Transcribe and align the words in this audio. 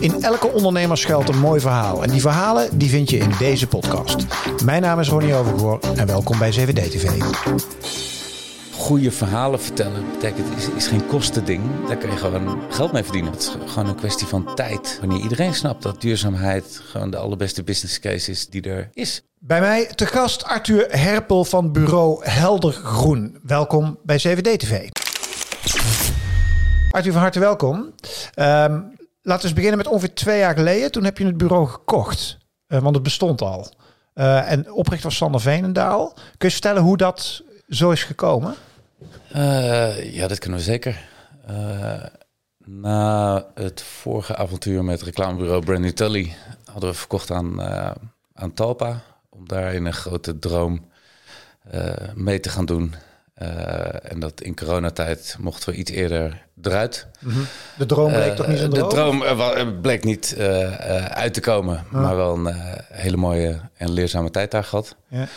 In 0.00 0.22
elke 0.22 0.48
ondernemer 0.48 0.98
schuilt 0.98 1.28
een 1.28 1.38
mooi 1.38 1.60
verhaal. 1.60 2.02
En 2.02 2.10
die 2.10 2.20
verhalen 2.20 2.78
die 2.78 2.88
vind 2.88 3.10
je 3.10 3.16
in 3.16 3.30
deze 3.38 3.66
podcast. 3.66 4.16
Mijn 4.64 4.82
naam 4.82 5.00
is 5.00 5.08
Ronnie 5.08 5.34
Overgoor 5.34 5.80
en 5.96 6.06
welkom 6.06 6.38
bij 6.38 6.52
7D 6.52 6.72
TV. 6.72 7.22
Goede 8.72 9.10
verhalen 9.10 9.60
vertellen 9.60 10.04
betekent 10.10 10.56
is, 10.56 10.68
is 10.68 10.86
geen 10.86 11.06
kostending. 11.06 11.62
Daar 11.86 11.96
kun 11.96 12.10
je 12.10 12.16
gewoon 12.16 12.62
geld 12.70 12.92
mee 12.92 13.02
verdienen. 13.02 13.32
Het 13.32 13.40
is 13.40 13.56
gewoon 13.66 13.88
een 13.88 13.94
kwestie 13.94 14.26
van 14.26 14.54
tijd. 14.54 14.98
Wanneer 15.00 15.22
iedereen 15.22 15.54
snapt 15.54 15.82
dat 15.82 16.00
duurzaamheid 16.00 16.80
gewoon 16.84 17.10
de 17.10 17.16
allerbeste 17.16 17.62
business 17.62 18.00
case 18.00 18.30
is 18.30 18.48
die 18.48 18.62
er 18.62 18.90
is. 18.92 19.22
Bij 19.38 19.60
mij 19.60 19.86
te 19.86 20.06
gast 20.06 20.44
Arthur 20.44 20.86
Herpel 20.90 21.44
van 21.44 21.72
bureau 21.72 22.24
Helder 22.24 22.72
Groen. 22.72 23.38
Welkom 23.42 23.98
bij 24.02 24.18
7D 24.18 24.56
TV. 24.56 24.88
Arthur, 26.90 27.12
van 27.12 27.20
harte 27.20 27.40
welkom. 27.40 27.92
Um, 28.38 28.92
laten 29.24 29.48
we 29.48 29.54
beginnen 29.54 29.78
met 29.78 29.86
ongeveer 29.86 30.14
twee 30.14 30.38
jaar 30.38 30.54
geleden. 30.54 30.92
Toen 30.92 31.04
heb 31.04 31.18
je 31.18 31.26
het 31.26 31.36
bureau 31.36 31.66
gekocht, 31.66 32.38
uh, 32.68 32.78
want 32.78 32.94
het 32.94 33.04
bestond 33.04 33.40
al. 33.42 33.72
Uh, 34.14 34.50
en 34.50 34.72
oprichter 34.72 35.08
was 35.08 35.16
Sander 35.16 35.40
Veenendaal. 35.40 36.12
Kun 36.14 36.48
je 36.48 36.50
vertellen 36.50 36.82
hoe 36.82 36.96
dat 36.96 37.42
zo 37.68 37.90
is 37.90 38.04
gekomen? 38.04 38.54
Uh, 39.36 40.14
ja, 40.14 40.28
dat 40.28 40.38
kunnen 40.38 40.58
we 40.58 40.64
zeker. 40.64 41.00
na 42.64 43.46
het 43.54 43.82
vorige 43.82 44.36
avontuur 44.36 44.84
met 44.84 45.02
reclamebureau 45.02 45.64
Brand 45.64 45.80
New 45.80 45.90
Tully 45.90 46.34
hadden 46.72 46.90
we 46.90 46.96
verkocht 46.96 47.30
aan, 47.30 47.62
aan 48.34 48.54
Talpa. 48.54 49.02
Om 49.28 49.48
daar 49.48 49.74
in 49.74 49.84
een 49.84 49.92
grote 49.92 50.38
droom 50.38 50.90
mee 52.14 52.40
te 52.40 52.48
gaan 52.48 52.66
doen. 52.66 52.94
Uh, 53.42 54.10
en 54.10 54.20
dat 54.20 54.40
in 54.40 54.56
coronatijd 54.56 55.36
mochten 55.40 55.72
we 55.72 55.78
iets 55.78 55.90
eerder 55.90 56.46
eruit. 56.62 57.06
Mm 57.18 57.30
-hmm. 57.30 57.46
De 57.78 57.86
droom 57.86 58.12
bleek 58.12 58.30
uh, 58.30 58.34
toch 58.34 58.46
niet 58.46 58.58
zo 58.58 58.68
De 58.68 58.86
droom 58.86 59.22
uh, 59.22 59.80
bleek 59.80 60.04
niet 60.04 60.36
uit 61.08 61.34
te 61.34 61.40
komen, 61.40 61.84
maar 61.90 62.16
wel 62.16 62.36
een 62.36 62.54
hele 62.92 63.16
mooie 63.16 63.60
en 63.76 63.90
leerzame 63.90 64.30
tijd 64.30 64.50
daar 64.50 64.64
gehad. 64.64 64.96
Ja. 65.08 65.28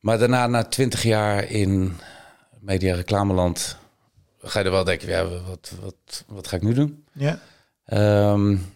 Maar 0.00 0.18
daarna, 0.18 0.46
na 0.46 0.64
twintig 0.64 1.02
jaar 1.02 1.50
in 1.50 1.96
media 2.60 2.94
reclameland, 2.94 3.76
ga 4.42 4.58
je 4.58 4.64
er 4.64 4.70
wel 4.70 4.84
denken, 4.84 5.08
ja, 5.08 5.24
wat, 5.24 5.72
wat, 5.80 6.24
wat 6.26 6.48
ga 6.48 6.56
ik 6.56 6.62
nu 6.62 6.74
doen? 6.74 7.04
Ja. 7.12 7.38
Um, 8.32 8.72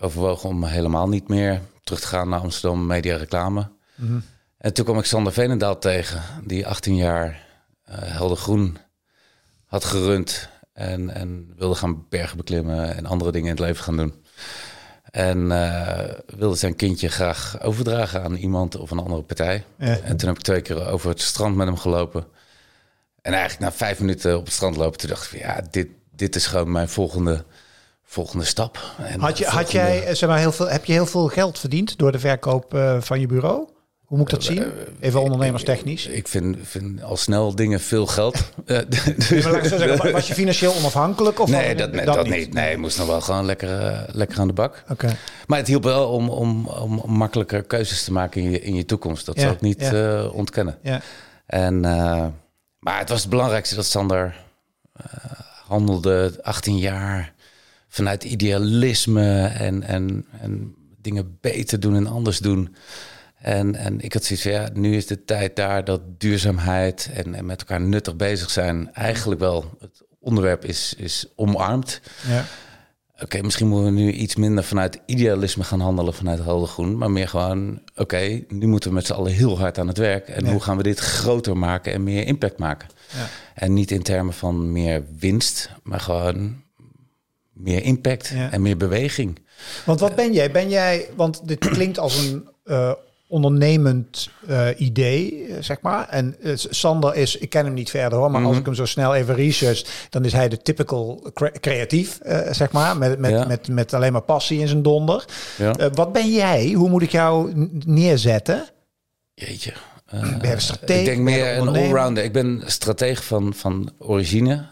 overwogen 0.00 0.48
om 0.48 0.64
helemaal 0.64 1.08
niet 1.08 1.28
meer 1.28 1.60
terug 1.84 2.00
te 2.00 2.06
gaan 2.06 2.28
naar 2.28 2.40
Amsterdam 2.40 2.86
media 2.86 3.16
reclame. 3.16 3.68
Mm 3.94 4.06
-hmm. 4.06 4.22
En 4.58 4.72
toen 4.72 4.84
kwam 4.84 4.98
ik 4.98 5.04
Sander 5.04 5.32
Veenendaal 5.32 5.78
tegen, 5.78 6.22
die 6.44 6.66
18 6.66 6.96
jaar 6.96 7.48
Helder 7.90 8.36
Groen 8.36 8.78
had 9.64 9.84
gerund 9.84 10.48
en, 10.72 11.10
en 11.10 11.52
wilde 11.56 11.74
gaan 11.74 12.06
bergen 12.08 12.36
beklimmen 12.36 12.96
en 12.96 13.06
andere 13.06 13.32
dingen 13.32 13.48
in 13.48 13.54
het 13.56 13.64
leven 13.64 13.84
gaan 13.84 13.96
doen. 13.96 14.14
En 15.10 15.38
uh, 15.38 15.98
wilde 16.26 16.56
zijn 16.56 16.76
kindje 16.76 17.08
graag 17.08 17.62
overdragen 17.62 18.22
aan 18.22 18.34
iemand 18.34 18.76
of 18.76 18.90
een 18.90 18.98
andere 18.98 19.22
partij. 19.22 19.64
Ja. 19.78 19.98
En 19.98 20.16
toen 20.16 20.28
heb 20.28 20.38
ik 20.38 20.44
twee 20.44 20.60
keer 20.60 20.86
over 20.86 21.08
het 21.08 21.20
strand 21.20 21.56
met 21.56 21.66
hem 21.66 21.76
gelopen. 21.76 22.26
En 23.22 23.32
eigenlijk 23.32 23.62
na 23.62 23.72
vijf 23.72 24.00
minuten 24.00 24.38
op 24.38 24.44
het 24.44 24.54
strand 24.54 24.76
lopen, 24.76 24.98
toen 24.98 25.08
dacht 25.08 25.32
ik, 25.32 25.40
ja, 25.40 25.62
dit, 25.70 25.88
dit 26.10 26.36
is 26.36 26.46
gewoon 26.46 26.72
mijn 26.72 26.88
volgende, 26.88 27.44
volgende 28.02 28.44
stap. 28.44 28.94
En 28.98 29.20
had, 29.20 29.38
je, 29.38 29.44
had 29.44 29.70
jij, 29.70 30.04
eh, 30.06 30.14
zeg 30.14 30.28
maar, 30.28 30.38
heel 30.38 30.52
veel, 30.52 30.68
heb 30.68 30.84
je 30.84 30.92
heel 30.92 31.06
veel 31.06 31.28
geld 31.28 31.58
verdiend 31.58 31.98
door 31.98 32.12
de 32.12 32.18
verkoop 32.18 32.74
uh, 32.74 33.00
van 33.00 33.20
je 33.20 33.26
bureau? 33.26 33.68
Hoe 34.10 34.18
moet 34.18 34.32
ik 34.32 34.34
dat 34.34 34.44
zien? 34.44 34.64
Even 35.00 35.22
ondernemerstechnisch. 35.22 36.06
Ik 36.06 36.28
vind, 36.28 36.56
vind 36.62 37.02
al 37.02 37.16
snel 37.16 37.54
dingen 37.54 37.80
veel 37.80 38.06
geld. 38.06 38.52
zeggen, 38.66 40.12
was 40.12 40.28
je 40.28 40.34
financieel 40.34 40.74
onafhankelijk? 40.74 41.40
Of 41.40 41.50
nee, 41.50 41.74
dat, 41.74 41.94
dat, 41.94 42.04
dat, 42.04 42.28
niet. 42.28 42.52
Nee, 42.52 42.76
moest 42.76 42.98
nog 42.98 43.06
wel 43.06 43.20
gewoon 43.20 43.44
lekker, 43.44 43.82
uh, 43.82 44.02
lekker 44.06 44.40
aan 44.40 44.46
de 44.46 44.52
bak. 44.52 44.84
Okay. 44.88 45.16
Maar 45.46 45.58
het 45.58 45.66
hielp 45.66 45.82
wel 45.82 46.08
om, 46.08 46.28
om, 46.28 46.66
om 46.66 47.12
makkelijker 47.12 47.62
keuzes 47.62 48.04
te 48.04 48.12
maken 48.12 48.42
in 48.42 48.50
je, 48.50 48.60
in 48.60 48.74
je 48.74 48.84
toekomst. 48.84 49.26
Dat 49.26 49.34
ja, 49.34 49.40
zou 49.40 49.54
ik 49.54 49.60
niet 49.60 49.80
ja. 49.80 50.22
uh, 50.22 50.34
ontkennen. 50.34 50.78
Ja. 50.82 51.00
En, 51.46 51.74
uh, 51.74 52.26
maar 52.78 52.98
het 52.98 53.08
was 53.08 53.20
het 53.20 53.30
belangrijkste 53.30 53.74
dat 53.74 53.86
Sander 53.86 54.36
handelde 55.66 56.38
18 56.42 56.78
jaar 56.78 57.32
vanuit 57.88 58.24
idealisme 58.24 59.46
en, 59.46 59.82
en, 59.82 60.26
en 60.40 60.74
dingen 61.00 61.38
beter 61.40 61.80
doen 61.80 61.96
en 61.96 62.06
anders 62.06 62.38
doen. 62.38 62.74
En, 63.40 63.74
en 63.74 64.00
ik 64.00 64.12
had 64.12 64.24
zoiets 64.24 64.44
van, 64.44 64.54
ja, 64.54 64.68
nu 64.72 64.96
is 64.96 65.06
de 65.06 65.24
tijd 65.24 65.56
daar 65.56 65.84
dat 65.84 66.00
duurzaamheid 66.20 67.10
en, 67.14 67.34
en 67.34 67.46
met 67.46 67.60
elkaar 67.60 67.80
nuttig 67.80 68.16
bezig 68.16 68.50
zijn 68.50 68.92
eigenlijk 68.92 69.40
wel 69.40 69.76
het 69.78 70.02
onderwerp 70.18 70.64
is, 70.64 70.94
is 70.96 71.26
omarmd. 71.36 72.00
Ja. 72.28 72.44
Oké, 73.22 73.42
misschien 73.42 73.68
moeten 73.68 73.94
we 73.94 74.00
nu 74.00 74.12
iets 74.12 74.36
minder 74.36 74.64
vanuit 74.64 75.00
idealisme 75.06 75.64
gaan 75.64 75.80
handelen 75.80 76.14
vanuit 76.14 76.38
Heldergroen, 76.38 76.98
maar 76.98 77.10
meer 77.10 77.28
gewoon, 77.28 77.82
oké, 77.96 78.42
nu 78.48 78.66
moeten 78.66 78.88
we 78.88 78.94
met 78.94 79.06
z'n 79.06 79.12
allen 79.12 79.32
heel 79.32 79.58
hard 79.58 79.78
aan 79.78 79.88
het 79.88 79.98
werk. 79.98 80.28
En 80.28 80.50
hoe 80.50 80.60
gaan 80.60 80.76
we 80.76 80.82
dit 80.82 80.98
groter 80.98 81.56
maken 81.56 81.92
en 81.92 82.02
meer 82.02 82.26
impact 82.26 82.58
maken? 82.58 82.88
Ja. 83.12 83.28
En 83.54 83.74
niet 83.74 83.90
in 83.90 84.02
termen 84.02 84.34
van 84.34 84.72
meer 84.72 85.04
winst, 85.18 85.70
maar 85.82 86.00
gewoon 86.00 86.62
meer 87.52 87.82
impact 87.82 88.32
en 88.50 88.62
meer 88.62 88.76
beweging. 88.76 89.38
Want 89.84 90.00
wat 90.00 90.14
ben 90.14 90.32
jij? 90.32 90.50
Ben 90.50 90.68
jij, 90.68 91.08
want 91.16 91.48
dit 91.48 91.58
klinkt 91.58 91.98
als 91.98 92.18
een 92.18 92.48
uh, 92.64 92.92
ondernemend 93.30 94.28
uh, 94.48 94.66
idee, 94.76 95.46
eh, 95.46 95.62
zeg 95.62 95.80
maar. 95.80 96.08
En 96.08 96.36
uh, 96.40 96.52
Sander 96.54 97.14
is, 97.14 97.36
ik 97.36 97.50
ken 97.50 97.64
hem 97.64 97.74
niet 97.74 97.90
verder 97.90 98.18
hoor, 98.18 98.30
maar 98.30 98.40
als 98.40 98.50
mhm. 98.50 98.60
ik 98.60 98.66
hem 98.66 98.74
zo 98.74 98.84
snel 98.84 99.14
even 99.14 99.34
research, 99.34 100.06
dan 100.10 100.24
is 100.24 100.32
hij 100.32 100.48
de 100.48 100.62
typical 100.62 101.30
cre 101.34 101.52
creatief, 101.60 102.18
zeg 102.50 102.72
maar, 102.72 102.96
met, 102.96 103.18
met, 103.18 103.30
ja. 103.30 103.44
met, 103.46 103.68
met 103.68 103.94
alleen 103.94 104.12
maar 104.12 104.22
passie 104.22 104.60
in 104.60 104.68
zijn 104.68 104.82
donder. 104.82 105.24
Ja. 105.58 105.90
wat 105.90 106.12
ben 106.12 106.32
jij? 106.32 106.72
Hoe 106.72 106.88
moet 106.88 107.02
ik 107.02 107.10
jou 107.10 107.52
neerzetten? 107.84 108.68
Jeetje. 109.34 109.72
ben 110.40 110.50
je 110.50 110.60
stratege? 110.60 110.98
Ik 110.98 111.04
denk 111.04 111.20
meer 111.20 111.56
een 111.56 111.68
allrounder. 111.68 112.24
Ik 112.24 112.32
ben 112.32 112.62
stratege 112.66 113.22
van, 113.22 113.54
van 113.54 113.90
origine, 113.98 114.66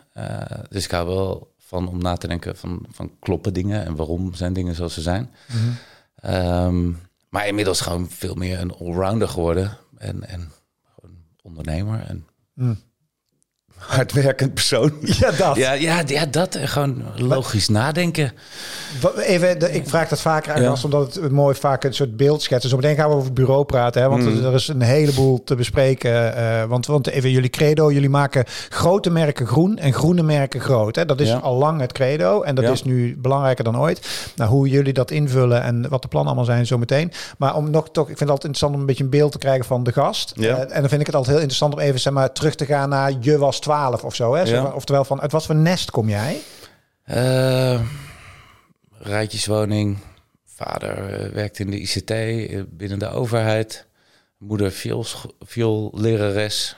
dus 0.69 0.85
ik 0.85 0.91
hou 0.91 1.07
wel 1.07 1.55
van 1.59 1.89
om 1.89 1.99
na 1.99 2.17
te 2.17 2.27
denken 2.27 2.57
van, 2.57 2.87
van 2.91 3.11
kloppen 3.19 3.53
dingen 3.53 3.85
en 3.85 3.97
waarom 3.97 4.35
zijn 4.35 4.53
dingen 4.53 4.75
zoals 4.75 4.95
ze 4.95 5.01
zijn. 5.01 5.31
Mm 5.47 5.77
-hmm. 6.21 6.35
um, 6.35 7.08
maar 7.31 7.47
inmiddels 7.47 7.81
gewoon 7.81 8.09
veel 8.09 8.34
meer 8.34 8.61
een 8.61 8.75
allrounder 8.75 9.28
geworden. 9.28 9.78
En, 9.97 10.28
en 10.28 10.53
ondernemer. 11.43 12.00
En 12.00 12.27
mm 12.55 12.87
hardwerkend 13.78 14.55
persoon. 14.55 14.93
Ja, 15.19 15.31
dat. 15.31 15.56
Ja, 15.56 15.72
ja, 15.72 16.03
ja 16.06 16.27
dat. 16.27 16.55
En 16.55 16.69
gewoon 16.69 17.03
logisch 17.16 17.69
nadenken. 17.69 18.33
Even, 19.16 19.75
ik 19.75 19.89
vraag 19.89 20.09
dat 20.09 20.21
vaker 20.21 20.53
aan, 20.53 20.62
ja. 20.62 20.77
omdat 20.84 21.15
het 21.15 21.31
mooi 21.31 21.55
vaak 21.55 21.84
een 21.84 21.94
soort 21.94 22.16
beeld 22.16 22.43
schetst. 22.43 22.69
Zo 22.69 22.77
meteen 22.77 22.97
gaan 22.97 23.09
we 23.09 23.15
over 23.15 23.27
het 23.27 23.34
bureau 23.34 23.65
praten, 23.65 24.03
hè, 24.03 24.09
want 24.09 24.22
mm. 24.22 24.44
er 24.44 24.55
is 24.55 24.69
een 24.69 24.81
heleboel 24.81 25.44
te 25.44 25.55
bespreken. 25.55 26.39
Uh, 26.39 26.65
want, 26.65 26.87
want 26.87 27.06
even 27.06 27.31
jullie 27.31 27.50
credo, 27.50 27.93
jullie 27.93 28.09
maken 28.09 28.44
grote 28.69 29.11
merken 29.11 29.47
groen 29.47 29.78
en 29.78 29.93
groene 29.93 30.22
merken 30.22 30.60
groot. 30.60 30.97
Hè. 30.97 31.05
Dat 31.05 31.21
is 31.21 31.28
ja. 31.28 31.37
al 31.37 31.55
lang 31.55 31.81
het 31.81 31.93
credo 31.93 32.43
en 32.43 32.55
dat 32.55 32.65
ja. 32.65 32.71
is 32.71 32.84
nu 32.84 33.16
belangrijker 33.19 33.65
dan 33.65 33.78
ooit. 33.78 34.31
Nou, 34.37 34.50
hoe 34.50 34.69
jullie 34.69 34.93
dat 34.93 35.10
invullen 35.10 35.62
en 35.62 35.89
wat 35.89 36.03
de 36.03 36.09
plannen 36.09 36.33
allemaal 36.33 36.55
zijn 36.55 36.66
zo 36.66 36.78
meteen. 36.78 37.12
Maar 37.39 37.55
om 37.55 37.71
nog 37.71 37.91
toch, 37.91 38.09
ik 38.09 38.16
vind 38.16 38.21
het 38.21 38.31
altijd 38.31 38.45
interessant 38.45 38.75
om 38.75 38.81
een 38.81 38.87
beetje 38.87 39.05
een 39.05 39.10
beeld 39.10 39.33
te 39.33 39.39
krijgen 39.39 39.65
van 39.65 39.84
de 39.84 39.93
gast. 39.93 40.33
Uh, 40.37 40.59
en 40.59 40.81
dan 40.81 40.89
vind 40.89 41.00
ik 41.00 41.06
het 41.06 41.15
altijd 41.15 41.33
heel 41.33 41.45
interessant 41.45 41.72
om 41.75 41.81
even 41.81 42.00
zeg 42.00 42.12
maar, 42.12 42.33
terug 42.33 42.55
te 42.55 42.66
gaan 42.66 42.89
naar 42.89 43.12
je 43.21 43.39
was 43.39 43.59
12 43.69 44.05
of 44.05 44.15
zo. 44.15 44.34
Hè? 44.34 44.43
Ja. 44.43 44.65
Oftewel 44.65 45.05
van, 45.05 45.21
uit 45.21 45.33
wat 45.33 45.47
voor 45.47 45.55
nest 45.55 45.91
kom 45.91 46.09
jij? 46.09 46.41
Uh, 47.11 47.81
rijtjeswoning. 48.99 49.99
Vader 50.45 51.27
uh, 51.27 51.33
werkte 51.33 51.62
in 51.62 51.71
de 51.71 51.78
ICT, 51.78 52.11
uh, 52.11 52.62
binnen 52.69 52.99
de 52.99 53.09
overheid. 53.09 53.87
Moeder 54.39 54.73
viel 55.41 55.91
lerares. 55.95 56.77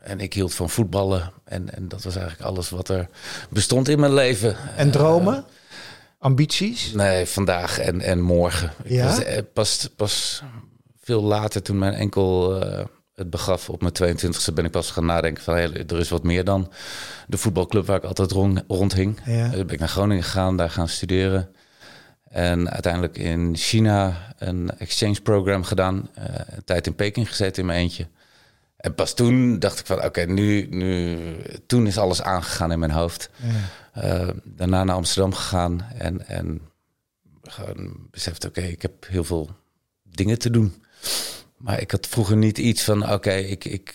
En 0.00 0.20
ik 0.20 0.34
hield 0.34 0.54
van 0.54 0.70
voetballen. 0.70 1.32
En, 1.44 1.74
en 1.74 1.88
dat 1.88 2.02
was 2.02 2.16
eigenlijk 2.16 2.48
alles 2.48 2.70
wat 2.70 2.88
er 2.88 3.08
bestond 3.50 3.88
in 3.88 4.00
mijn 4.00 4.14
leven. 4.14 4.56
En 4.76 4.90
dromen? 4.90 5.44
Ambities? 6.18 6.92
Nee, 6.92 7.26
vandaag 7.26 7.78
en, 7.78 8.00
en 8.00 8.20
morgen. 8.20 8.72
Ja? 8.84 9.04
Was, 9.04 9.22
pas, 9.52 9.90
pas 9.96 10.42
veel 11.00 11.22
later, 11.22 11.62
toen 11.62 11.78
mijn 11.78 11.94
enkel 11.94 12.58
het 13.18 13.30
begaf 13.30 13.70
op 13.70 13.80
mijn 13.80 14.16
22e 14.16 14.54
ben 14.54 14.64
ik 14.64 14.70
pas 14.70 14.90
gaan 14.90 15.04
nadenken 15.04 15.42
van 15.42 15.54
hey, 15.54 15.72
er 15.86 15.98
is 15.98 16.08
wat 16.08 16.22
meer 16.22 16.44
dan 16.44 16.72
de 17.26 17.36
voetbalclub 17.36 17.86
waar 17.86 17.96
ik 17.96 18.04
altijd 18.04 18.30
rond, 18.30 18.64
rondhing. 18.68 19.20
Ja. 19.24 19.50
ben 19.50 19.68
ik 19.68 19.78
naar 19.78 19.88
Groningen 19.88 20.24
gegaan, 20.24 20.56
daar 20.56 20.70
gaan 20.70 20.88
studeren. 20.88 21.54
En 22.28 22.70
uiteindelijk 22.70 23.18
in 23.18 23.56
China 23.56 24.16
een 24.38 24.70
exchange 24.78 25.20
program 25.20 25.64
gedaan. 25.64 26.10
Uh, 26.18 26.24
een 26.46 26.64
tijd 26.64 26.86
in 26.86 26.94
Peking 26.94 27.28
gezeten 27.28 27.60
in 27.60 27.66
mijn 27.66 27.78
eentje. 27.78 28.06
En 28.76 28.94
pas 28.94 29.14
toen 29.14 29.58
dacht 29.58 29.78
ik 29.78 29.86
van 29.86 30.04
oké, 30.04 30.24
nu, 30.24 30.66
nu, 30.70 31.18
toen 31.66 31.86
is 31.86 31.98
alles 31.98 32.22
aangegaan 32.22 32.72
in 32.72 32.78
mijn 32.78 32.90
hoofd. 32.90 33.30
Ja. 33.92 34.20
Uh, 34.22 34.28
daarna 34.44 34.84
naar 34.84 34.96
Amsterdam 34.96 35.32
gegaan 35.32 35.82
en, 35.98 36.26
en 36.26 36.60
gewoon 37.42 38.08
beseft 38.10 38.44
oké, 38.44 38.60
ik 38.60 38.82
heb 38.82 39.06
heel 39.08 39.24
veel 39.24 39.50
dingen 40.02 40.38
te 40.38 40.50
doen. 40.50 40.82
Maar 41.58 41.80
ik 41.80 41.90
had 41.90 42.06
vroeger 42.06 42.36
niet 42.36 42.58
iets 42.58 42.84
van, 42.84 43.12
oké, 43.12 43.32
ik, 43.32 43.64
ik, 43.64 43.94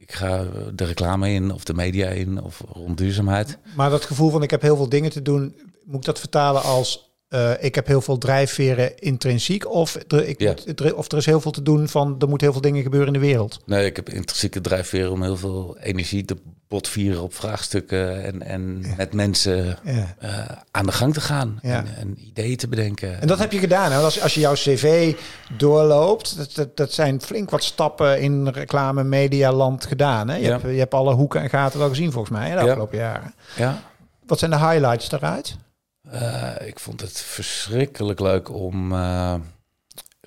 ik, 0.00 0.12
ga 0.12 0.46
de 0.74 0.84
reclame 0.84 1.30
in 1.30 1.52
of 1.52 1.64
de 1.64 1.74
media 1.74 2.08
in 2.08 2.42
of 2.42 2.62
rond 2.72 2.98
duurzaamheid. 2.98 3.58
Maar 3.76 3.90
dat 3.90 4.04
gevoel 4.04 4.30
van 4.30 4.42
ik 4.42 4.50
heb 4.50 4.62
heel 4.62 4.76
veel 4.76 4.88
dingen 4.88 5.10
te 5.10 5.22
doen, 5.22 5.56
moet 5.84 5.96
ik 5.96 6.04
dat 6.04 6.18
vertalen 6.18 6.62
als 6.62 7.13
uh, 7.34 7.50
ik 7.60 7.74
heb 7.74 7.86
heel 7.86 8.00
veel 8.00 8.18
drijfveren 8.18 8.98
intrinsiek 8.98 9.70
of 9.70 9.98
er, 10.08 10.28
ik 10.28 10.40
ja. 10.40 10.54
of 10.94 11.12
er 11.12 11.18
is 11.18 11.26
heel 11.26 11.40
veel 11.40 11.50
te 11.50 11.62
doen 11.62 11.88
van 11.88 12.16
er 12.18 12.28
moet 12.28 12.40
heel 12.40 12.52
veel 12.52 12.60
dingen 12.60 12.82
gebeuren 12.82 13.14
in 13.14 13.20
de 13.20 13.26
wereld? 13.26 13.60
Nee, 13.66 13.86
ik 13.86 13.96
heb 13.96 14.08
intrinsieke 14.08 14.60
drijfveren 14.60 15.10
om 15.10 15.22
heel 15.22 15.36
veel 15.36 15.76
energie 15.80 16.24
te 16.24 16.36
botvieren 16.68 17.22
op 17.22 17.34
vraagstukken 17.34 18.24
en, 18.24 18.42
en 18.42 18.84
met 18.96 19.12
mensen 19.12 19.78
ja. 19.84 20.14
uh, 20.22 20.30
aan 20.70 20.86
de 20.86 20.92
gang 20.92 21.14
te 21.14 21.20
gaan 21.20 21.58
en, 21.62 21.86
en, 21.96 22.18
ideeën 22.26 22.56
te 22.56 22.68
bedenken. 22.68 23.20
En 23.20 23.26
dat 23.26 23.38
heb 23.38 23.52
je 23.52 23.58
gedaan. 23.58 23.92
Hè? 23.92 23.98
Als, 23.98 24.20
als 24.20 24.34
je 24.34 24.40
jouw 24.40 24.54
cv 24.54 25.14
doorloopt, 25.56 26.36
dat, 26.36 26.54
dat, 26.54 26.76
dat 26.76 26.92
zijn 26.92 27.20
flink 27.20 27.50
wat 27.50 27.64
stappen 27.64 28.20
in 28.20 28.48
reclame, 28.48 29.04
media, 29.04 29.52
land 29.52 29.86
gedaan. 29.86 30.28
Hè? 30.28 30.36
Je, 30.36 30.50
hebt, 30.50 30.62
je 30.62 30.68
hebt 30.68 30.94
alle 30.94 31.14
hoeken 31.14 31.40
en 31.40 31.48
gaten 31.48 31.78
wel 31.78 31.88
gezien 31.88 32.12
volgens 32.12 32.38
mij 32.38 32.50
de 32.50 32.60
afgelopen 32.60 32.98
jaren. 32.98 33.34
Ja. 33.56 33.82
Wat 34.26 34.38
zijn 34.38 34.50
de 34.50 34.58
highlights 34.58 35.08
daaruit? 35.08 35.56
Uh, 36.14 36.66
ik 36.66 36.78
vond 36.78 37.00
het 37.00 37.20
verschrikkelijk 37.20 38.20
leuk 38.20 38.50
om 38.50 38.92
uh, 38.92 39.34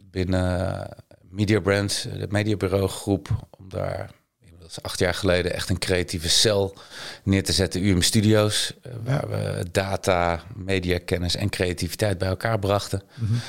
binnen 0.02 0.90
Media 1.22 1.60
Brands, 1.60 2.02
de 2.02 2.28
mediabureau 2.30 2.88
groep, 2.88 3.48
om 3.58 3.70
daar 3.70 4.12
dat 4.60 4.70
is 4.70 4.82
acht 4.82 5.00
jaar 5.00 5.14
geleden 5.14 5.54
echt 5.54 5.70
een 5.70 5.80
creatieve 5.80 6.30
cel 6.30 6.78
neer 7.24 7.44
te 7.44 7.52
zetten, 7.52 7.84
UM 7.86 8.02
Studios, 8.02 8.74
uh, 8.88 8.94
waar 9.04 9.30
we 9.30 9.66
data, 9.72 10.44
mediakennis 10.56 11.36
en 11.36 11.50
creativiteit 11.50 12.18
bij 12.18 12.28
elkaar 12.28 12.60
brachten. 12.60 13.04
Mm 13.16 13.28
-hmm. 13.28 13.40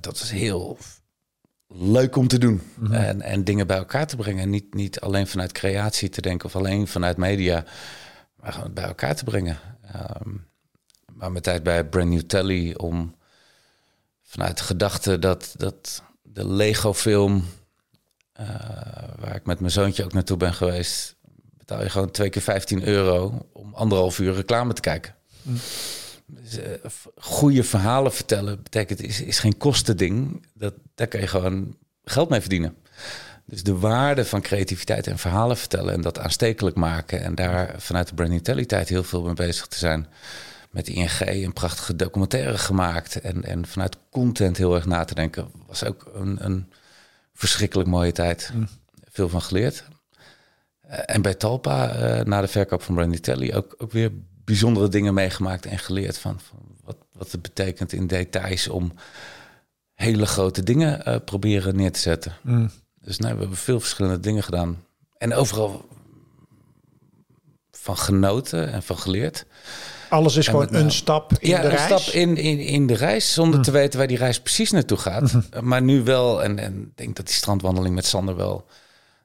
dat 0.00 0.14
is 0.14 0.30
heel 0.30 0.78
leuk 1.68 2.16
om 2.16 2.28
te 2.28 2.38
doen 2.38 2.62
mm 2.74 2.86
-hmm. 2.86 2.94
en, 2.94 3.22
en 3.22 3.44
dingen 3.44 3.66
bij 3.66 3.76
elkaar 3.76 4.06
te 4.06 4.16
brengen. 4.16 4.50
Niet, 4.50 4.74
niet 4.74 5.00
alleen 5.00 5.26
vanuit 5.26 5.52
creatie 5.52 6.08
te 6.08 6.20
denken 6.20 6.46
of 6.46 6.56
alleen 6.56 6.86
vanuit 6.86 7.16
media, 7.16 7.64
maar 8.36 8.52
gewoon 8.52 8.72
bij 8.72 8.84
elkaar 8.84 9.14
te 9.14 9.24
brengen. 9.24 9.58
Um, 10.20 10.46
maar 11.18 11.30
mijn 11.30 11.42
tijd 11.42 11.62
bij 11.62 11.84
Brand 11.84 12.08
New 12.08 12.20
Telly 12.20 12.74
om 12.74 13.14
vanuit 14.22 14.58
de 14.58 14.64
gedachte 14.64 15.18
dat, 15.18 15.54
dat 15.56 16.02
de 16.22 16.48
Lego-film, 16.48 17.44
uh, 18.40 18.46
waar 19.18 19.34
ik 19.34 19.46
met 19.46 19.60
mijn 19.60 19.72
zoontje 19.72 20.04
ook 20.04 20.12
naartoe 20.12 20.36
ben 20.36 20.54
geweest, 20.54 21.16
betaal 21.56 21.82
je 21.82 21.90
gewoon 21.90 22.10
twee 22.10 22.30
keer 22.30 22.42
15 22.42 22.86
euro 22.86 23.48
om 23.52 23.74
anderhalf 23.74 24.18
uur 24.18 24.34
reclame 24.34 24.72
te 24.72 24.80
kijken. 24.80 25.14
Dus, 26.26 26.58
uh, 26.58 26.64
goede 27.16 27.64
verhalen 27.64 28.12
vertellen 28.12 28.62
betekent 28.62 29.02
is, 29.02 29.20
is 29.20 29.38
geen 29.38 29.56
kostending. 29.56 30.46
Dat, 30.54 30.74
daar 30.94 31.06
kan 31.06 31.20
je 31.20 31.26
gewoon 31.26 31.76
geld 32.04 32.28
mee 32.28 32.40
verdienen. 32.40 32.76
Dus 33.44 33.62
de 33.62 33.78
waarde 33.78 34.24
van 34.24 34.40
creativiteit 34.40 35.06
en 35.06 35.18
verhalen 35.18 35.56
vertellen 35.56 35.94
en 35.94 36.00
dat 36.00 36.18
aanstekelijk 36.18 36.76
maken 36.76 37.22
en 37.22 37.34
daar 37.34 37.74
vanuit 37.76 38.08
de 38.08 38.14
Brand 38.14 38.30
New 38.30 38.40
Telly 38.40 38.64
tijd 38.64 38.88
heel 38.88 39.04
veel 39.04 39.22
mee 39.22 39.34
bezig 39.34 39.66
te 39.66 39.78
zijn 39.78 40.06
met 40.70 40.88
ING 40.88 41.20
een 41.20 41.52
prachtige 41.52 41.96
documentaire 41.96 42.58
gemaakt. 42.58 43.20
En, 43.20 43.44
en 43.44 43.66
vanuit 43.66 43.96
content 44.10 44.56
heel 44.56 44.74
erg 44.74 44.86
na 44.86 45.04
te 45.04 45.14
denken. 45.14 45.50
Was 45.66 45.84
ook 45.84 46.10
een, 46.14 46.44
een 46.44 46.72
verschrikkelijk 47.34 47.88
mooie 47.88 48.12
tijd. 48.12 48.50
Mm. 48.54 48.68
Veel 49.10 49.28
van 49.28 49.42
geleerd. 49.42 49.84
Uh, 50.86 50.98
en 51.06 51.22
bij 51.22 51.34
Talpa, 51.34 51.96
uh, 51.96 52.24
na 52.24 52.40
de 52.40 52.48
verkoop 52.48 52.82
van 52.82 52.94
Brandy 52.94 53.18
Telly, 53.18 53.52
ook, 53.54 53.74
ook 53.78 53.92
weer 53.92 54.12
bijzondere 54.44 54.88
dingen 54.88 55.14
meegemaakt 55.14 55.66
en 55.66 55.78
geleerd 55.78 56.18
van, 56.18 56.40
van 56.40 56.58
wat, 56.84 56.96
wat 57.12 57.32
het 57.32 57.42
betekent 57.42 57.92
in 57.92 58.06
details 58.06 58.68
om 58.68 58.92
hele 59.94 60.26
grote 60.26 60.62
dingen 60.62 61.08
uh, 61.08 61.16
proberen 61.24 61.76
neer 61.76 61.92
te 61.92 61.98
zetten. 61.98 62.32
Mm. 62.42 62.70
Dus 63.00 63.18
nou, 63.18 63.34
we 63.34 63.40
hebben 63.40 63.58
veel 63.58 63.80
verschillende 63.80 64.20
dingen 64.20 64.42
gedaan. 64.42 64.84
En 65.18 65.34
overal 65.34 65.88
van 67.70 67.96
genoten 67.96 68.72
en 68.72 68.82
van 68.82 68.98
geleerd. 68.98 69.46
Alles 70.08 70.36
is 70.36 70.48
gewoon 70.48 70.74
een 70.74 70.92
stap 70.92 71.32
in 71.38 71.48
ja, 71.48 71.60
de 71.60 71.68
reis? 71.68 71.90
een 71.90 71.98
stap 71.98 72.14
in, 72.14 72.36
in, 72.36 72.58
in 72.58 72.86
de 72.86 72.94
reis, 72.94 73.32
zonder 73.32 73.62
te 73.62 73.70
weten 73.70 73.98
waar 73.98 74.08
die 74.08 74.16
reis 74.16 74.40
precies 74.40 74.70
naartoe 74.70 74.98
gaat. 74.98 75.30
Hm. 75.30 75.40
Maar 75.68 75.82
nu 75.82 76.02
wel, 76.02 76.42
en, 76.42 76.58
en 76.58 76.82
ik 76.82 76.96
denk 76.96 77.16
dat 77.16 77.26
die 77.26 77.34
strandwandeling 77.34 77.94
met 77.94 78.06
Sander 78.06 78.36
wel 78.36 78.66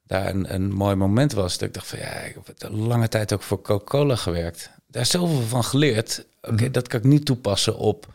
daar 0.08 0.30
een, 0.30 0.54
een 0.54 0.72
mooi 0.72 0.96
moment 0.96 1.34
was. 1.34 1.58
Dat 1.58 1.68
ik 1.68 1.74
dacht 1.74 1.88
van 1.88 2.00
ja, 2.00 2.12
ik 2.12 2.36
heb 2.46 2.70
lange 2.72 3.08
tijd 3.08 3.34
ook 3.34 3.44
voor 3.44 3.62
Coca-Cola 3.62 4.16
gewerkt. 4.16 4.70
Daar 4.88 5.06
zoveel 5.06 5.42
van 5.42 5.64
geleerd. 5.64 6.26
Oké, 6.42 6.66
hm. 6.66 6.72
dat 6.72 6.88
kan 6.88 7.00
ik 7.00 7.06
niet 7.06 7.26
toepassen 7.26 7.78
op 7.78 8.14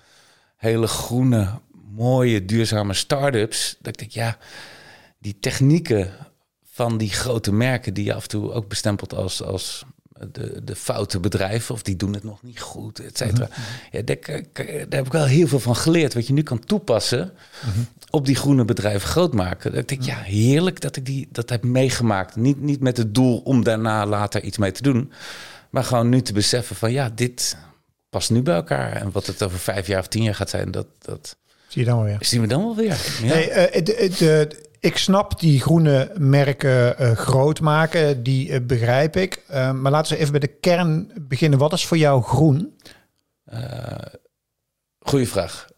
hele 0.57 0.87
groene, 0.87 1.49
mooie, 1.95 2.45
duurzame 2.45 2.95
start-ups. 2.95 3.77
Dat 3.79 3.93
ik 3.93 3.99
denk, 3.99 4.11
ja, 4.11 4.39
die 5.19 5.39
technieken 5.41 6.13
van 6.73 6.99
die 6.99 7.11
grote 7.11 7.53
merken 7.53 7.95
die 7.95 8.05
je 8.05 8.15
af 8.15 8.23
en 8.23 8.29
toe 8.29 8.53
ook 8.53 8.69
bestempelt 8.69 9.15
als, 9.15 9.43
als 9.43 9.85
de, 10.33 10.61
de 10.65 10.77
foute 10.77 11.21
bedrijven 11.21 11.75
of 11.75 11.83
die 11.83 11.97
doen 11.97 12.13
het 12.13 12.25
nog 12.25 12.43
niet 12.43 12.61
goed, 12.61 12.99
et 12.99 13.19
cetera. 13.19 13.49
Mhm. 13.51 13.97
Ja, 13.97 14.03
daar, 14.03 14.43
daar, 14.53 14.99
heb 14.99 15.07
ik 15.07 15.13
wel 15.13 15.25
heel 15.25 15.49
veel 15.49 15.61
van 15.61 15.77
geleerd, 15.77 16.15
wat 16.15 16.27
je 16.27 16.33
nu 16.33 16.43
kan 16.43 16.65
toepassen 16.65 17.33
mhm. 17.67 17.79
op 18.11 18.27
die 18.27 18.37
groene 18.37 18.65
bedrijven 18.65 19.09
groot 19.09 19.35
maken. 19.35 19.71
Dat 19.71 19.81
ik 19.81 19.89
denk, 19.89 20.03
ja, 20.03 20.17
heerlijk 20.17 20.81
dat 20.81 20.97
ik 20.97 21.07
die, 21.07 21.29
dat 21.33 21.49
heb 21.49 21.65
meegemaakt. 21.65 22.37
Niet, 22.37 22.61
niet 22.61 22.81
met 22.81 22.97
het 22.97 23.15
doel 23.15 23.39
om 23.39 23.65
daarna 23.65 24.07
later 24.07 24.43
iets 24.43 24.59
mee 24.59 24.73
te 24.73 24.83
doen, 24.83 25.13
maar 25.71 25.85
gewoon 25.85 26.09
nu 26.09 26.23
te 26.23 26.33
beseffen 26.33 26.77
van 26.77 26.93
ja, 26.93 27.11
dit 27.15 27.57
past 28.11 28.31
nu 28.31 28.43
bij 28.43 28.55
elkaar. 28.55 28.93
En 28.93 29.11
wat 29.11 29.27
het 29.27 29.43
over 29.43 29.59
vijf 29.59 29.87
jaar 29.87 30.01
of 30.01 30.09
tien 30.09 30.23
jaar 30.23 30.35
gaat 30.35 30.51
zijn, 30.51 30.71
dat... 30.71 30.87
dat 30.99 31.37
Zie 31.69 31.83
je 31.83 31.89
dan 31.89 31.97
wel 31.97 32.07
weer. 32.07 32.17
Zien 32.21 32.41
we 32.41 32.47
dan 32.47 32.63
wel 32.63 32.77
weer. 32.77 32.97
Ja. 33.23 33.27
Hey, 33.27 33.77
uh, 33.77 33.85
de, 33.85 34.11
de, 34.19 34.68
ik 34.81 34.99
snap 34.99 35.41
die 35.41 35.61
groene 35.61 36.13
merken 36.19 37.03
uh, 37.03 37.13
groot 37.13 37.61
maken, 37.61 38.23
die 38.23 38.49
uh, 38.49 38.67
begrijp 38.67 39.17
ik. 39.17 39.45
Uh, 39.51 39.73
maar 39.73 39.93
laten 39.93 40.13
we 40.13 40.19
even 40.19 40.31
bij 40.31 40.41
de 40.41 40.59
kern 40.61 41.11
beginnen. 41.21 41.59
Wat 41.59 41.73
is 41.73 41.87
voor 41.87 41.97
jou 41.97 42.23
groen? 42.23 42.77
goeie 44.99 45.29
vraag. 45.29 45.69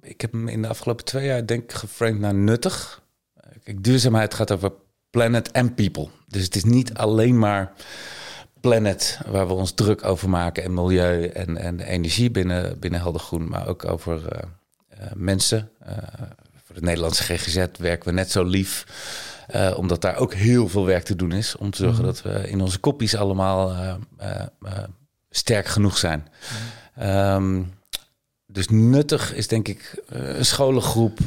ik 0.00 0.20
heb 0.20 0.32
hem 0.32 0.48
in 0.48 0.62
de 0.62 0.68
afgelopen 0.68 1.04
twee 1.04 1.26
jaar 1.26 1.46
denk 1.46 1.62
ik 1.62 1.72
geframed 1.72 2.20
naar 2.20 2.34
nuttig. 2.34 3.02
Kijk, 3.64 3.84
duurzaamheid 3.84 4.34
gaat 4.34 4.50
over 4.50 4.72
planet 5.10 5.50
en 5.50 5.74
people. 5.74 6.08
Dus 6.26 6.44
het 6.44 6.56
is 6.56 6.64
niet 6.64 6.94
alleen 6.94 7.38
maar 7.38 7.72
planet 8.60 9.20
waar 9.26 9.46
we 9.46 9.52
ons 9.52 9.72
druk 9.72 10.04
over 10.04 10.28
maken 10.28 10.62
en 10.62 10.74
milieu 10.74 11.26
en, 11.26 11.56
en 11.56 11.80
energie 11.80 12.30
binnen, 12.30 12.78
binnen 12.78 13.00
Helder 13.00 13.20
Groen, 13.20 13.48
maar 13.48 13.68
ook 13.68 13.84
over 13.84 14.44
mensen 15.14 15.70
voor 16.72 16.80
de 16.80 16.86
Nederlandse 16.86 17.22
GGZ 17.22 17.66
werken 17.78 18.08
we 18.08 18.14
net 18.14 18.30
zo 18.30 18.44
lief. 18.44 18.86
Uh, 19.54 19.72
omdat 19.76 20.00
daar 20.00 20.16
ook 20.16 20.34
heel 20.34 20.68
veel 20.68 20.86
werk 20.86 21.04
te 21.04 21.16
doen 21.16 21.32
is. 21.32 21.56
Om 21.56 21.70
te 21.70 21.76
zorgen 21.76 22.04
mhm. 22.04 22.06
dat 22.06 22.22
we 22.22 22.48
in 22.48 22.60
onze 22.60 22.78
kopjes 22.78 23.16
allemaal 23.16 23.72
uh, 23.72 23.94
uh, 24.22 24.70
sterk 25.30 25.66
genoeg 25.66 25.98
zijn. 25.98 26.28
Um, 27.02 27.74
dus 28.46 28.68
nuttig 28.68 29.34
is 29.34 29.48
denk 29.48 29.68
ik 29.68 30.02
een 30.06 30.44
scholengroep. 30.44 31.18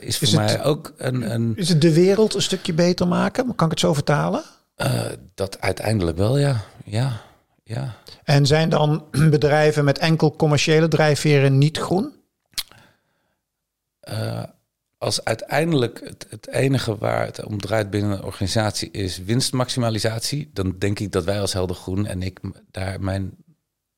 is 0.00 0.18
voor 0.18 0.40
mij 0.40 0.64
ook 0.64 0.92
een, 0.96 1.32
een, 1.32 1.52
Is 1.56 1.68
het 1.68 1.80
de 1.80 1.92
wereld 1.92 2.34
een 2.34 2.42
stukje 2.42 2.72
beter 2.72 3.08
maken? 3.08 3.54
Kan 3.54 3.66
ik 3.66 3.70
het 3.70 3.80
zo 3.80 3.94
vertalen? 3.94 4.42
dat 5.34 5.60
uiteindelijk 5.60 6.16
wel, 6.16 6.38
ja. 6.38 6.60
ja. 6.84 7.20
ja. 7.64 7.94
En 8.24 8.46
zijn 8.46 8.68
dan 8.68 9.04
bedrijven 9.30 9.84
met 9.84 9.98
enkel 9.98 10.36
commerciële 10.36 10.88
drijfveren 10.88 11.58
niet 11.58 11.78
groen? 11.78 12.12
Als 15.04 15.24
uiteindelijk 15.24 16.00
het, 16.04 16.26
het, 16.28 16.48
enige 16.48 16.96
waar 16.98 17.26
het 17.26 17.44
om 17.44 17.58
draait 17.58 17.90
binnen 17.90 18.10
een 18.10 18.22
organisatie 18.22 18.90
is 18.90 19.18
winstmaximalisatie, 19.18 20.50
dan 20.52 20.78
denk 20.78 20.98
ik 20.98 21.12
dat 21.12 21.24
wij 21.24 21.40
als 21.40 21.52
Helder 21.52 21.76
Groen 21.76 22.06
en 22.06 22.22
ik 22.22 22.40
daar 22.70 23.00
mijn 23.00 23.36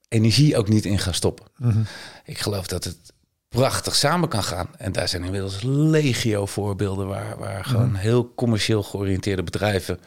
energie 0.08 0.56
ook 0.56 0.68
niet 0.68 0.84
in 0.84 0.98
gaan 0.98 1.14
stoppen. 1.14 1.46
Mhm. 1.56 1.82
Ik 2.24 2.38
geloof 2.38 2.66
dat 2.66 2.84
het 2.84 3.12
prachtig 3.48 3.94
samen 3.94 4.28
kan 4.28 4.42
gaan. 4.42 4.68
En 4.78 4.92
daar 4.92 5.08
zijn 5.08 5.24
inmiddels 5.24 5.62
legio 5.62 6.46
voorbeelden 6.46 7.06
waar, 7.06 7.38
waar 7.38 7.64
gewoon 7.64 7.90
mhm. 7.90 8.00
heel 8.00 8.34
commercieel 8.34 8.82
georiënteerde 8.82 9.42
bedrijven, 9.42 10.00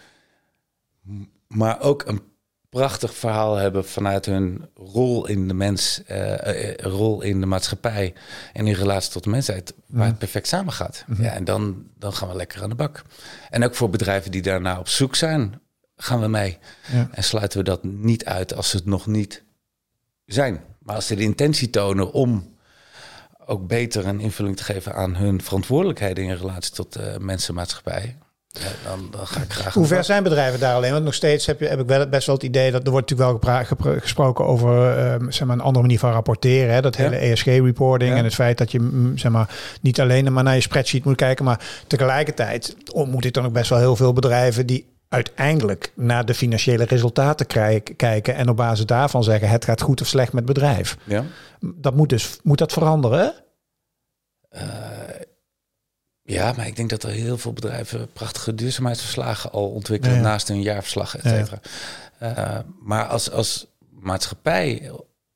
maar 1.47 1.81
ook 1.81 2.03
een 2.05 2.21
prachtig 2.69 3.13
verhaal 3.15 3.55
hebben 3.55 3.85
vanuit 3.85 4.25
hun 4.25 4.69
rol 4.75 5.27
in 5.27 5.47
de 5.47 5.53
mens, 5.53 6.01
uh, 6.11 6.73
rol 6.75 7.21
in 7.21 7.39
de 7.39 7.45
maatschappij 7.45 8.13
en 8.53 8.67
in 8.67 8.73
relatie 8.73 9.11
tot 9.11 9.23
de 9.23 9.29
mensheid, 9.29 9.73
waar 9.85 10.07
het 10.07 10.17
perfect 10.17 10.47
samen 10.47 10.73
gaat. 10.73 11.03
Mhm. 11.07 11.23
Ja, 11.23 11.31
en 11.33 11.43
dan, 11.43 11.83
dan 11.97 12.13
gaan 12.13 12.27
we 12.27 12.35
lekker 12.35 12.63
aan 12.63 12.69
de 12.69 12.75
bak. 12.75 13.01
En 13.49 13.63
ook 13.63 13.75
voor 13.75 13.89
bedrijven 13.89 14.31
die 14.31 14.41
daarna 14.41 14.79
op 14.79 14.87
zoek 14.87 15.15
zijn, 15.15 15.61
gaan 15.95 16.21
we 16.21 16.27
mee. 16.27 16.57
Ja. 16.91 17.09
En 17.11 17.23
sluiten 17.23 17.57
we 17.57 17.63
dat 17.63 17.83
niet 17.83 18.25
uit 18.25 18.53
als 18.53 18.69
ze 18.69 18.75
het 18.77 18.85
nog 18.85 19.07
niet 19.07 19.43
zijn. 20.25 20.63
Maar 20.79 20.95
als 20.95 21.07
ze 21.07 21.15
de 21.15 21.23
intentie 21.23 21.69
tonen 21.69 22.11
om 22.11 22.57
ook 23.45 23.67
beter 23.67 24.07
een 24.07 24.19
invulling 24.19 24.57
te 24.57 24.63
geven 24.63 24.95
aan 24.95 25.15
hun 25.15 25.41
verantwoordelijkheden 25.41 26.23
in 26.23 26.35
relatie 26.35 26.73
tot 26.73 26.93
de 26.93 27.15
mensenmaatschappij, 27.19 28.17
ja, 28.51 28.89
dan, 28.89 29.07
dan, 29.11 29.27
ga 29.27 29.41
ik 29.41 29.53
graag. 29.53 29.73
Hoe 29.73 29.85
ver 29.85 30.03
zijn 30.03 30.23
bedrijven 30.23 30.59
daar 30.59 30.75
alleen? 30.75 30.91
Want 30.91 31.03
nog 31.03 31.13
steeds 31.13 31.45
heb, 31.45 31.59
je, 31.59 31.67
heb 31.67 31.79
ik 31.79 31.87
wel, 31.87 32.07
best 32.07 32.25
wel 32.25 32.35
het 32.35 32.43
idee 32.43 32.71
dat 32.71 32.85
er 32.85 32.91
wordt 32.91 33.09
natuurlijk 33.09 33.41
wel 33.41 33.99
gesproken 33.99 34.45
over 34.45 34.97
uh, 34.97 35.27
zeg 35.29 35.47
maar 35.47 35.55
een 35.55 35.63
andere 35.63 35.81
manier 35.81 35.99
van 35.99 36.11
rapporteren. 36.11 36.73
Hè? 36.73 36.81
Dat 36.81 36.95
hele 36.95 37.15
ESG-reporting 37.15 38.15
en 38.15 38.23
het 38.23 38.33
feit 38.33 38.57
dat 38.57 38.71
je 38.71 38.79
mm, 38.79 39.17
zeg 39.17 39.31
maar, 39.31 39.55
niet 39.81 39.99
alleen 39.99 40.33
maar 40.33 40.43
naar 40.43 40.55
je 40.55 40.61
spreadsheet 40.61 41.05
moet 41.05 41.15
kijken, 41.15 41.45
maar 41.45 41.83
tegelijkertijd 41.87 42.75
ontmoet 42.91 43.25
ik 43.25 43.33
dan 43.33 43.45
ook 43.45 43.53
best 43.53 43.69
wel 43.69 43.79
heel 43.79 43.95
veel 43.95 44.13
bedrijven 44.13 44.65
die 44.65 44.85
uiteindelijk 45.09 45.91
naar 45.95 46.25
de 46.25 46.33
financiële 46.33 46.83
resultaten 46.83 47.47
kijken 47.95 48.35
en 48.35 48.49
op 48.49 48.57
basis 48.57 48.85
daarvan 48.85 49.23
zeggen 49.23 49.49
het 49.49 49.65
gaat 49.65 49.81
goed 49.81 50.01
of 50.01 50.07
slecht 50.07 50.33
met 50.33 50.47
het 50.47 50.53
bedrijf. 50.53 50.97
Ja. 51.03 51.23
Dat 51.59 51.95
moet 51.95 52.09
dus 52.09 52.39
moet 52.43 52.57
dat 52.57 52.71
veranderen. 52.71 53.33
Uh, 54.51 54.61
ja, 56.33 56.53
maar 56.57 56.67
ik 56.67 56.75
denk 56.75 56.89
dat 56.89 57.03
er 57.03 57.09
heel 57.09 57.37
veel 57.37 57.53
bedrijven 57.53 58.11
prachtige 58.13 58.55
duurzaamheidsverslagen 58.55 59.51
al 59.51 59.69
ontwikkelen 59.69 60.21
naast 60.21 60.47
hun 60.47 60.61
jaarverslag, 60.61 61.17
et 61.17 61.23
cetera. 61.23 61.59
Uh, 62.23 62.59
maar 62.81 63.05
als, 63.05 63.31
als 63.31 63.67
maatschappij 63.89 64.91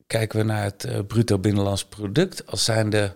kijken 0.07 0.39
we 0.39 0.45
naar 0.45 0.63
het 0.63 0.85
uh, 0.85 0.99
bruto 1.07 1.39
binnenlands 1.39 1.85
product 1.85 2.47
als 2.47 2.63
zijnde 2.63 3.15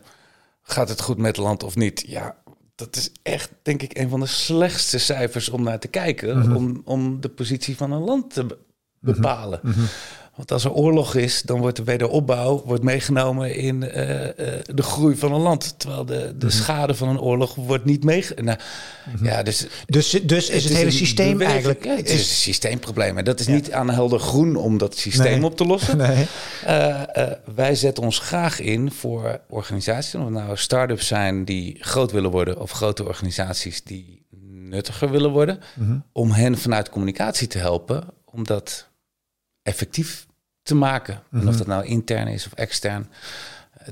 gaat 0.62 0.90
het 0.90 1.02
goed 1.02 1.18
met 1.18 1.36
het 1.36 1.46
land 1.46 1.64
of 1.64 1.76
niet? 1.76 2.04
Ja, 2.08 2.36
dat 2.76 2.96
is 2.96 3.12
echt, 3.24 3.52
denk 3.62 3.82
ik, 3.82 3.98
een 3.98 4.10
van 4.10 4.20
de 4.20 4.26
slechtste 4.26 4.98
cijfers 4.98 5.50
om 5.50 5.64
naar 5.64 5.80
te 5.80 5.88
kijken. 5.88 6.40
Mhm. 6.40 6.56
om, 6.56 6.82
om 6.86 7.22
de 7.22 7.30
positie 7.30 7.78
van 7.78 7.92
een 7.92 8.04
land 8.04 8.34
te 8.34 8.44
mhm. 8.44 8.54
bepalen. 9.00 9.60
Mm 9.64 9.74
want 10.38 10.52
als 10.52 10.64
er 10.64 10.72
oorlog 10.72 11.16
is, 11.16 11.42
dan 11.42 11.60
wordt 11.60 11.78
de 11.78 11.84
wederopbouw 11.84 12.64
wordt 12.66 12.84
meegenomen 12.84 13.56
in 13.56 13.82
uh, 13.82 14.20
uh, 14.20 14.30
de 14.66 14.84
groei 14.84 15.16
van 15.16 15.34
een 15.34 15.42
land. 15.42 15.80
Terwijl 15.80 16.06
de, 16.06 16.34
de 16.38 16.46
mhm. 16.46 16.56
schade 16.56 16.96
van 16.96 17.08
een 17.08 17.20
oorlog 17.20 17.56
wordt 17.56 17.86
niet 17.86 18.04
meegenomen. 18.04 18.58
Nou, 19.06 19.26
ja, 19.26 19.44
dus, 19.44 19.68
dus, 19.86 20.10
dus 20.10 20.50
is 20.50 20.64
het, 20.64 20.74
hele 20.74 20.92
systeem 20.92 21.42
eigenlijk... 21.42 21.86
Ja, 21.86 21.96
het 21.96 22.10
is, 22.10 22.20
een 22.20 22.36
systeemprobleem. 22.36 23.18
En 23.18 23.24
dat 23.24 23.40
is 23.40 23.48
niet 23.48 23.72
aan 23.72 23.90
helder 23.90 24.20
groen 24.20 24.56
om 24.56 24.78
dat 24.78 24.98
systeem 24.98 25.44
op 25.44 25.58
te 25.58 25.66
lossen. 25.66 25.98
Nee. 26.08 26.28
Uh, 26.68 27.02
wij 27.56 27.76
zetten 27.76 28.04
ons 28.04 28.20
graag 28.20 28.60
in 28.60 28.92
voor 28.92 29.40
organisaties. 29.50 30.16
Of 30.16 30.30
nou 30.30 30.58
start-ups 30.58 31.08
zijn 31.08 31.46
die 31.46 31.78
groot 31.80 32.12
willen 32.12 32.32
worden... 32.32 32.62
of 32.62 32.72
grote 32.72 33.06
organisaties 33.06 33.84
die 33.84 34.26
nuttiger 34.70 35.12
willen 35.12 35.32
worden... 35.32 35.60
Mhm. 35.74 35.98
om 36.12 36.32
hen 36.32 36.58
vanuit 36.58 36.90
communicatie 36.90 37.48
te 37.48 37.58
helpen... 37.58 38.04
omdat 38.26 38.88
effectief 39.64 40.27
te 40.68 40.76
maken. 40.76 41.22
En 41.32 41.40
of 41.40 41.44
mhm. 41.44 41.58
dat 41.58 41.68
nou 41.68 41.86
intern 41.86 42.28
is 42.28 42.46
of 42.46 42.54
extern. 42.54 43.08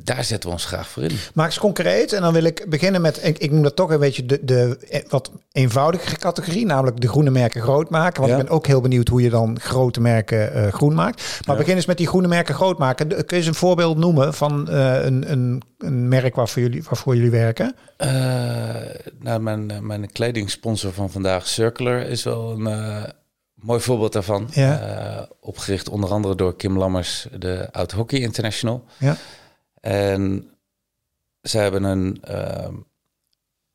Daar 0.03 0.24
zetten 0.24 0.50
we 0.50 0.55
ons 0.55 0.65
graag 0.65 0.88
voor 0.88 1.03
in. 1.03 1.17
Maak 1.34 1.46
eens 1.46 1.60
concreet. 1.60 2.13
En 2.13 2.22
dan 2.22 2.34
wil 2.34 2.44
ik 2.44 2.65
beginnen 2.70 3.01
met, 3.01 3.20
ik, 3.24 3.38
ik 3.38 3.51
noem 3.51 3.63
dat 3.63 3.75
toch 3.75 3.89
een 3.89 4.00
beetje 4.00 4.25
de, 4.25 4.39
de 4.44 4.77
eh, 4.89 5.01
wat 5.10 5.32
eenvoudigere 5.51 6.17
categorie, 6.17 6.65
namelijk 6.65 7.01
de 7.01 7.08
groene 7.08 7.29
merken 7.29 7.62
groot 7.62 7.89
maken. 7.89 8.22
Want 8.22 8.34
ik 8.34 8.46
ben 8.46 8.55
ook 8.55 8.67
heel 8.67 8.82
benieuwd 8.82 9.08
hoe 9.08 9.22
je 9.22 9.29
dan 9.29 9.60
grote 9.60 10.01
merken 10.01 10.58
uh, 10.58 10.67
groen 10.67 10.94
maakt. 10.94 11.39
Maar 11.46 11.58
begin 11.58 11.75
eens 11.75 11.86
met 11.86 11.98
die 11.98 12.08
groene 12.08 12.27
merken 12.27 12.55
groot 12.55 12.77
maken. 12.77 13.08
Kun 13.08 13.25
je 13.27 13.36
eens 13.36 13.46
een 13.46 13.55
voorbeeld 13.55 13.98
noemen 13.98 14.34
van 14.34 14.67
uh, 14.70 15.03
een, 15.03 15.32
een, 15.32 15.62
een, 15.77 16.08
merk 16.08 16.36
waarvoor 16.36 16.62
jullie, 16.62 16.84
waarvoor 16.84 17.15
jullie 17.15 17.32
werken? 17.32 17.75
Uh, 17.98 18.10
nou, 19.20 19.39
mijn, 19.39 19.88
mijn 19.88 20.12
kledingsponsor 20.12 20.94
van 20.94 21.12
vandaag, 21.12 21.48
Circular, 21.48 22.01
is 22.01 22.24
wel 22.24 22.51
een 22.51 23.13
mooi 23.65 23.79
voorbeeld 23.79 24.13
daarvan. 24.13 24.48
Ja. 24.51 25.19
Uh, 25.19 25.22
opgericht 25.39 25.89
onder 25.89 26.12
andere 26.12 26.36
door 26.36 26.55
Kim 26.55 26.77
Lammers, 26.77 27.27
de 27.39 27.67
Oud 27.72 27.91
Hockey 27.91 28.19
International. 28.19 28.86
Ja. 28.98 29.17
En 29.81 30.50
ze 31.41 31.57
hebben 31.57 31.84
een 31.84 32.22
uh, 32.29 32.67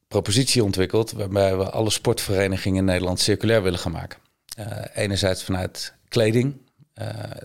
propositie 0.09 0.65
ontwikkeld 0.65 1.13
waarbij 1.13 1.57
we 1.57 1.71
alle 1.71 1.91
sportverenigingen 1.91 2.79
in 2.79 2.85
Nederland 2.85 3.21
circulair 3.21 3.63
willen 3.63 3.79
gaan 3.79 3.93
maken. 3.93 4.19
Uh, 4.59 4.67
enerzijds 4.95 5.45
vanuit 5.45 5.95
kleding, 6.09 6.57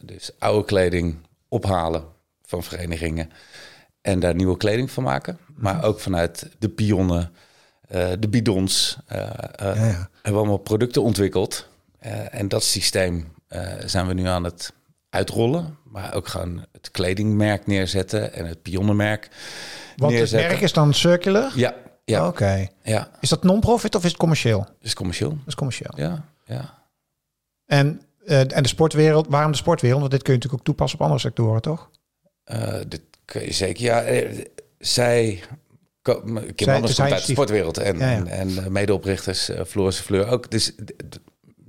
dus 0.01 0.31
oude 0.39 0.65
kleding 0.65 1.15
ophalen 1.47 2.03
van 2.41 2.63
verenigingen 2.63 3.31
en 4.01 4.19
daar 4.19 4.35
nieuwe 4.35 4.57
kleding 4.57 4.91
van 4.91 5.03
maken. 5.03 5.39
Maar 5.55 5.83
ook 5.83 5.99
vanuit 5.99 6.49
de 6.59 6.69
pionnen, 6.69 7.31
de 8.19 8.27
bidons. 8.29 8.97
Ja, 9.07 9.51
ja. 9.57 9.73
Hebben 9.75 10.09
we 10.21 10.31
allemaal 10.31 10.57
producten 10.57 11.01
ontwikkeld 11.01 11.67
eh, 11.67 11.74
en 12.31 12.47
dat 12.47 12.63
systeem 12.63 13.33
uh, 13.49 13.73
zijn 13.85 14.07
we 14.07 14.13
nu 14.13 14.27
aan 14.27 14.43
het 14.43 14.73
uitrollen. 15.09 15.77
Maar 15.83 16.13
ook 16.13 16.27
gewoon 16.27 16.65
het 16.71 16.91
kledingmerk 16.91 17.67
neerzetten 17.67 18.33
en 18.33 18.45
het 18.45 18.61
pionnenmerk 18.61 19.29
Want 19.95 20.11
neerzetten. 20.11 20.39
het 20.39 20.47
merk 20.47 20.61
is 20.61 20.73
dan 20.73 20.93
circular? 20.93 21.51
Ja. 21.55 21.75
ja. 22.05 22.27
Oké. 22.27 22.67
Ja. 22.83 23.09
Is 23.19 23.29
dat 23.29 23.43
non-profit 23.43 23.95
of 23.95 24.03
is 24.03 24.09
het 24.09 24.19
commercieel? 24.19 24.67
Is 24.81 24.93
commercieel. 24.93 25.29
Dat 25.29 25.47
is 25.47 25.55
commercieel. 25.55 25.93
Ja, 25.95 26.25
ja. 26.45 26.83
En, 27.65 28.01
uh, 28.25 28.39
en 28.39 28.63
de 28.63 28.67
sportwereld, 28.67 29.27
waarom 29.29 29.51
de 29.51 29.57
sportwereld? 29.57 29.99
Want 29.99 30.11
dit 30.11 30.21
kun 30.21 30.33
je 30.33 30.39
natuurlijk 30.39 30.61
ook 30.61 30.67
toepassen 30.67 30.99
op 30.99 31.05
andere 31.05 31.21
sectoren, 31.21 31.61
toch? 31.61 31.89
dit 32.87 33.01
kun 33.25 33.41
je 33.41 33.53
zeker, 33.53 33.83
ja. 33.83 34.03
zij 34.79 35.43
Kim 36.55 36.69
Anders 36.69 36.95
komt 36.95 37.11
uit 37.11 37.25
de 37.25 37.31
sportwereld 37.31 37.77
en, 37.77 37.97
ja, 37.97 38.11
ja. 38.11 38.25
en, 38.25 38.57
en 38.57 38.71
medeoprichters, 38.71 39.49
uh, 39.49 39.61
Floris 39.63 39.99
Fleur 39.99 40.27
ook. 40.27 40.51
Dus 40.51 40.75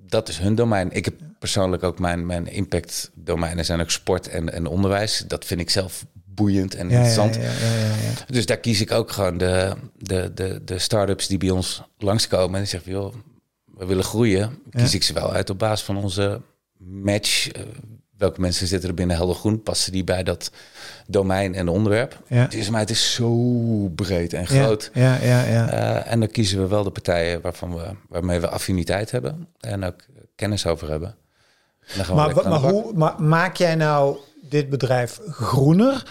dat 0.08 0.28
is 0.28 0.38
hun 0.38 0.54
domein. 0.54 0.92
Ik 0.92 1.04
heb 1.04 1.14
persoonlijk 1.38 1.82
ook 1.82 1.98
mijn, 1.98 2.26
mijn 2.26 2.46
impact 2.46 3.10
domeinen 3.14 3.64
zijn 3.64 3.80
ook 3.80 3.90
sport 3.90 4.28
en, 4.28 4.52
en 4.52 4.66
onderwijs. 4.66 5.24
Dat 5.26 5.44
vind 5.44 5.60
ik 5.60 5.70
zelf 5.70 6.06
boeiend 6.24 6.74
en 6.74 6.90
interessant. 6.90 7.34
Ja, 7.34 7.40
ja, 7.42 7.48
ja, 7.48 8.24
dus 8.26 8.46
daar 8.46 8.56
kies 8.56 8.80
ik 8.80 8.90
ook 8.90 9.10
gewoon 9.10 9.38
de, 9.38 9.74
de, 9.98 10.34
de, 10.34 10.60
de 10.64 10.78
start-ups 10.78 11.26
die 11.26 11.38
bij 11.38 11.50
ons 11.50 11.82
langskomen. 11.98 12.60
En 12.60 12.68
zeggen, 12.68 12.92
joh, 12.92 13.14
we 13.64 13.86
willen 13.86 14.04
groeien. 14.04 14.58
Kies 14.70 14.94
ik 14.94 15.02
ze 15.02 15.12
wel 15.12 15.32
uit 15.32 15.50
op 15.50 15.58
basis 15.58 15.84
van 15.84 15.96
onze 15.96 16.40
match. 16.78 17.56
Uh, 17.56 17.62
welke 18.18 18.40
mensen 18.40 18.66
zitten 18.66 18.88
er 18.88 18.94
binnen 18.94 19.16
helder 19.16 19.36
groen? 19.36 19.62
Passen 19.62 19.92
die 19.92 20.04
bij 20.04 20.22
dat 20.22 20.50
domein 21.06 21.54
en 21.54 21.68
onderwerp? 21.68 22.22
Ja. 22.28 22.36
Het 22.36 22.54
is, 22.54 22.70
maar 22.70 22.80
het 22.80 22.90
is 22.90 23.14
zo 23.14 23.30
breed 23.94 24.32
en 24.32 24.46
groot. 24.46 24.90
Ja, 24.94 25.18
ja, 25.22 25.44
ja, 25.44 25.72
uh, 25.72 26.12
en 26.12 26.20
dan 26.20 26.28
kiezen 26.28 26.58
we 26.58 26.66
wel 26.66 26.84
de 26.84 26.90
partijen 26.90 27.40
waarvan 27.40 27.74
we, 27.74 27.84
waarmee 28.08 28.40
we 28.40 28.48
affiniteit 28.48 29.10
hebben 29.10 29.48
en 29.60 29.84
ook 29.84 30.00
kennis 30.34 30.66
over 30.66 30.90
hebben. 30.90 31.16
Maar, 32.14 32.34
maar 32.34 32.60
hoe 32.60 32.92
maar 32.94 33.22
maak 33.22 33.56
jij 33.56 33.74
nou 33.74 34.16
dit 34.42 34.68
bedrijf 34.68 35.20
groener? 35.28 36.02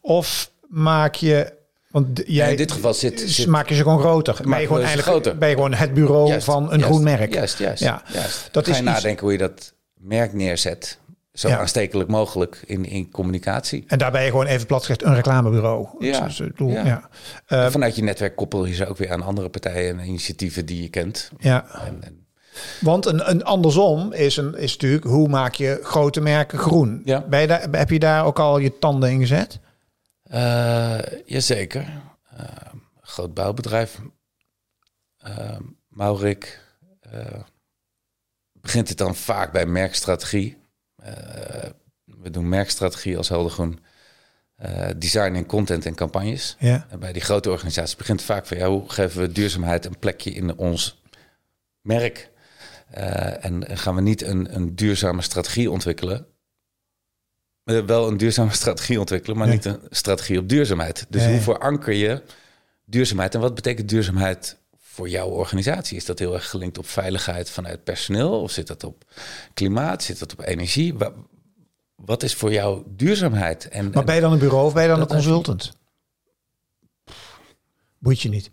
Of 0.00 0.50
maak 0.68 1.14
je 1.14 1.52
want 1.90 2.22
jij, 2.26 2.50
in 2.50 2.56
dit 2.56 2.72
geval 2.72 2.94
zit, 2.94 3.22
zit 3.26 3.46
maak 3.46 3.68
je 3.68 3.74
ze 3.74 3.82
gewoon 3.82 4.00
groter. 4.00 4.40
Ben 4.42 4.60
je 4.60 4.66
gewoon 4.66 4.82
eigenlijk 4.82 5.08
groter. 5.08 5.38
ben 5.38 5.48
je 5.48 5.54
gewoon 5.54 5.74
het 5.74 5.94
bureau 5.94 6.40
van 6.40 6.72
een 6.72 6.82
groen 6.82 7.02
merk. 7.02 7.34
Juist, 7.34 7.58
juist. 7.58 7.82
Ja. 7.82 8.02
juist. 8.12 8.48
Dat 8.50 8.64
Ga 8.64 8.70
is 8.70 8.76
je 8.76 8.82
nadenken 8.82 9.22
hoe 9.22 9.32
je 9.32 9.38
dat 9.38 9.72
merk 9.94 10.32
neerzet 10.32 10.98
zo 11.34 11.48
ja. 11.48 11.58
aanstekelijk 11.58 12.10
mogelijk 12.10 12.62
in, 12.66 12.84
in 12.84 13.10
communicatie. 13.10 13.84
En 13.86 13.98
daarbij 13.98 14.26
gewoon 14.26 14.46
even 14.46 14.66
plat 14.66 14.80
gezegd 14.80 15.02
een 15.02 15.14
reclamebureau. 15.14 15.88
Ja. 15.98 16.20
Dus, 16.20 16.42
doel, 16.54 16.70
ja. 16.70 17.08
ja. 17.46 17.70
vanuit 17.70 17.96
je 17.96 18.02
netwerk 18.02 18.36
koppel 18.36 18.64
je 18.64 18.74
ze 18.74 18.86
ook 18.86 18.96
weer 18.96 19.12
aan 19.12 19.22
andere 19.22 19.48
partijen 19.48 19.98
en 19.98 20.06
initiatieven 20.06 20.66
die 20.66 20.82
je 20.82 20.88
kent. 20.88 21.30
Ja. 21.38 21.66
En, 21.86 22.04
en... 22.04 22.26
Want 22.80 23.06
een, 23.06 23.30
een 23.30 23.44
andersom 23.44 24.12
is, 24.12 24.36
een, 24.36 24.54
is 24.54 24.72
natuurlijk 24.72 25.04
hoe 25.04 25.28
maak 25.28 25.54
je 25.54 25.80
grote 25.82 26.20
merken 26.20 26.58
groen. 26.58 27.02
Ja. 27.04 27.20
Ben 27.20 27.40
je 27.40 27.46
daar, 27.46 27.68
heb 27.70 27.90
je 27.90 27.98
daar 27.98 28.24
ook 28.24 28.38
al 28.38 28.58
je 28.58 28.78
tanden 28.78 29.10
in 29.10 29.20
gezet? 29.20 29.58
Uh, 30.32 30.98
jazeker. 31.24 32.02
Uh, 32.34 32.40
groot 33.00 33.34
bouwbedrijf. 33.34 33.98
Uh, 35.26 35.56
Maurik. 35.88 36.60
begint 38.52 38.88
het 38.88 38.98
dan 38.98 39.14
vaak 39.14 39.52
bij 39.52 39.66
merkstrategie. 39.66 40.62
Eh, 41.04 41.70
we 42.04 42.30
doen 42.30 42.48
merkstrategie 42.48 43.16
als 43.16 43.28
Heldergroen. 43.28 43.78
Uh, 44.64 44.88
design 44.96 45.34
en 45.34 45.46
content 45.46 45.86
en 45.86 45.94
campagnes. 45.94 46.56
Ja. 46.58 46.86
En 46.90 46.98
bij 46.98 47.12
die 47.12 47.22
grote 47.22 47.50
organisaties 47.50 47.96
begint 47.96 48.22
vaak 48.22 48.46
van 48.46 48.56
ja, 48.56 48.68
hoe 48.68 48.90
geven 48.90 49.20
we 49.20 49.32
duurzaamheid 49.32 49.84
een 49.84 49.98
plekje 49.98 50.30
in 50.30 50.56
ons 50.56 51.02
merk? 51.80 52.30
Uh, 52.96 53.44
en 53.44 53.78
gaan 53.78 53.94
we 53.94 54.00
niet 54.00 54.22
een, 54.22 54.54
een 54.54 54.74
duurzame 54.74 55.22
strategie 55.22 55.70
ontwikkelen? 55.70 56.26
wel 57.64 58.08
een 58.08 58.16
duurzame 58.16 58.52
strategie 58.62 59.00
ontwikkelen, 59.00 59.38
maar 59.38 59.48
niet 59.48 59.64
een 59.64 59.80
strategie 59.90 60.38
op 60.38 60.48
duurzaamheid. 60.48 61.06
Dus 61.08 61.26
hoe 61.26 61.40
veranker 61.40 61.92
je 61.92 62.22
duurzaamheid 62.84 63.34
en 63.34 63.40
wat 63.40 63.54
betekent 63.54 63.88
duurzaamheid 63.88 64.58
voor 64.94 65.08
jouw 65.08 65.28
organisatie? 65.28 65.96
Is 65.96 66.04
dat 66.04 66.18
heel 66.18 66.34
erg 66.34 66.50
gelinkt 66.50 66.78
op 66.78 66.86
veiligheid 66.86 67.50
vanuit 67.50 67.84
personeel? 67.84 68.40
Of 68.40 68.50
zit 68.50 68.66
dat 68.66 68.84
op 68.84 69.04
klimaat? 69.54 70.02
Zit 70.02 70.18
dat 70.18 70.32
op 70.32 70.40
energie? 70.40 70.94
Wat 71.94 72.22
is 72.22 72.34
voor 72.34 72.52
jou 72.52 72.82
duurzaamheid? 72.86 73.68
En, 73.68 73.90
maar 73.90 74.04
ben 74.04 74.14
je 74.14 74.20
dan 74.20 74.32
een 74.32 74.38
bureau 74.38 74.66
of 74.66 74.72
ben 74.72 74.82
je 74.82 74.88
dan 74.88 75.00
een 75.00 75.06
consultant? 75.06 75.72
Boeit 77.98 78.20
je 78.20 78.28
niet. 78.28 78.50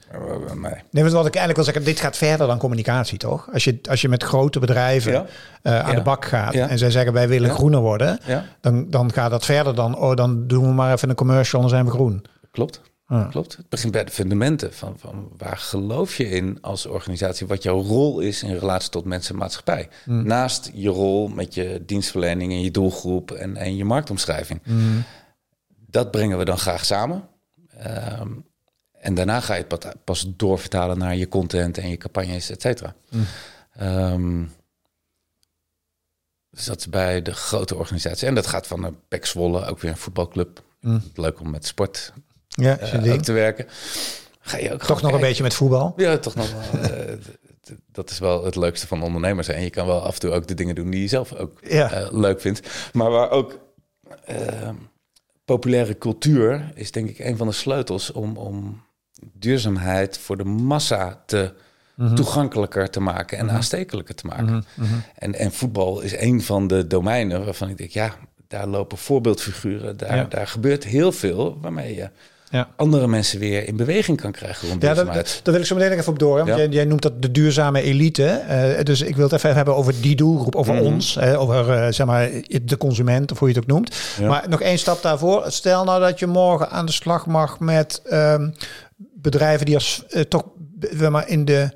Nee. 0.56 0.74
nee, 0.92 1.04
wat 1.04 1.26
ik 1.26 1.36
eigenlijk 1.36 1.56
wil 1.56 1.64
zeggen, 1.64 1.84
dit 1.84 2.00
gaat 2.00 2.18
verder 2.18 2.48
dan 2.48 2.58
communicatie, 2.58 3.18
toch? 3.18 3.50
Als 3.54 3.64
je, 3.64 3.80
als 3.90 4.02
je 4.02 4.10
met 4.10 4.24
grote 4.24 4.60
bedrijven 4.60 5.28
eh, 5.62 5.80
aan 5.80 5.96
de 5.96 6.02
bak 6.02 6.26
gaat 6.26 6.54
en 6.54 6.78
zij 6.78 6.92
zeggen 6.92 7.14
wij 7.14 7.28
willen 7.28 7.50
groener 7.50 7.80
worden, 7.80 8.20
dan, 8.62 8.90
dan 8.90 9.14
gaat 9.14 9.32
dat 9.32 9.46
verder 9.46 9.76
dan, 9.76 9.98
oh, 9.98 10.16
dan 10.16 10.48
doen 10.48 10.64
we 10.64 10.74
maar 10.74 10.94
even 10.94 11.10
een 11.10 11.16
commercial 11.16 11.62
en 11.62 11.68
dan 11.68 11.76
zijn 11.78 11.86
we 11.86 11.92
groen. 11.92 12.26
Klopt. 12.52 12.82
Klopt. 13.30 13.58
Het 13.58 13.70
begint 13.70 13.92
bij 13.92 14.04
de 14.04 14.12
fundamenten 14.12 14.74
van, 14.74 15.00
van 15.00 15.30
waar 15.38 15.58
geloof 15.58 16.18
je 16.18 16.30
in 16.30 16.58
als 16.62 16.86
organisatie, 16.86 17.48
wat 17.48 17.64
jouw 17.64 17.82
rol 17.82 18.20
is 18.20 18.44
in 18.44 18.54
relatie 18.58 18.90
tot 18.90 19.06
mensen 19.06 19.34
en 19.34 19.40
maatschappij. 19.40 19.90
Mm. 20.06 20.26
Naast 20.26 20.72
je 20.74 20.90
rol 20.90 21.28
met 21.28 21.54
je 21.54 21.84
dienstverlening 21.86 22.52
en 22.52 22.62
je 22.62 22.72
doelgroep 22.72 23.32
en, 23.32 23.56
en 23.58 23.76
je 23.76 23.86
marktomschrijving. 23.86 24.62
Mm. 24.64 25.04
Dat 25.68 26.12
brengen 26.12 26.38
we 26.38 26.46
dan 26.46 26.58
graag 26.58 26.86
samen. 26.86 27.28
Ehm, 27.78 28.30
en 28.92 29.14
daarna 29.14 29.40
ga 29.40 29.56
je 29.56 29.66
het 29.68 30.04
pas 30.04 30.26
doorvertalen 30.36 30.98
naar 30.98 31.16
je 31.16 31.28
content 31.28 31.78
en 31.78 31.90
je 31.90 31.98
campagnes, 31.98 32.50
et 32.50 32.62
cetera. 32.62 32.96
Mm. 33.10 33.26
Ehm, 33.74 34.44
Dus 36.50 36.66
dat 36.66 36.80
is 36.80 36.90
bij 36.90 37.22
de 37.22 37.34
grote 37.34 37.76
organisatie. 37.76 38.28
En 38.28 38.36
dat 38.36 38.48
gaat 38.48 38.68
van 38.68 38.84
een 38.84 39.00
Pek 39.08 39.26
Zwolle, 39.26 39.66
ook 39.66 39.80
weer 39.80 39.92
een 39.92 39.98
voetbalclub. 39.98 40.64
Mm. 40.80 41.04
Leuk 41.16 41.40
om 41.40 41.50
met 41.50 41.66
sport 41.66 42.14
ja, 42.52 42.78
uh, 42.94 43.14
te 43.14 43.32
werken. 43.32 43.66
Ga 44.40 44.58
je 44.58 44.74
ook 44.74 44.84
toch 44.84 45.02
nog 45.02 45.14
een 45.14 45.20
beetje 45.20 45.44
met 45.44 45.54
voetbal? 45.54 45.94
Ja, 45.96 46.18
toch 46.18 46.36
nog 46.36 46.52
wel. 46.52 46.82
uh, 46.92 47.16
dat 47.92 48.10
is 48.10 48.20
wel 48.20 48.46
het 48.46 48.56
leukste 48.56 48.88
van 48.88 49.04
ondernemers. 49.04 49.48
En 49.48 49.62
je 49.62 49.70
kan 49.70 49.86
wel 49.86 50.02
af 50.02 50.14
en 50.14 50.20
toe 50.20 50.32
ook 50.32 50.48
de 50.48 50.54
dingen 50.54 50.76
doen 50.76 50.90
die 50.90 51.02
je 51.02 51.08
zelf 51.08 51.34
ook 51.34 51.60
ja. 51.68 52.08
leuk 52.12 52.42
vindt. 52.42 52.62
Maar 52.94 53.10
waar 53.10 53.30
ook 53.30 53.60
populaire 55.46 55.98
cultuur 55.98 56.72
is 56.76 56.92
denk 56.92 57.10
ik 57.10 57.20
een 57.20 57.38
van 57.38 57.48
de 57.48 57.54
sleutels 57.54 58.12
om, 58.12 58.38
om 58.38 58.84
duurzaamheid 59.34 60.18
voor 60.18 60.38
de 60.38 60.44
massa 60.44 61.24
te 61.26 61.54
mhm. 61.96 62.16
toegankelijker 62.16 62.90
te 62.90 63.00
maken 63.00 63.38
en 63.38 63.46
mm 63.46 63.52
aanstekelijker 63.52 64.16
te 64.16 64.26
maken. 64.28 64.46
Mhm, 64.46 64.62
mhm. 64.74 65.00
En, 65.16 65.36
en 65.36 65.52
voetbal 65.52 66.02
is 66.02 66.18
een 66.18 66.42
van 66.42 66.68
de 66.68 66.88
domeinen 66.88 67.46
waarvan 67.46 67.70
ik 67.70 67.78
denk, 67.78 67.90
ja, 67.90 68.16
daar 68.48 68.68
lopen 68.68 68.98
voorbeeldfiguren, 68.98 69.98
daar, 69.98 70.30
daar 70.30 70.48
gebeurt 70.48 70.84
heel 70.84 71.12
veel 71.12 71.60
waarmee 71.62 71.96
je 71.96 72.10
ja. 72.52 72.68
andere 72.76 73.08
mensen 73.08 73.40
weer 73.40 73.68
in 73.68 73.76
beweging 73.76 74.22
kan 74.22 74.32
krijgen 74.32 74.68
rond 74.70 74.82
ja, 74.82 74.94
dat, 74.94 75.14
dat, 75.14 75.42
wil 75.44 75.60
ik 75.60 75.66
zo 75.66 75.76
meteen 75.76 75.92
even 75.92 76.12
op 76.12 76.20
door. 76.20 76.38
Want 76.38 76.48
jij, 76.48 76.68
jij, 76.68 76.86
noemt 76.86 77.02
dat 77.02 77.22
de 77.22 77.32
duurzame 77.32 77.82
elite. 77.82 78.42
Uh, 78.50 78.84
dus 78.84 79.02
ik 79.02 79.16
wil 79.16 79.24
het 79.24 79.34
even 79.34 79.56
hebben 79.56 79.76
over 79.76 79.94
die 80.02 80.16
doelgroep, 80.16 80.56
over 80.56 80.74
mhm. 80.74 80.84
ons, 80.84 81.20
over 81.20 81.68
uh, 81.68 81.88
zeg 81.90 82.08
maar 82.08 82.30
de 82.64 82.78
consument, 82.78 83.32
of 83.32 83.40
hoe 83.40 83.48
je 83.48 83.54
het 83.54 83.64
ook 83.64 83.70
noemt. 83.70 83.96
Maar 84.22 84.46
nog 84.50 84.62
één 84.62 84.80
stap 84.80 85.02
daarvoor. 85.02 85.44
Stel 85.48 85.84
nou 85.84 86.00
dat 86.00 86.20
je 86.20 86.28
morgen 86.28 86.70
aan 86.70 86.86
de 86.86 86.92
slag 86.92 87.26
mag 87.26 87.60
met 87.60 88.02
um, 88.12 88.54
bedrijven 88.98 89.66
die 89.66 89.76
als 89.76 90.04
uh, 90.10 90.22
toch 90.22 90.44
maar 91.10 91.28
in 91.28 91.46
de 91.46 91.70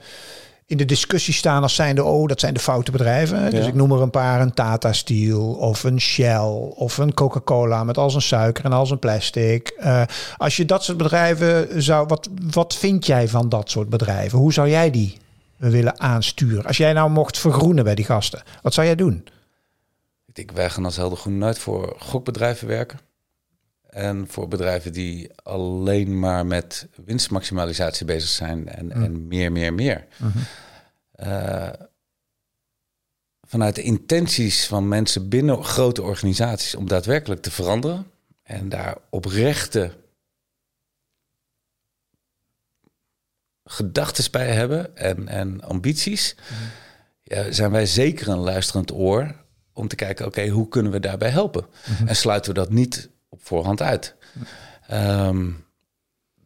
in 0.68 0.78
de 0.78 0.86
discussie 0.86 1.34
staan 1.34 1.62
als 1.62 1.76
zijnde, 1.76 2.04
oh, 2.04 2.28
dat 2.28 2.40
zijn 2.40 2.54
de 2.54 2.60
foute 2.60 2.92
bedrijven. 2.92 3.52
Dus 3.52 3.68
ik 3.68 3.74
noem 3.74 3.92
er 3.92 4.02
een 4.02 4.10
paar, 4.10 4.42
een 4.42 4.54
Tata 4.54 4.94
Steel 4.94 5.54
of 5.54 5.84
een 5.84 6.02
Shell 6.02 6.46
of 6.76 6.98
een 6.98 7.14
Coca-Cola 7.14 7.84
met 7.84 7.98
al 7.98 8.10
zijn 8.10 8.24
suiker 8.24 8.66
en 8.66 8.72
al 8.72 8.86
zijn 8.86 9.00
plastic. 9.00 9.76
Uh, 9.80 10.04
als 10.38 10.58
je 10.58 10.66
dat 10.66 10.84
soort 10.84 10.98
bedrijven 10.98 11.84
zou, 11.84 12.08
wat, 12.08 12.30
wat 12.52 12.76
vind 12.76 13.06
jij 13.06 13.28
van 13.28 13.50
dat 13.50 13.70
soort 13.70 13.90
bedrijven? 13.90 14.38
Hoe 14.40 14.54
zou 14.54 14.70
jij 14.70 14.92
die 14.92 15.18
willen 15.58 16.00
aansturen? 16.00 16.66
Als 16.66 16.78
jij 16.78 16.94
nou 16.94 17.10
mocht 17.10 17.38
vergroenen 17.38 17.84
bij 17.84 17.96
die 17.96 18.06
gasten, 18.06 18.44
wat 18.62 18.74
zou 18.74 18.88
jij 18.88 18.96
doen? 18.96 19.28
Ik 20.26 20.36
denk, 20.36 20.52
wij 20.52 20.70
gaan 20.70 20.86
als 20.86 20.96
Helder 20.96 21.18
Groen 21.18 21.38
nooit 21.38 21.60
voor 21.60 21.96
gokbedrijven 22.00 22.68
werken. 22.68 23.00
En 23.96 24.28
voor 24.28 24.48
bedrijven 24.48 24.94
die 24.94 25.30
alleen 25.44 26.20
maar 26.20 26.46
met 26.46 26.88
winstmaximalisatie 27.06 28.06
bezig 28.06 28.30
zijn 28.30 28.68
en, 28.68 28.86
mm. 28.86 28.92
en 28.92 29.28
meer, 29.28 29.52
meer, 29.52 29.74
meer. 29.74 30.08
Mhm. 30.18 30.38
Eh, 31.12 31.70
vanuit 33.42 33.76
de 33.76 33.82
intenties 33.82 34.68
van 34.68 34.88
mensen 34.88 35.30
binnen 35.30 35.64
grote 35.64 36.02
organisaties 36.02 36.76
om 36.76 36.88
daadwerkelijk 36.88 37.42
te 37.42 37.52
veranderen 37.52 38.12
en 38.44 38.70
daar 38.70 38.98
oprechte 39.10 39.92
gedachten 43.64 44.32
bij 44.32 44.52
hebben 44.52 44.98
en, 44.98 45.28
en 45.28 45.62
ambities, 45.62 46.36
mhm. 46.36 46.64
ja, 47.24 47.52
zijn 47.52 47.72
wij 47.72 47.86
zeker 47.86 48.28
een 48.28 48.38
luisterend 48.38 48.92
oor 48.92 49.36
om 49.74 49.88
te 49.88 49.96
kijken, 49.96 50.26
oké, 50.26 50.48
hoe 50.48 50.68
kunnen 50.68 50.92
we 50.92 51.00
daarbij 51.00 51.30
helpen? 51.30 51.66
Mhm. 51.86 52.08
En 52.08 52.16
sluiten 52.16 52.54
we 52.54 52.60
dat 52.60 52.70
niet 52.70 53.14
op 53.36 53.46
voorhand 53.46 53.82
uit. 53.82 54.16
Ehm, 54.88 55.52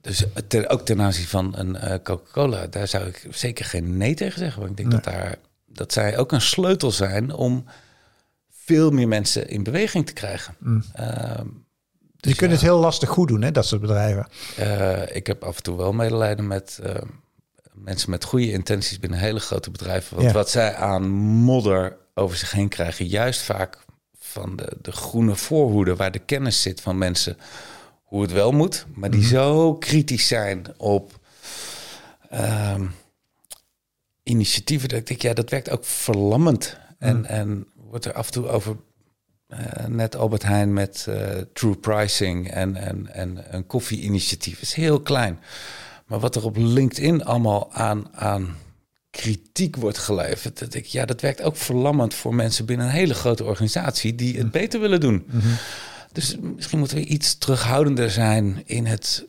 dus 0.01 0.25
ook 0.67 0.85
ten 0.85 1.01
aanzien 1.01 1.27
van 1.27 1.53
een 1.57 1.75
uh, 1.75 1.93
Coca-Cola, 2.03 2.67
daar 2.67 2.87
zou 2.87 3.07
ik 3.07 3.27
zeker 3.29 3.65
geen 3.65 3.97
nee 3.97 4.13
tegen 4.13 4.39
zeggen. 4.39 4.59
Want 4.59 4.71
ik 4.71 4.77
denk 4.77 4.91
dat, 4.91 5.13
daar, 5.13 5.35
dat 5.65 5.93
zij 5.93 6.17
ook 6.17 6.31
een 6.31 6.41
sleutel 6.41 6.91
zijn 6.91 7.33
om 7.33 7.65
veel 8.51 8.91
meer 8.91 9.07
mensen 9.07 9.49
in 9.49 9.63
beweging 9.63 10.05
te 10.05 10.13
krijgen. 10.13 10.55
Mm. 10.59 10.83
Ehm, 10.93 11.47
dus 12.17 12.31
je 12.31 12.37
kunt 12.37 12.51
het 12.51 12.61
heel 12.61 12.79
lastig 12.79 13.09
goed 13.09 13.27
doen, 13.27 13.41
hè, 13.41 13.51
dat 13.51 13.65
soort 13.65 13.81
bedrijven. 13.81 14.27
Uh, 14.59 15.15
ik 15.15 15.27
heb 15.27 15.43
af 15.43 15.57
en 15.57 15.63
toe 15.63 15.77
wel 15.77 15.93
medelijden 15.93 16.47
met 16.47 16.79
uh, 16.83 16.93
mensen 17.73 18.09
met 18.09 18.23
goede 18.23 18.51
intenties 18.51 18.99
binnen 18.99 19.19
hele 19.19 19.39
grote 19.39 19.71
bedrijven. 19.71 20.17
Want 20.17 20.31
wat 20.31 20.49
zij 20.49 20.75
aan 20.75 21.09
modder 21.09 21.97
over 22.13 22.37
zich 22.37 22.51
heen 22.51 22.69
krijgen, 22.69 23.05
juist 23.05 23.41
vaak 23.41 23.77
van 24.29 24.55
de, 24.55 24.77
de 24.81 24.91
groene 24.91 25.35
voorhoede, 25.35 25.95
waar 25.95 26.11
de 26.11 26.19
kennis 26.19 26.61
zit 26.61 26.81
van 26.81 26.97
mensen 26.97 27.37
hoe 28.03 28.21
het 28.21 28.31
wel 28.31 28.51
moet, 28.51 28.85
maar 28.93 29.11
die 29.11 29.19
mhm. 29.19 29.29
zo 29.29 29.73
kritisch 29.75 30.27
zijn 30.27 30.65
op 30.77 31.19
ehm, 32.29 32.85
initiatieven 34.23 34.89
dat 34.89 34.99
ik 34.99 35.07
denk, 35.07 35.21
ja, 35.21 35.33
dat 35.33 35.49
werkt 35.49 35.69
ook 35.69 35.85
verlammend. 35.85 36.77
En, 36.99 37.19
mhm. 37.19 37.25
en 37.25 37.67
wordt 37.75 38.05
er 38.05 38.13
af 38.13 38.25
en 38.25 38.31
toe 38.31 38.47
over 38.47 38.75
uh, 39.47 39.85
net 39.87 40.15
Albert 40.15 40.43
Heijn 40.43 40.73
met 40.73 41.05
uh, 41.09 41.15
True 41.53 41.75
Pricing 41.75 42.51
en, 42.51 42.75
en, 42.75 43.13
en 43.13 43.55
een 43.55 43.67
koffie-initiatief 43.67 44.61
is 44.61 44.73
heel 44.73 45.01
klein. 45.01 45.39
Maar 46.05 46.19
wat 46.19 46.35
er 46.35 46.45
op 46.45 46.55
LinkedIn 46.57 47.25
allemaal 47.25 47.73
aan, 47.73 48.15
aan 48.15 48.55
kritiek 49.11 49.75
wordt 49.75 49.97
geleverd. 49.97 50.59
Dat 50.59 50.73
ik, 50.73 50.85
ja, 50.85 51.05
dat 51.05 51.21
werkt 51.21 51.41
ook 51.41 51.55
verlammend 51.55 52.13
voor 52.13 52.35
mensen 52.35 52.65
binnen 52.65 52.85
een 52.85 52.91
hele 52.91 53.13
grote 53.13 53.43
organisatie 53.43 54.15
die 54.15 54.37
het 54.37 54.51
beter 54.51 54.79
willen 54.79 54.99
doen. 54.99 55.25
Mhm. 55.27 55.47
Dus 56.11 56.37
misschien 56.55 56.79
moeten 56.79 56.97
we 56.97 57.05
iets 57.05 57.37
terughoudender 57.37 58.11
zijn 58.11 58.63
in 58.65 58.85
het 58.85 59.25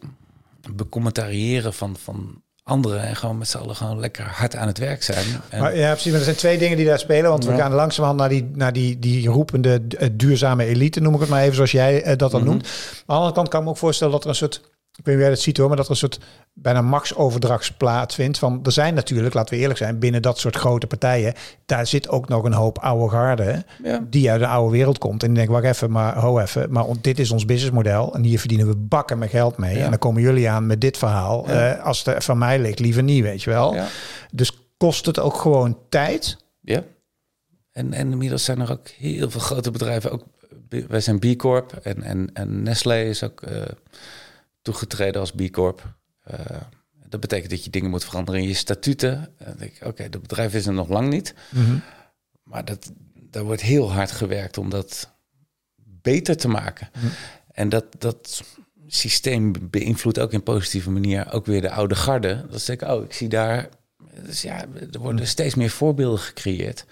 becommentariëren 0.74 1.74
van, 1.74 1.96
van 2.02 2.42
anderen 2.62 3.02
en 3.02 3.16
gewoon 3.16 3.38
met 3.38 3.48
z'n 3.48 3.58
allen 3.58 3.76
gewoon 3.76 4.00
lekker 4.00 4.24
hard 4.24 4.56
aan 4.56 4.66
het 4.66 4.78
werk 4.78 5.02
zijn. 5.02 5.26
En... 5.48 5.60
Maar, 5.60 5.76
ja, 5.76 5.90
precies. 5.90 6.10
Maar 6.10 6.18
er 6.18 6.24
zijn 6.24 6.36
twee 6.36 6.58
dingen 6.58 6.76
die 6.76 6.86
daar 6.86 6.98
spelen. 6.98 7.30
Want 7.30 7.44
we 7.44 7.56
gaan 7.56 7.72
langzamerhand 7.72 8.20
naar 8.20 8.28
die, 8.28 8.50
naar 8.54 8.72
die, 8.72 8.98
die 8.98 9.28
roepende 9.28 9.82
uh, 9.88 10.08
duurzame 10.12 10.64
elite, 10.64 11.00
noem 11.00 11.14
ik 11.14 11.20
het 11.20 11.28
maar 11.28 11.42
even 11.42 11.54
zoals 11.54 11.72
jij 11.72 12.06
uh, 12.06 12.16
dat 12.16 12.30
dan 12.30 12.40
mhm. 12.40 12.50
noemt. 12.50 12.62
Maar 12.62 12.70
aan 12.70 13.04
de 13.06 13.12
andere 13.12 13.34
kant 13.34 13.48
kan 13.48 13.58
ik 13.58 13.64
me 13.64 13.72
ook 13.72 13.78
voorstellen 13.78 14.12
dat 14.12 14.22
er 14.22 14.28
een 14.28 14.34
soort 14.34 14.60
ik 15.00 15.06
weet 15.06 15.14
niet 15.14 15.24
hoe 15.24 15.34
dat 15.34 15.44
ziet 15.44 15.56
hoor, 15.56 15.68
maar 15.68 15.76
dat 15.76 15.84
er 15.84 15.90
een 15.90 15.96
soort 15.96 16.20
bijna 16.52 16.82
max-overdrachts 16.82 17.70
plaatsvindt. 17.70 18.38
Van, 18.38 18.60
er 18.62 18.72
zijn 18.72 18.94
natuurlijk, 18.94 19.34
laten 19.34 19.54
we 19.54 19.60
eerlijk 19.60 19.78
zijn, 19.78 19.98
binnen 19.98 20.22
dat 20.22 20.38
soort 20.38 20.56
grote 20.56 20.86
partijen, 20.86 21.34
daar 21.66 21.86
zit 21.86 22.08
ook 22.08 22.28
nog 22.28 22.44
een 22.44 22.52
hoop 22.52 22.78
oude 22.78 23.10
garde 23.10 23.64
die 24.10 24.30
uit 24.30 24.40
de 24.40 24.46
oude 24.46 24.72
wereld 24.72 24.98
komt. 24.98 25.22
En 25.22 25.28
die 25.28 25.36
denkt, 25.36 25.52
wacht 25.52 25.64
even, 25.64 25.90
maar 25.90 26.18
ho 26.18 26.38
even, 26.38 26.72
maar 26.72 26.84
dit 27.00 27.18
is 27.18 27.30
ons 27.30 27.44
businessmodel 27.44 28.14
en 28.14 28.22
hier 28.22 28.38
verdienen 28.38 28.66
we 28.66 28.76
bakken 28.76 29.18
met 29.18 29.30
geld 29.30 29.56
mee. 29.56 29.78
En 29.78 29.90
dan 29.90 29.98
komen 29.98 30.22
jullie 30.22 30.48
aan 30.48 30.66
met 30.66 30.80
dit 30.80 30.96
verhaal. 30.96 31.50
Uh, 31.50 31.84
als 31.84 32.04
het 32.04 32.24
van 32.24 32.38
mij 32.38 32.58
ligt, 32.58 32.78
liever 32.78 33.02
niet, 33.02 33.22
weet 33.22 33.42
je 33.42 33.50
wel. 33.50 33.76
Dus 34.32 34.52
kost 34.76 35.06
het 35.06 35.18
ook 35.18 35.36
gewoon 35.36 35.78
tijd. 35.88 36.36
Ja. 36.60 36.82
En, 37.72 37.92
en 37.92 38.10
inmiddels 38.10 38.44
zijn 38.44 38.60
er 38.60 38.70
ook 38.70 38.88
heel 38.88 39.30
veel 39.30 39.40
grote 39.40 39.70
bedrijven, 39.70 40.12
ook 40.12 40.24
wij 40.88 41.00
zijn 41.00 41.18
B 41.18 41.36
Corp 41.36 41.72
en, 41.72 42.02
en, 42.02 42.30
en 42.32 42.62
Nestlé 42.62 43.02
is 43.02 43.22
ook... 43.22 43.42
Uh, 43.52 43.62
toegetreden 44.62 45.20
als 45.20 45.32
B 45.32 45.50
Corp. 45.50 45.94
Uh, 46.30 46.56
dat 47.08 47.20
betekent 47.20 47.50
dat 47.50 47.64
je 47.64 47.70
dingen 47.70 47.90
moet 47.90 48.04
veranderen 48.04 48.40
in 48.40 48.48
je 48.48 48.54
statuten. 48.54 49.34
En 49.38 49.56
denk 49.58 49.72
ik, 49.72 49.86
oké, 49.86 50.02
het 50.02 50.20
bedrijf 50.20 50.54
is 50.54 50.66
er 50.66 50.72
nog 50.72 50.88
lang 50.88 51.08
niet. 51.08 51.34
Mhm. 51.50 51.78
Maar 52.42 52.64
dat, 52.64 52.92
daar 53.14 53.44
wordt 53.44 53.62
heel 53.62 53.92
hard 53.92 54.10
gewerkt 54.10 54.58
om 54.58 54.70
dat 54.70 55.10
beter 55.84 56.36
te 56.36 56.48
maken. 56.48 56.90
Mhm. 56.94 57.06
En 57.52 57.68
dat, 57.68 57.84
dat 57.98 58.42
systeem 58.86 59.52
beïnvloedt 59.70 60.18
ook 60.18 60.32
in 60.32 60.42
positieve 60.42 60.90
manier 60.90 61.32
ook 61.32 61.46
weer 61.46 61.60
de 61.60 61.70
oude 61.70 61.94
garde. 61.94 62.46
Dat 62.50 62.60
zeg 62.60 62.76
ik, 62.76 62.88
oh, 62.88 63.04
ik 63.04 63.12
zie 63.12 63.28
daar... 63.28 63.68
Dus 64.24 64.42
ja, 64.42 64.60
er 64.92 64.98
worden 64.98 65.20
mhm. 65.20 65.30
steeds 65.30 65.54
meer 65.54 65.70
voorbeelden 65.70 66.18
gecreëerd. 66.18 66.86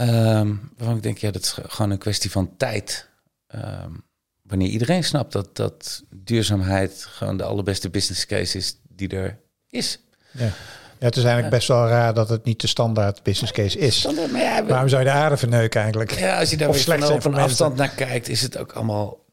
Um, 0.00 0.72
waarvan 0.76 0.96
ik 0.96 1.02
denk, 1.02 1.18
ja, 1.18 1.30
dat 1.30 1.42
is 1.42 1.58
gewoon 1.62 1.90
een 1.90 1.98
kwestie 1.98 2.30
van 2.30 2.56
tijd. 2.56 3.08
Um, 3.54 4.02
wanneer 4.50 4.68
iedereen 4.68 5.04
snapt 5.04 5.32
dat, 5.32 5.56
dat 5.56 6.04
duurzaamheid 6.14 7.04
gewoon 7.08 7.36
de 7.36 7.44
allerbeste 7.44 7.90
business 7.90 8.26
case 8.26 8.58
is 8.58 8.76
die 8.88 9.08
er 9.08 9.38
is. 9.68 10.00
Ja. 10.30 10.52
Ja, 11.00 11.06
het 11.06 11.16
is 11.16 11.22
eigenlijk 11.22 11.54
best 11.54 11.68
wel 11.68 11.88
raar 11.88 12.14
dat 12.14 12.28
het 12.28 12.44
niet 12.44 12.60
de 12.60 12.66
standaard 12.66 13.22
business 13.22 13.52
case 13.52 13.78
is. 13.78 13.98
Standaard, 13.98 14.32
maar 14.32 14.40
ja, 14.40 14.64
Waarom 14.64 14.88
zou 14.88 15.02
je 15.02 15.08
de 15.08 15.14
aarde 15.14 15.36
verneuken 15.36 15.80
eigenlijk? 15.80 16.10
Ja, 16.18 16.38
als 16.38 16.50
je 16.50 16.56
daar 16.56 16.74
van, 16.74 17.22
van 17.22 17.34
afstand 17.34 17.76
naar 17.76 17.88
kijkt, 17.88 18.28
is 18.28 18.42
het 18.42 18.58
ook 18.58 18.72
allemaal 18.72 19.24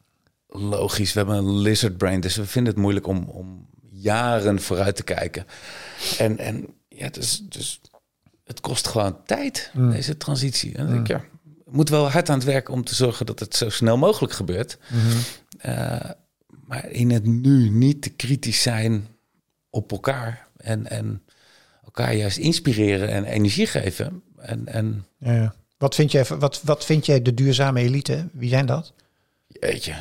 logisch. 0.48 1.12
We 1.12 1.18
hebben 1.18 1.36
een 1.36 1.58
lizard 1.58 1.96
brain, 1.96 2.20
dus 2.20 2.36
we 2.36 2.46
vinden 2.46 2.72
het 2.72 2.82
moeilijk 2.82 3.06
om, 3.06 3.24
om 3.24 3.66
jaren 3.90 4.60
vooruit 4.60 4.96
te 4.96 5.02
kijken. 5.02 5.46
En, 6.18 6.38
en 6.38 6.66
ja, 6.88 7.08
dus, 7.08 7.42
dus 7.48 7.80
het 8.44 8.60
kost 8.60 8.88
gewoon 8.88 9.16
tijd, 9.24 9.70
mm. 9.72 9.90
deze 9.90 10.16
transitie. 10.16 10.74
En 10.76 10.86
dan 10.86 10.94
denk 10.94 11.08
ik, 11.08 11.16
mm. 11.16 11.22
ja, 11.22 11.37
moet 11.70 11.88
wel 11.88 12.10
hard 12.10 12.28
aan 12.28 12.38
het 12.38 12.46
werk 12.46 12.68
om 12.68 12.84
te 12.84 12.94
zorgen 12.94 13.26
dat 13.26 13.40
het 13.40 13.56
zo 13.56 13.70
snel 13.70 13.96
mogelijk 13.96 14.32
gebeurt. 14.32 14.78
Mhm. 14.88 15.18
Eh, 15.58 16.10
maar 16.64 16.90
in 16.90 17.10
het 17.10 17.26
nu 17.26 17.68
niet 17.68 18.02
te 18.02 18.10
kritisch 18.10 18.62
zijn 18.62 19.06
op 19.70 19.92
elkaar 19.92 20.46
en, 20.56 20.90
en 20.90 21.22
elkaar 21.84 22.14
juist 22.14 22.36
inspireren 22.36 23.08
en 23.08 23.24
energie 23.24 23.66
geven. 23.66 24.22
En, 24.36 24.66
en... 24.66 25.06
Ja, 25.18 25.32
ja. 25.32 25.54
Wat, 25.78 25.94
vind 25.94 26.12
jij, 26.12 26.24
wat, 26.24 26.60
wat 26.64 26.84
vind 26.84 27.06
jij 27.06 27.22
de 27.22 27.34
duurzame 27.34 27.80
elite? 27.80 28.28
Wie 28.32 28.48
zijn 28.48 28.66
dat? 28.66 28.92
Jeetje. 29.46 29.94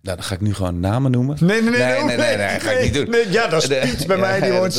Nou, 0.00 0.16
dan 0.16 0.22
ga 0.22 0.34
ik 0.34 0.40
nu 0.40 0.54
gewoon 0.54 0.80
namen 0.80 1.10
noemen. 1.10 1.36
Nee, 1.40 1.62
nee, 1.62 1.70
nee. 1.70 1.80
Nee, 1.80 2.04
nee, 2.04 2.16
nee, 2.16 2.36
nee, 2.36 2.60
ga 2.60 2.70
ik 2.70 2.82
niet 2.82 2.94
doen. 2.94 3.30
ja, 3.30 3.46
dat 3.46 3.70
is 3.70 3.92
iets 3.92 4.06
bij 4.06 4.16
mij 4.26 4.40
die 4.40 4.52
woont. 4.52 4.74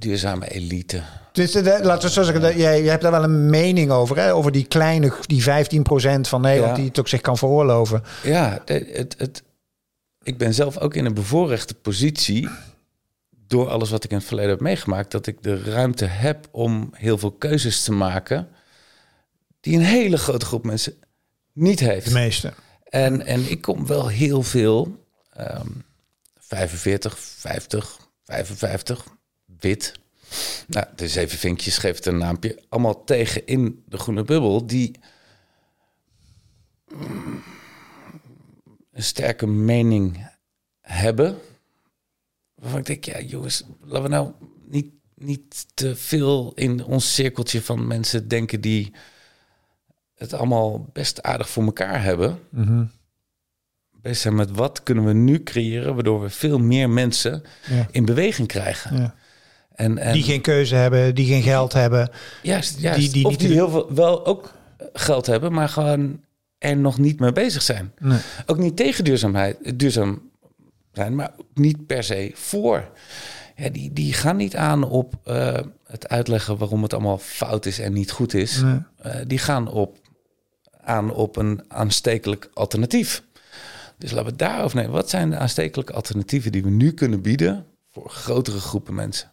Duurzame 0.00 0.48
elite. 0.48 1.02
Dus 1.32 1.54
laten 1.54 2.00
we 2.00 2.10
zo 2.10 2.22
zeggen, 2.22 2.56
jij, 2.58 2.82
jij 2.82 2.90
hebt 2.90 3.02
daar 3.02 3.10
wel 3.10 3.22
een 3.22 3.50
mening 3.50 3.90
over, 3.90 4.16
hè? 4.16 4.34
over 4.34 4.52
die 4.52 4.66
kleine, 4.66 5.12
die 5.26 5.42
15% 5.42 5.46
van 6.20 6.40
Nederland 6.40 6.76
die 6.76 6.84
het 6.84 6.98
ook 6.98 7.08
zich 7.08 7.20
kan 7.20 7.38
veroorloven. 7.38 8.02
Ja, 8.22 8.62
het, 8.64 9.14
het, 9.18 9.42
ik 10.22 10.38
ben 10.38 10.54
zelf 10.54 10.78
ook 10.78 10.94
in 10.94 11.04
een 11.04 11.14
bevoorrechte 11.14 11.74
positie 11.74 12.48
door 13.46 13.68
alles 13.68 13.90
wat 13.90 14.04
ik 14.04 14.10
in 14.10 14.16
het 14.16 14.26
verleden 14.26 14.50
heb 14.50 14.60
meegemaakt, 14.60 15.10
dat 15.10 15.26
ik 15.26 15.42
de 15.42 15.62
ruimte 15.62 16.04
heb 16.04 16.48
om 16.50 16.90
heel 16.92 17.18
veel 17.18 17.32
keuzes 17.32 17.82
te 17.82 17.92
maken 17.92 18.48
die 19.60 19.76
een 19.76 19.84
hele 19.84 20.16
grote 20.16 20.46
groep 20.46 20.64
mensen 20.64 20.94
niet 21.52 21.80
heeft. 21.80 22.06
De 22.06 22.12
meeste. 22.12 22.52
En, 22.84 23.26
en 23.26 23.50
ik 23.50 23.60
kom 23.60 23.86
wel 23.86 24.08
heel 24.08 24.42
veel, 24.42 25.06
um, 25.38 25.84
45, 26.38 27.18
50, 27.18 27.98
55, 28.24 29.04
wit. 29.60 29.92
Nou, 30.66 30.86
de 30.96 31.08
zeven 31.08 31.38
vinkjes 31.38 31.78
geeft 31.78 32.06
een 32.06 32.18
naampje. 32.18 32.62
Allemaal 32.68 33.04
tegen 33.04 33.46
in 33.46 33.82
de 33.86 33.98
groene 33.98 34.24
bubbel 34.24 34.66
die 34.66 34.94
een 38.92 39.02
sterke 39.02 39.46
mening 39.46 40.30
hebben. 40.80 41.38
Waarvan 42.54 42.78
ik 42.78 42.86
denk, 42.86 43.04
ja 43.04 43.20
jongens, 43.20 43.62
laten 43.80 44.02
we 44.02 44.08
nou 44.08 44.32
niet, 44.68 44.92
niet 45.14 45.66
te 45.74 45.96
veel 45.96 46.52
in 46.54 46.84
ons 46.84 47.14
cirkeltje 47.14 47.62
van 47.62 47.86
mensen 47.86 48.28
denken 48.28 48.60
die 48.60 48.92
het 50.14 50.32
allemaal 50.32 50.88
best 50.92 51.22
aardig 51.22 51.48
voor 51.48 51.64
elkaar 51.64 52.02
hebben. 52.02 52.38
Mm 52.50 52.64
-hmm. 52.64 52.90
Best 53.90 54.20
zijn 54.20 54.34
met 54.34 54.50
wat 54.50 54.82
kunnen 54.82 55.04
we 55.04 55.12
nu 55.12 55.42
creëren, 55.42 55.94
waardoor 55.94 56.20
we 56.20 56.30
veel 56.30 56.58
meer 56.58 56.90
mensen 56.90 57.42
in 57.90 58.04
beweging 58.04 58.48
krijgen. 58.48 58.96
Ja. 58.96 59.14
En, 59.80 59.98
en, 59.98 60.12
die 60.12 60.22
geen 60.22 60.40
keuze 60.40 60.74
hebben, 60.74 61.14
die 61.14 61.26
geen 61.26 61.42
geld 61.42 61.72
hebben. 61.72 62.10
Juist, 62.42 62.80
juist. 62.80 63.00
Die, 63.00 63.10
die, 63.10 63.26
of 63.26 63.36
die 63.36 63.52
heel 63.52 63.70
veel, 63.70 63.94
wel 63.94 64.26
ook 64.26 64.52
geld 64.92 65.26
hebben, 65.26 65.52
maar 65.52 65.68
gewoon 65.68 66.20
er 66.58 66.76
nog 66.76 66.98
niet 66.98 67.20
mee 67.20 67.32
bezig 67.32 67.62
zijn. 67.62 67.92
Nee. 67.98 68.18
Ook 68.46 68.58
niet 68.58 68.76
tegen 68.76 69.04
duurzaamheid, 69.04 69.78
duurzaam 69.78 70.30
zijn, 70.92 71.14
maar 71.14 71.30
niet 71.54 71.86
per 71.86 72.04
se 72.04 72.30
voor. 72.34 72.90
Ja, 73.56 73.68
die, 73.68 73.92
die 73.92 74.12
gaan 74.12 74.36
niet 74.36 74.56
aan 74.56 74.84
op 74.84 75.14
uh, 75.24 75.58
het 75.86 76.08
uitleggen 76.08 76.58
waarom 76.58 76.82
het 76.82 76.92
allemaal 76.92 77.18
fout 77.18 77.66
is 77.66 77.78
en 77.78 77.92
niet 77.92 78.10
goed 78.10 78.34
is. 78.34 78.62
Nee. 78.62 78.78
Uh, 79.06 79.14
die 79.26 79.38
gaan 79.38 79.68
op 79.68 79.98
aan 80.80 81.14
op 81.14 81.36
een 81.36 81.64
aanstekelijk 81.68 82.50
alternatief. 82.54 83.22
Dus 83.98 84.10
laten 84.10 84.30
we 84.30 84.36
daarover 84.36 84.76
nemen. 84.76 84.92
Wat 84.92 85.10
zijn 85.10 85.30
de 85.30 85.36
aanstekelijke 85.36 85.92
alternatieven 85.92 86.52
die 86.52 86.62
we 86.62 86.70
nu 86.70 86.92
kunnen 86.92 87.22
bieden 87.22 87.66
voor 87.90 88.10
grotere 88.10 88.60
groepen 88.60 88.94
mensen? 88.94 89.30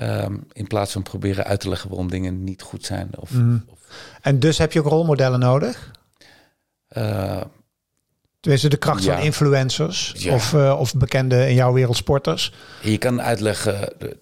Um, 0.00 0.46
in 0.52 0.66
plaats 0.66 0.92
van 0.92 1.02
proberen 1.02 1.44
uit 1.44 1.60
te 1.60 1.68
leggen 1.68 1.88
waarom 1.88 2.10
dingen 2.10 2.44
niet 2.44 2.62
goed 2.62 2.84
zijn. 2.84 3.10
Of, 3.16 3.30
mm. 3.30 3.64
of 3.66 3.78
en 4.20 4.38
dus 4.38 4.58
heb 4.58 4.72
je 4.72 4.80
ook 4.80 4.86
rolmodellen 4.86 5.40
nodig? 5.40 5.90
Uh, 6.96 7.40
Tenminste, 8.40 8.68
de 8.68 8.76
kracht 8.76 9.04
ja. 9.04 9.14
van 9.14 9.24
influencers 9.24 10.14
ja. 10.16 10.34
of, 10.34 10.52
uh, 10.52 10.76
of 10.78 10.94
bekende 10.94 11.48
in 11.48 11.54
jouw 11.54 11.72
wereld 11.72 11.96
sporters. 11.96 12.54
Je 12.82 12.98
kan 12.98 13.22
uitleggen, 13.22 13.92
de, 13.98 14.16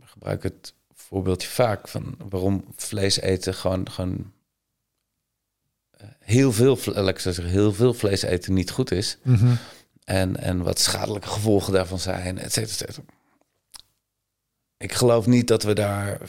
gebruik 0.00 0.42
het 0.42 0.74
voorbeeldje 0.94 1.48
vaak 1.48 1.88
van 1.88 2.16
waarom 2.28 2.64
vlees 2.76 3.20
eten 3.20 3.54
gewoon, 3.54 3.90
gewoon 3.90 4.32
heel 6.18 6.52
veel, 6.52 6.76
zeggen, 7.16 7.44
heel 7.44 7.72
veel 7.72 7.94
vlees 7.94 8.22
eten 8.22 8.54
niet 8.54 8.70
goed 8.70 8.90
is. 8.90 9.18
Mm 9.22 9.58
en, 10.04 10.36
en 10.36 10.62
wat 10.62 10.78
schadelijke 10.78 11.28
gevolgen 11.28 11.72
daarvan 11.72 11.98
zijn, 11.98 12.38
et 12.38 12.52
cetera, 12.52 12.72
et 12.72 12.78
cetera. 12.78 13.02
Ik 14.82 14.92
geloof 14.92 15.26
niet 15.26 15.48
dat 15.48 15.62
we 15.62 15.72
daar 15.72 16.18
85% 16.20 16.24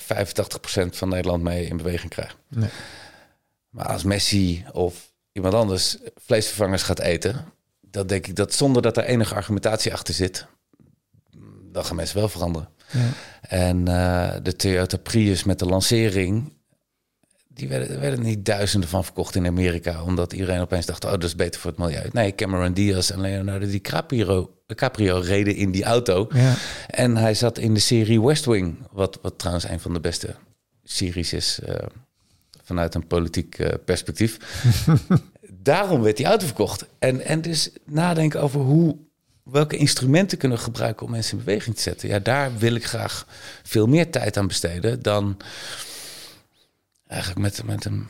van 0.90 1.10
Nederland 1.10 1.44
mee 1.44 1.66
in 1.66 1.78
beweging 1.78 2.12
krijgen. 2.12 2.36
Nee. 2.48 2.70
Maar 3.70 3.86
als 3.86 4.04
Messi 4.04 4.66
of 4.72 5.12
iemand 5.32 5.54
anders 5.54 5.98
vleesvervangers 6.16 6.84
gaat 6.84 7.00
eten, 7.00 7.46
dan 7.82 8.08
denk 8.08 8.28
ik 8.28 8.36
dat 8.36 8.54
zonder 8.54 8.82
dat 8.82 8.98
er 8.98 9.04
enige 9.04 9.36
argumentatie 9.36 9.94
achter 9.94 10.14
zit, 10.14 10.46
dan 11.72 11.86
gaan 11.86 11.96
mensen 11.96 12.18
wel 12.18 12.30
veranderen. 12.30 12.70
Ja. 12.92 13.10
En 13.42 13.80
uh, 13.90 14.34
de 14.44 14.56
Toyota 14.56 14.98
Prius 14.98 15.44
met 15.44 15.60
de 15.60 15.66
lancering 15.66 16.54
die 17.54 17.68
werden, 17.68 18.00
werden 18.00 18.22
niet 18.22 18.46
duizenden 18.46 18.90
van 18.90 19.04
verkocht 19.04 19.36
in 19.36 19.46
Amerika. 19.46 20.04
Omdat 20.04 20.34
iedereen 20.34 20.62
opeens 20.62 20.86
dacht, 20.86 21.06
oh, 21.06 21.12
dat 21.12 21.24
is 21.24 21.36
beter 21.36 21.62
voor 21.62 21.72
het 21.72 21.80
milieu. 21.80 22.10
Nee, 22.12 22.36
Cameron 22.36 22.74
Diaz 22.74 23.10
en 23.10 23.22
Leonardo 23.22 23.66
DiCaprio 23.66 24.63
Caprio 24.76 25.20
reden 25.20 25.56
in 25.56 25.72
die 25.72 25.84
auto. 25.84 26.28
Ja. 26.34 26.56
En 26.88 27.18
hij 27.18 27.34
zat 27.34 27.58
in 27.58 27.74
de 27.74 27.80
serie 27.80 28.22
West 28.22 28.46
Wing. 28.46 28.78
Wat, 28.92 29.20
wat 29.22 29.40
trouwens 29.40 29.68
een 29.68 29.80
van 29.80 29.94
de 29.94 30.00
beste 30.00 30.36
series 30.84 31.34
is 31.34 31.60
uh, 31.68 31.76
vanuit 32.64 32.96
een 32.96 33.08
politiek 33.08 33.60
uh, 33.60 33.68
perspectief. 33.86 34.38
Daarom 35.64 36.02
werd 36.02 36.18
die 36.18 36.26
auto 36.26 36.46
verkocht. 36.46 36.86
En, 37.00 37.26
en 37.26 37.42
dus 37.42 37.70
nadenken 37.86 38.42
over 38.42 38.60
hoe, 38.60 38.98
welke 39.44 39.78
instrumenten 39.78 40.38
kunnen 40.38 40.58
we 40.58 40.64
gebruiken 40.64 41.06
om 41.06 41.12
mensen 41.12 41.38
in 41.38 41.44
beweging 41.44 41.76
te 41.76 41.82
zetten. 41.82 42.10
Ja, 42.10 42.20
daar 42.20 42.58
wil 42.58 42.76
ik 42.76 42.86
graag 42.86 43.28
veel 43.64 43.88
meer 43.88 44.12
tijd 44.12 44.38
aan 44.38 44.48
besteden 44.48 45.02
dan 45.02 45.38
eigenlijk 47.08 47.42
met, 47.42 47.64
met 47.64 47.86
een 47.86 48.08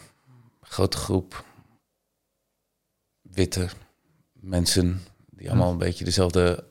grote 0.62 0.97
groep 0.97 1.43
witte 3.21 3.69
mensen 4.34 5.02
die 5.43 5.51
allemaal 5.51 5.71
een 5.71 5.77
beetje 5.77 6.06
dezelfde 6.06 6.63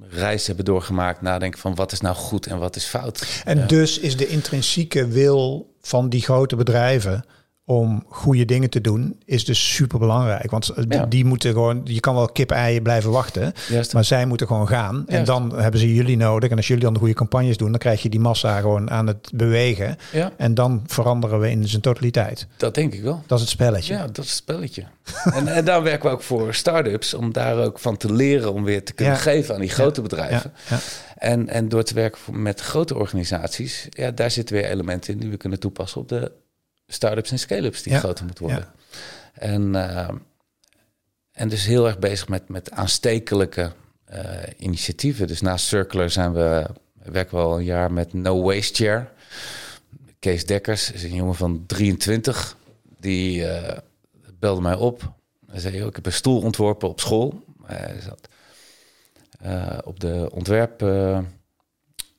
reis 0.00 0.46
hebben 0.46 0.64
doorgemaakt, 0.64 1.20
nadenken 1.20 1.60
van 1.60 1.74
wat 1.74 1.92
is 1.92 2.00
nou 2.00 2.14
goed 2.14 2.46
en 2.46 2.58
wat 2.58 2.76
is 2.76 2.84
fout. 2.84 3.42
En 3.44 3.66
dus 3.66 3.98
is 3.98 4.16
de 4.16 4.26
intrinsieke 4.26 5.08
wil 5.08 5.74
van 5.80 6.08
die 6.08 6.22
grote 6.22 6.56
bedrijven 6.56 7.24
om 7.66 8.04
goede 8.08 8.44
dingen 8.44 8.70
te 8.70 8.80
doen, 8.80 9.20
is 9.24 9.44
dus 9.44 9.74
super 9.74 9.98
belangrijk. 9.98 10.50
Want 10.50 10.72
die 11.08 11.24
moeten 11.24 11.52
gewoon, 11.52 11.80
je 11.84 12.00
kan 12.00 12.14
wel 12.14 12.28
kip-eieren 12.28 12.82
blijven 12.82 13.10
wachten, 13.10 13.52
maar 13.92 14.04
zij 14.04 14.26
moeten 14.26 14.46
gewoon 14.46 14.68
gaan. 14.68 15.04
En 15.06 15.24
dan 15.24 15.58
hebben 15.58 15.80
ze 15.80 15.94
jullie 15.94 16.16
nodig. 16.16 16.50
En 16.50 16.56
als 16.56 16.66
jullie 16.66 16.82
dan 16.82 16.92
de 16.92 16.98
goede 16.98 17.14
campagnes 17.14 17.56
doen, 17.56 17.70
dan 17.70 17.78
krijg 17.78 18.02
je 18.02 18.08
die 18.08 18.20
massa 18.20 18.60
gewoon 18.60 18.90
aan 18.90 19.06
het 19.06 19.30
bewegen. 19.34 19.96
Ja. 20.12 20.32
En 20.36 20.54
dan 20.54 20.82
veranderen 20.86 21.40
we 21.40 21.50
in 21.50 21.68
zijn 21.68 21.82
totaliteit. 21.82 22.46
Dat 22.56 22.74
denk 22.74 22.92
ik 22.92 23.02
wel. 23.02 23.22
Dat 23.26 23.38
is 23.38 23.44
het 23.44 23.52
spelletje. 23.52 23.94
Ja, 23.94 24.06
dat 24.06 24.18
is 24.24 24.30
het 24.30 24.38
spelletje. 24.38 24.84
en, 25.38 25.48
en 25.48 25.64
daar 25.64 25.82
werken 25.82 26.08
we 26.08 26.14
ook 26.14 26.22
voor 26.22 26.54
start-ups, 26.54 27.14
om 27.14 27.32
daar 27.32 27.56
ook 27.58 27.78
van 27.78 27.96
te 27.96 28.12
leren, 28.12 28.52
om 28.52 28.64
weer 28.64 28.84
te 28.84 28.92
kunnen 28.92 29.16
geven 29.16 29.54
aan 29.54 29.60
die 29.60 29.70
grote 29.70 30.02
bedrijven. 30.02 30.52
En, 31.16 31.48
en 31.48 31.68
door 31.68 31.82
te 31.82 31.94
werken 31.94 32.42
met 32.42 32.60
grote 32.60 32.94
organisaties, 32.94 33.86
ja, 33.90 34.10
daar 34.10 34.30
zitten 34.30 34.56
weer 34.56 34.64
elementen 34.64 35.12
in 35.12 35.18
die 35.20 35.30
we 35.30 35.36
kunnen 35.36 35.58
toepassen 35.58 36.00
op 36.00 36.08
de 36.08 36.32
start-ups 36.86 37.30
en 37.30 37.38
scale-ups 37.38 37.82
die 37.82 37.94
groter 37.94 38.24
moeten 38.24 38.44
worden. 38.44 38.68
En, 39.32 39.74
uh, 39.74 40.08
en 41.32 41.48
dus 41.48 41.66
heel 41.66 41.86
erg 41.86 41.98
bezig 41.98 42.28
met, 42.28 42.48
met 42.48 42.70
aanstekelijke 42.70 43.72
uh, 44.12 44.18
initiatieven. 44.56 45.26
Dus 45.26 45.40
naast 45.40 45.66
Circular 45.66 46.10
zijn 46.10 46.32
we, 46.32 46.66
werken 47.02 47.36
we 47.36 47.42
al 47.42 47.58
een 47.58 47.64
jaar 47.64 47.92
met 47.92 48.12
No 48.12 48.42
Waste 48.42 48.74
Chair. 48.74 49.12
Kees 50.18 50.46
Dekkers 50.46 50.92
is 50.92 51.02
een 51.02 51.14
jongen 51.14 51.34
van 51.34 51.64
23. 51.66 52.56
Die 52.98 53.40
uh, 53.40 53.68
belde 54.38 54.60
mij 54.60 54.74
op. 54.74 55.12
Hij 55.50 55.60
zei, 55.60 55.84
ik 55.86 55.94
heb 55.94 56.06
een 56.06 56.12
stoel 56.12 56.40
ontworpen 56.40 56.88
op 56.88 57.00
school. 57.00 57.44
Hij 57.64 58.00
zat 58.00 58.28
op 59.84 60.00
de 60.00 60.28
ontwerp 60.32 60.80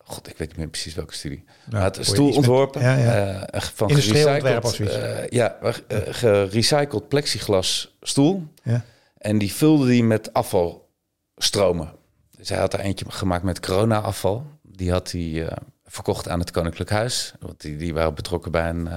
God, 0.07 0.29
ik 0.29 0.37
weet 0.37 0.47
niet 0.47 0.57
meer 0.57 0.67
precies 0.67 0.93
welke 0.93 1.13
studie. 1.13 1.43
Ja, 1.69 1.83
het 1.83 1.97
stoel 2.01 2.35
ontworpen 2.35 2.81
ja, 2.81 2.97
ja. 2.97 3.53
Uh, 3.53 3.61
van 3.61 3.89
gerecycled, 3.89 4.79
uh, 4.79 5.27
ja, 5.27 5.57
uh, 5.61 5.73
gerecycled 6.09 7.07
plexiglas 7.07 7.95
stoel. 8.01 8.47
Ja. 8.63 8.85
En 9.17 9.37
die 9.37 9.53
vulde 9.53 9.87
die 9.87 10.03
met 10.03 10.33
afvalstromen. 10.33 11.93
Dus 12.37 12.49
hij 12.49 12.57
had 12.57 12.73
er 12.73 12.79
eentje 12.79 13.05
gemaakt 13.07 13.43
met 13.43 13.59
corona-afval. 13.59 14.45
Die 14.61 14.91
had 14.91 15.11
hij 15.11 15.49
verkocht 15.85 16.27
aan 16.27 16.39
het 16.39 16.51
Koninklijk 16.51 16.89
Huis. 16.89 17.33
Want 17.39 17.61
die, 17.61 17.77
die 17.77 17.93
waren 17.93 18.13
betrokken 18.13 18.51
bij 18.51 18.69
een, 18.69 18.89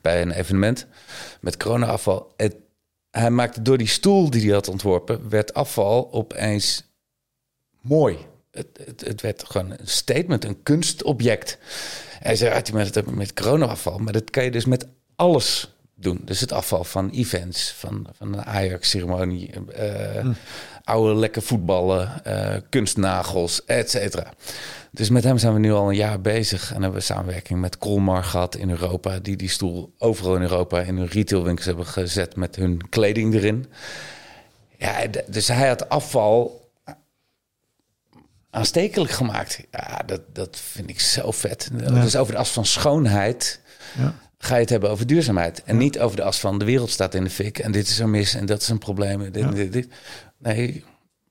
bij 0.00 0.22
een 0.22 0.30
evenement 0.30 0.86
met 1.40 1.56
corona-afval. 1.56 2.34
hij 3.10 3.30
maakte 3.30 3.62
door 3.62 3.78
die 3.78 3.86
stoel 3.86 4.30
die 4.30 4.42
hij 4.42 4.52
had 4.52 4.68
ontworpen, 4.68 5.28
werd 5.28 5.54
afval 5.54 6.12
opeens 6.12 6.84
mooi 7.80 8.30
het, 8.52 9.02
het, 9.04 9.20
werd 9.20 9.44
gewoon 9.46 9.70
een 9.70 9.88
statement, 9.88 10.44
een 10.44 10.62
kunstobject. 10.62 11.58
En 12.20 12.36
zei 12.36 12.50
uit 12.50 12.72
met, 12.72 12.94
het, 12.94 13.10
met 13.10 13.34
corona-afval, 13.34 13.98
maar 13.98 14.12
dat 14.12 14.30
kan 14.30 14.44
je 14.44 14.50
dus 14.50 14.64
met 14.64 14.86
alles 15.16 15.74
doen. 15.94 16.20
Dus 16.24 16.40
het 16.40 16.52
afval 16.52 16.84
van 16.84 17.10
events, 17.10 17.72
van, 17.72 18.06
van 18.16 18.32
een 18.32 18.44
Ajax-ceremonie, 18.44 19.50
uh, 19.78 20.26
oude 20.84 21.14
lekker 21.14 21.42
voetballen, 21.42 22.22
uh, 22.26 22.54
kunstnagels, 22.68 23.64
et 23.64 23.90
cetera. 23.90 24.32
Dus 24.90 25.10
met 25.10 25.24
hem 25.24 25.38
zijn 25.38 25.52
we 25.52 25.58
nu 25.58 25.72
al 25.72 25.88
een 25.88 25.96
jaar 25.96 26.20
bezig 26.20 26.68
en 26.68 26.82
hebben 26.82 26.98
we 26.98 27.04
samenwerking 27.04 27.60
met 27.60 27.78
Colmar 27.78 28.24
gehad 28.24 28.56
in 28.56 28.70
Europa, 28.70 29.18
die 29.18 29.36
die 29.36 29.48
stoel 29.48 29.94
overal 29.98 30.36
in 30.36 30.42
Europa 30.42 30.80
in 30.80 30.96
hun 30.96 31.08
retailwinkels 31.08 31.66
hebben 31.66 31.86
gezet 31.86 32.36
met 32.36 32.56
hun 32.56 32.88
kleding 32.88 33.34
erin. 33.34 33.66
Ja, 34.78 35.06
dus 35.26 35.48
hij 35.48 35.68
had 35.68 35.88
afval 35.88 36.61
aanstekelijk 38.52 39.10
gemaakt. 39.10 39.60
Ja, 39.70 40.02
dat, 40.06 40.20
dat 40.32 40.60
vind 40.72 40.90
ik 40.90 41.00
zo 41.00 41.30
vet. 41.30 41.70
Dus 41.72 42.16
over 42.16 42.32
de 42.32 42.38
as 42.38 42.50
van 42.50 42.66
schoonheid 42.66 43.60
ja. 43.98 44.14
ga 44.38 44.54
je 44.54 44.60
het 44.60 44.70
hebben 44.70 44.90
over 44.90 45.06
duurzaamheid. 45.06 45.62
En 45.64 45.76
niet 45.76 46.00
over 46.00 46.16
de 46.16 46.22
as 46.22 46.40
van 46.40 46.58
de 46.58 46.64
wereld 46.64 46.90
staat 46.90 47.14
in 47.14 47.24
de 47.24 47.30
fik. 47.30 47.58
En 47.58 47.72
dit 47.72 47.88
is 47.88 47.98
een 47.98 48.10
mis 48.10 48.34
en 48.34 48.46
dat 48.46 48.60
is 48.60 48.68
een 48.68 48.78
probleem. 48.78 49.32
Dit, 49.32 49.54
dit, 49.54 49.72
dit. 49.72 49.88
Nee, 50.38 50.84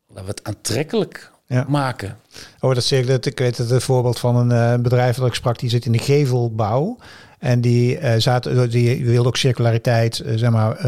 laten 0.08 0.24
we 0.24 0.30
het 0.30 0.44
aantrekkelijk 0.44 1.32
maken. 1.68 2.18
Oh, 2.60 2.74
dat 2.74 2.84
zeg 2.84 3.00
ik. 3.00 3.08
Dat, 3.08 3.26
ik 3.26 3.40
weet 3.40 3.58
het, 3.58 3.70
het 3.70 3.84
voorbeeld 3.84 4.20
van 4.20 4.36
een 4.36 4.76
uh, 4.78 4.84
bedrijf 4.84 5.16
dat 5.16 5.28
ik 5.28 5.34
sprak, 5.34 5.60
die 5.60 5.70
zit 5.70 5.86
in 5.86 5.92
de 5.92 6.00
gevelbouw. 6.00 6.98
En 7.42 7.62
die, 7.62 8.00
uh, 8.00 8.14
zaten, 8.18 8.70
die 8.70 9.06
wilde 9.06 9.28
ook 9.28 9.38
circulariteit 9.38 10.22
uh, 10.26 10.32
zeg 10.36 10.50
maar, 10.50 10.88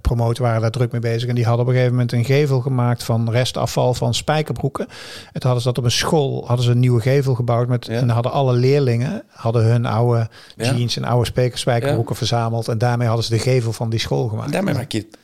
promoten, 0.00 0.42
waren 0.42 0.60
daar 0.60 0.70
druk 0.70 0.92
mee 0.92 1.00
bezig. 1.00 1.28
En 1.28 1.34
die 1.34 1.44
hadden 1.44 1.62
op 1.62 1.66
een 1.66 1.74
gegeven 1.74 1.94
moment 1.96 2.12
een 2.12 2.24
gevel 2.24 2.60
gemaakt 2.60 3.02
van 3.02 3.30
restafval 3.30 3.94
van 3.94 4.14
spijkerbroeken. 4.14 4.86
En 4.86 5.40
toen 5.40 5.50
hadden 5.50 5.60
ze 5.60 5.68
dat 5.68 5.78
op 5.78 5.84
een 5.84 5.90
school, 5.90 6.46
hadden 6.46 6.64
ze 6.64 6.70
een 6.70 6.78
nieuwe 6.78 7.00
gevel 7.00 7.34
gebouwd. 7.34 7.68
Met, 7.68 7.88
En 7.88 8.08
hadden 8.08 8.32
alle 8.32 8.52
leerlingen 8.52 9.22
hadden 9.28 9.64
hun 9.64 9.86
oude 9.86 10.28
jeans 10.56 10.96
en 10.96 11.04
oude 11.04 11.30
spijkerbroeken 11.52 12.16
verzameld. 12.16 12.68
En 12.68 12.78
daarmee 12.78 13.06
hadden 13.06 13.24
ze 13.24 13.30
de 13.30 13.38
gevel 13.38 13.72
van 13.72 13.90
die 13.90 14.00
school 14.00 14.28
gemaakt. 14.28 14.46
En 14.46 14.52
daarmee 14.52 14.74
maak 14.74 14.92
je 14.92 14.98
het 14.98 15.18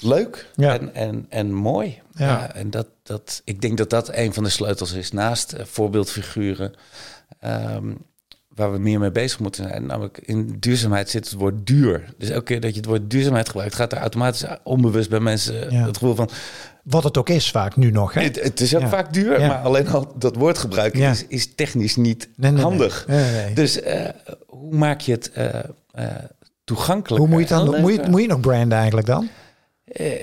leuk 0.00 0.50
en, 0.56 0.94
en, 0.94 1.26
en 1.28 1.52
mooi. 1.52 2.02
Ja. 2.14 2.52
en 2.52 2.70
dat, 2.70 2.86
dat, 3.02 3.42
ik 3.44 3.60
denk 3.60 3.78
dat 3.78 3.90
dat 3.90 4.14
een 4.14 4.34
van 4.34 4.44
de 4.44 4.50
sleutels 4.50 4.92
is. 4.92 5.12
Naast 5.12 5.54
voorbeeldfiguren... 5.62 6.72
Um, 7.44 7.98
waar 8.54 8.72
we 8.72 8.78
meer 8.78 8.98
mee 8.98 9.10
bezig 9.10 9.38
moeten 9.38 9.68
zijn. 9.68 9.86
Namelijk 9.86 10.18
in 10.18 10.56
duurzaamheid 10.58 11.10
zit 11.10 11.30
het 11.30 11.38
woord 11.38 11.66
duur. 11.66 12.14
Dus 12.18 12.28
elke 12.28 12.44
keer 12.44 12.60
dat 12.60 12.70
je 12.70 12.76
het 12.76 12.86
woord 12.86 13.10
duurzaamheid 13.10 13.48
gebruikt, 13.48 13.74
gaat 13.74 13.92
er 13.92 13.98
automatisch 13.98 14.44
onbewust 14.62 15.10
bij 15.10 15.20
mensen 15.20 15.84
het 15.84 15.96
gevoel 15.96 16.14
van. 16.14 16.30
Wat 16.82 17.04
het 17.04 17.18
ook 17.18 17.28
is 17.28 17.50
vaak 17.50 17.76
nu 17.76 17.90
nog. 17.90 18.14
Hè? 18.14 18.22
Het, 18.22 18.42
het 18.42 18.60
is 18.60 18.76
ook 18.76 18.88
vaak 18.88 19.12
duur, 19.12 19.40
maar 19.40 19.62
alleen 19.62 19.88
al 19.88 20.12
dat 20.18 20.36
woord 20.36 20.58
gebruiken 20.58 21.00
is, 21.00 21.26
is 21.28 21.54
technisch 21.54 21.96
niet 21.96 22.28
handig. 22.40 23.06
Dus 23.54 23.82
uh, 23.82 24.08
hoe 24.46 24.74
maak 24.74 25.00
je 25.00 25.12
het 25.12 25.30
uh, 25.38 25.44
uh, 25.98 26.06
toegankelijk? 26.64 27.22
Hoe 27.22 27.30
moet 27.30 27.40
je, 27.40 27.48
dan, 27.48 27.80
moet, 27.80 27.94
je, 27.94 28.02
moet 28.10 28.20
je 28.20 28.26
nog 28.26 28.40
branden 28.40 28.78
eigenlijk 28.78 29.06
dan? 29.06 29.28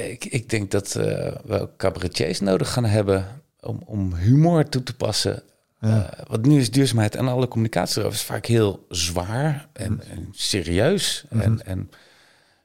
ik, 0.09 0.25
ik 0.25 0.49
denk 0.49 0.71
dat 0.71 0.93
we 0.93 1.69
cabaretiers 1.77 2.39
nodig 2.39 2.71
gaan 2.71 2.85
hebben 2.85 3.25
om, 3.59 3.81
om 3.85 4.15
humor 4.15 4.69
toe 4.69 4.83
te 4.83 4.95
passen 4.95 5.43
ja. 5.81 6.13
Uh, 6.19 6.25
want 6.27 6.45
nu 6.45 6.59
is 6.59 6.71
duurzaamheid 6.71 7.15
en 7.15 7.27
alle 7.27 7.47
communicatie 7.47 7.99
erover 7.99 8.17
is 8.17 8.25
vaak 8.25 8.45
heel 8.45 8.85
zwaar 8.89 9.67
en, 9.73 9.91
mm. 9.91 9.99
en 9.99 10.27
serieus. 10.31 11.25
Mm 11.29 11.41
en, 11.41 11.65
en 11.65 11.89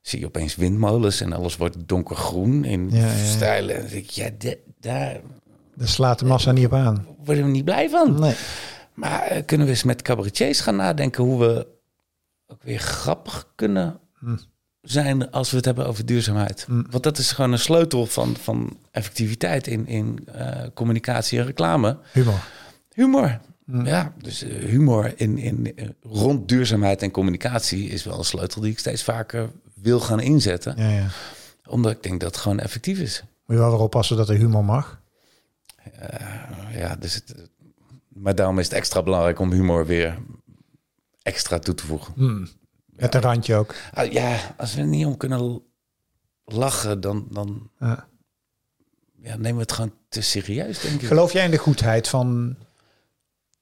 zie 0.00 0.20
je 0.20 0.26
opeens 0.26 0.56
windmolens 0.56 1.20
en 1.20 1.32
alles 1.32 1.56
wordt 1.56 1.76
donkergroen 1.86 2.64
in 2.64 2.90
ja, 2.90 3.14
stijlen. 3.24 3.74
En 3.74 3.80
dan 3.80 3.90
denk 3.90 4.04
ik, 4.04 4.10
ja, 4.10 4.30
daar... 4.80 5.20
Daar 5.74 5.88
slaat 5.88 6.18
de 6.18 6.24
massa 6.24 6.52
niet 6.52 6.66
op 6.66 6.72
aan. 6.72 7.06
Worden 7.24 7.44
we 7.44 7.50
niet 7.50 7.64
blij 7.64 7.90
van. 7.90 8.20
Nee. 8.20 8.34
Maar 8.94 9.32
uh, 9.32 9.42
kunnen 9.46 9.66
we 9.66 9.72
eens 9.72 9.82
met 9.82 10.02
cabaretiers 10.02 10.60
gaan 10.60 10.76
nadenken 10.76 11.24
hoe 11.24 11.40
we 11.40 11.66
ook 12.46 12.62
weer 12.62 12.78
grappig 12.78 13.52
kunnen 13.54 13.98
mm. 14.18 14.38
zijn 14.82 15.30
als 15.30 15.50
we 15.50 15.56
het 15.56 15.64
hebben 15.64 15.86
over 15.86 16.06
duurzaamheid. 16.06 16.66
Mm. 16.68 16.86
Want 16.90 17.02
dat 17.02 17.18
is 17.18 17.32
gewoon 17.32 17.52
een 17.52 17.58
sleutel 17.58 18.06
van, 18.06 18.36
van 18.36 18.78
effectiviteit 18.90 19.66
in, 19.66 19.86
in 19.86 20.28
uh, 20.36 20.50
communicatie 20.74 21.38
en 21.38 21.46
reclame. 21.46 21.98
Humor. 22.12 22.40
Humor. 22.96 23.40
Mm. 23.64 23.86
Ja, 23.86 24.12
dus 24.18 24.42
uh, 24.42 24.64
humor 24.64 25.12
in, 25.16 25.38
in, 25.38 25.72
uh, 25.76 25.88
rond 26.02 26.48
duurzaamheid 26.48 27.02
en 27.02 27.10
communicatie 27.10 27.88
is 27.88 28.04
wel 28.04 28.18
een 28.18 28.24
sleutel 28.24 28.60
die 28.60 28.70
ik 28.70 28.78
steeds 28.78 29.02
vaker 29.02 29.50
wil 29.74 30.00
gaan 30.00 30.20
inzetten. 30.20 30.74
Ja, 30.76 30.90
ja. 30.90 31.06
Omdat 31.66 31.92
ik 31.92 32.02
denk 32.02 32.20
dat 32.20 32.30
het 32.30 32.40
gewoon 32.40 32.58
effectief 32.58 32.98
is. 32.98 33.22
Moet 33.46 33.56
je 33.56 33.62
wel 33.62 33.70
weer 33.70 33.80
oppassen 33.80 34.16
dat 34.16 34.28
er 34.28 34.36
humor 34.36 34.64
mag? 34.64 35.00
Uh, 35.86 36.78
ja, 36.78 36.96
dus 36.96 37.14
het, 37.14 37.34
maar 38.08 38.34
daarom 38.34 38.58
is 38.58 38.64
het 38.64 38.74
extra 38.74 39.02
belangrijk 39.02 39.38
om 39.38 39.52
humor 39.52 39.86
weer 39.86 40.18
extra 41.22 41.58
toe 41.58 41.74
te 41.74 41.86
voegen. 41.86 42.12
Mm. 42.16 42.48
Met 42.86 43.14
een 43.14 43.20
randje 43.20 43.54
ook. 43.54 43.74
Ah, 43.92 44.12
ja, 44.12 44.54
als 44.56 44.74
we 44.74 44.80
er 44.80 44.86
niet 44.86 45.06
om 45.06 45.16
kunnen 45.16 45.62
lachen, 46.44 47.00
dan, 47.00 47.26
dan 47.30 47.70
ja. 47.78 48.08
ja. 49.22 49.36
nemen 49.36 49.54
we 49.54 49.60
het 49.60 49.72
gewoon 49.72 49.94
te 50.08 50.20
serieus, 50.20 50.80
denk 50.80 51.00
ik. 51.00 51.06
Geloof 51.06 51.32
jij 51.32 51.44
in 51.44 51.50
de 51.50 51.56
goedheid 51.56 52.08
van 52.08 52.56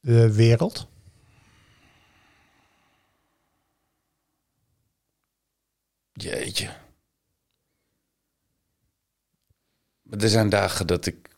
de 0.05 0.33
wereld? 0.33 0.87
Jeetje. 6.12 6.71
Er 10.11 10.29
zijn 10.29 10.49
dagen 10.49 10.87
dat 10.87 11.07
ik, 11.07 11.29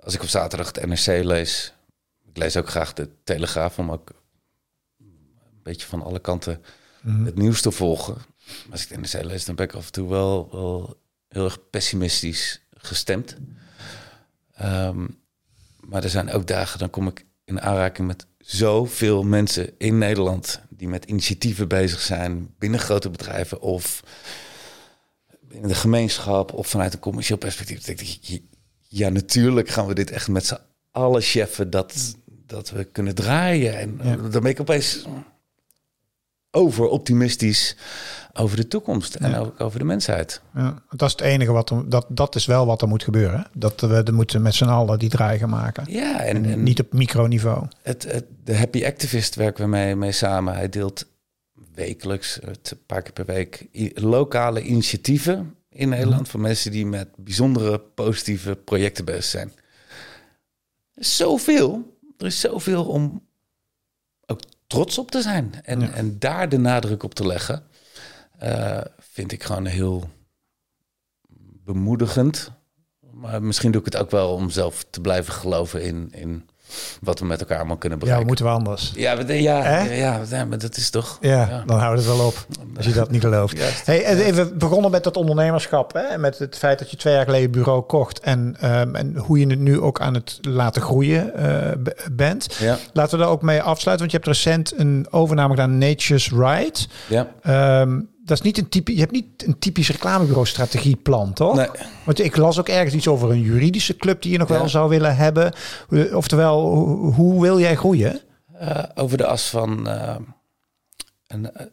als 0.00 0.14
ik 0.14 0.22
op 0.22 0.28
zaterdag 0.28 0.66
het 0.66 0.86
NRC 0.86 1.24
lees, 1.24 1.74
ik 2.24 2.36
lees 2.36 2.56
ook 2.56 2.68
graag 2.68 2.92
de 2.92 3.08
Telegraaf 3.24 3.78
om 3.78 3.90
ook 3.90 4.10
een 4.98 5.62
beetje 5.62 5.86
van 5.86 6.02
alle 6.02 6.20
kanten 6.20 6.62
mhm. 7.02 7.24
het 7.24 7.34
nieuws 7.34 7.62
te 7.62 7.70
volgen. 7.70 8.16
Als 8.70 8.82
ik 8.82 8.88
de 8.88 8.98
NRC 8.98 9.24
lees, 9.24 9.44
dan 9.44 9.54
ben 9.54 9.64
ik 9.64 9.74
af 9.74 9.86
en 9.86 9.92
toe 9.92 10.08
wel, 10.08 10.50
wel 10.50 11.00
heel 11.28 11.44
erg 11.44 11.70
pessimistisch 11.70 12.60
gestemd. 12.70 13.36
Ehm, 14.54 15.06
maar 15.80 16.04
er 16.04 16.10
zijn 16.10 16.30
ook 16.30 16.46
dagen, 16.46 16.78
dan 16.78 16.90
kom 16.90 17.06
ik 17.06 17.24
in 17.52 17.60
aanraking 17.60 18.06
met 18.06 18.26
zoveel 18.38 19.22
mensen 19.22 19.70
in 19.78 19.98
Nederland 19.98 20.60
die 20.68 20.88
met 20.88 21.04
initiatieven 21.04 21.68
bezig 21.68 22.00
zijn 22.00 22.54
binnen 22.58 22.80
grote 22.80 23.10
bedrijven 23.10 23.60
of 23.60 24.02
binnen 25.40 25.68
de 25.68 25.74
gemeenschap 25.74 26.52
of 26.52 26.66
vanuit 26.66 26.92
een 26.92 26.98
commercieel 26.98 27.38
perspectief. 27.38 27.82
denk 27.84 28.00
ik, 28.00 28.42
ja, 28.88 29.08
natuurlijk 29.08 29.68
gaan 29.68 29.86
we 29.86 29.94
dit 29.94 30.10
echt 30.10 30.28
met 30.28 30.46
z'n 30.46 30.58
allen 30.90 31.22
cheffen 31.22 31.70
dat, 31.70 32.16
dat 32.46 32.70
we 32.70 32.84
kunnen 32.84 33.14
draaien. 33.14 33.78
En 33.78 33.96
dan 34.30 34.42
ben 34.42 34.50
ik 34.50 34.60
opeens 34.60 35.04
over 36.52 36.88
optimistisch 36.88 37.76
over 38.32 38.56
de 38.56 38.68
toekomst 38.68 39.14
en 39.14 39.34
ook 39.34 39.60
over 39.60 39.78
de 39.78 39.84
mensheid. 39.84 40.40
Ja, 40.54 40.82
dat 40.90 41.08
is 41.08 41.12
het 41.12 41.20
enige 41.20 41.52
wat 41.52 41.70
er, 41.70 41.88
dat, 41.88 42.06
dat 42.08 42.34
is 42.34 42.46
wel 42.46 42.66
wat 42.66 42.82
er 42.82 42.88
moet 42.88 43.02
gebeuren. 43.02 43.46
Dat 43.54 43.80
we 43.80 44.02
er 44.02 44.14
moeten 44.14 44.42
met 44.42 44.54
z'n 44.54 44.64
allen 44.64 44.98
die 44.98 45.08
draai 45.08 45.38
gaan 45.38 45.50
maken. 45.50 45.84
Ja, 45.88 46.20
en, 46.20 46.62
niet 46.62 46.80
op 46.80 46.92
microniveau. 46.92 47.66
Het, 47.82 48.12
het, 48.12 48.24
de 48.44 48.56
Happy 48.56 48.84
Activist 48.84 49.34
werken 49.34 49.64
we 49.64 49.70
mee, 49.70 49.96
mee 49.96 50.12
samen. 50.12 50.54
Hij 50.54 50.68
deelt 50.68 51.06
wekelijks, 51.74 52.38
een 52.42 52.78
paar 52.86 53.02
keer 53.02 53.12
per 53.12 53.24
week, 53.24 53.66
lokale 53.94 54.62
initiatieven 54.62 55.54
in 55.68 55.88
Nederland 55.88 56.28
voor 56.28 56.40
mensen 56.40 56.70
die 56.70 56.86
met 56.86 57.08
bijzondere 57.16 57.78
positieve 57.78 58.56
projecten 58.56 59.04
bezig 59.04 59.24
zijn. 59.24 59.52
Zoveel. 60.94 61.96
Er 62.18 62.26
is 62.26 62.40
zoveel 62.40 62.84
om 62.84 63.22
trots 64.72 64.98
op 64.98 65.10
te 65.10 65.22
zijn 65.22 65.54
en, 65.62 65.92
en 65.92 66.18
daar 66.18 66.48
de 66.48 66.58
nadruk 66.58 67.02
op 67.02 67.14
te 67.14 67.26
leggen. 67.26 67.62
Uh, 68.42 68.80
vind 68.98 69.32
ik 69.32 69.42
gewoon 69.42 69.66
heel 69.66 70.10
bemoedigend. 71.64 72.50
Maar 73.00 73.42
misschien 73.42 73.72
doe 73.72 73.80
ik 73.80 73.92
het 73.92 73.96
ook 73.96 74.10
wel 74.10 74.34
om 74.34 74.50
zelf 74.50 74.84
te 74.90 75.00
blijven 75.00 75.32
geloven 75.32 75.82
in, 75.82 76.12
in 76.12 76.48
wat 77.00 77.18
we 77.18 77.24
met 77.24 77.40
elkaar 77.40 77.58
allemaal 77.58 77.76
kunnen 77.76 77.98
bereiken. 77.98 78.26
Ja, 78.26 78.34
moeten 78.34 78.46
we 78.46 78.52
anders. 78.58 78.92
Ja, 78.94 79.18
ja, 79.26 79.82
ja, 79.82 80.20
ja, 80.30 80.44
maar 80.44 80.58
dat 80.58 80.76
is 80.76 80.90
toch... 80.90 81.18
Ja, 81.20 81.62
dan 81.66 81.78
houden 81.78 82.04
we 82.04 82.10
het 82.10 82.18
wel 82.18 82.26
op, 82.26 82.46
als 82.76 82.86
je 82.86 82.92
dat 82.92 83.10
niet 83.10 83.20
gelooft. 83.20 83.86
hey, 83.86 84.04
even 84.06 84.58
begonnen 84.58 84.90
met 84.90 85.04
dat 85.04 85.16
ondernemerschap. 85.16 85.92
Hè? 85.92 86.18
Met 86.18 86.38
het 86.38 86.58
feit 86.58 86.78
dat 86.78 86.90
je 86.90 86.96
twee 86.96 87.14
jaar 87.14 87.24
geleden 87.24 87.50
bureau 87.50 87.82
kocht... 87.82 88.20
en, 88.20 88.56
um, 88.64 88.94
en 88.94 89.16
hoe 89.16 89.38
je 89.38 89.46
het 89.46 89.58
nu 89.58 89.80
ook 89.80 90.00
aan 90.00 90.14
het 90.14 90.38
laten 90.40 90.82
groeien 90.82 91.32
uh, 91.36 91.92
bent. 92.12 92.54
Ja. 92.58 92.78
Laten 92.92 93.18
we 93.18 93.24
daar 93.24 93.32
ook 93.32 93.42
mee 93.42 93.62
afsluiten. 93.62 94.08
Want 94.08 94.10
je 94.10 94.16
hebt 94.16 94.26
recent 94.26 94.78
een 94.78 95.06
overname 95.10 95.54
gedaan, 95.54 95.78
Nature's 95.78 96.30
Right. 96.30 96.88
Ja. 97.08 97.80
Um, 97.80 98.10
dat 98.24 98.38
is 98.38 98.42
niet 98.42 98.58
een 98.58 98.68
type, 98.68 98.92
je 98.94 99.00
hebt 99.00 99.12
niet 99.12 99.46
een 99.46 99.58
typisch 99.58 99.90
reclamebureau 99.90 100.46
strategieplan, 100.46 101.32
toch? 101.32 101.56
Nee. 101.56 101.68
Want 102.04 102.20
ik 102.20 102.36
las 102.36 102.58
ook 102.58 102.68
ergens 102.68 102.94
iets 102.94 103.08
over 103.08 103.30
een 103.30 103.40
juridische 103.40 103.96
club 103.96 104.22
die 104.22 104.32
je 104.32 104.38
nog 104.38 104.48
wel 104.48 104.68
zou 104.68 104.88
willen 104.88 105.16
hebben. 105.16 105.52
Oftewel, 106.12 106.76
hoe, 107.14 107.40
wil 107.40 107.60
jij 107.60 107.76
groeien? 107.76 108.20
Uh, 108.62 108.84
over 108.94 109.16
de 109.16 109.26
as 109.26 109.48
van. 109.48 109.88
Uh, 109.88 110.16
een, 111.26 111.42
uh, 111.42 111.66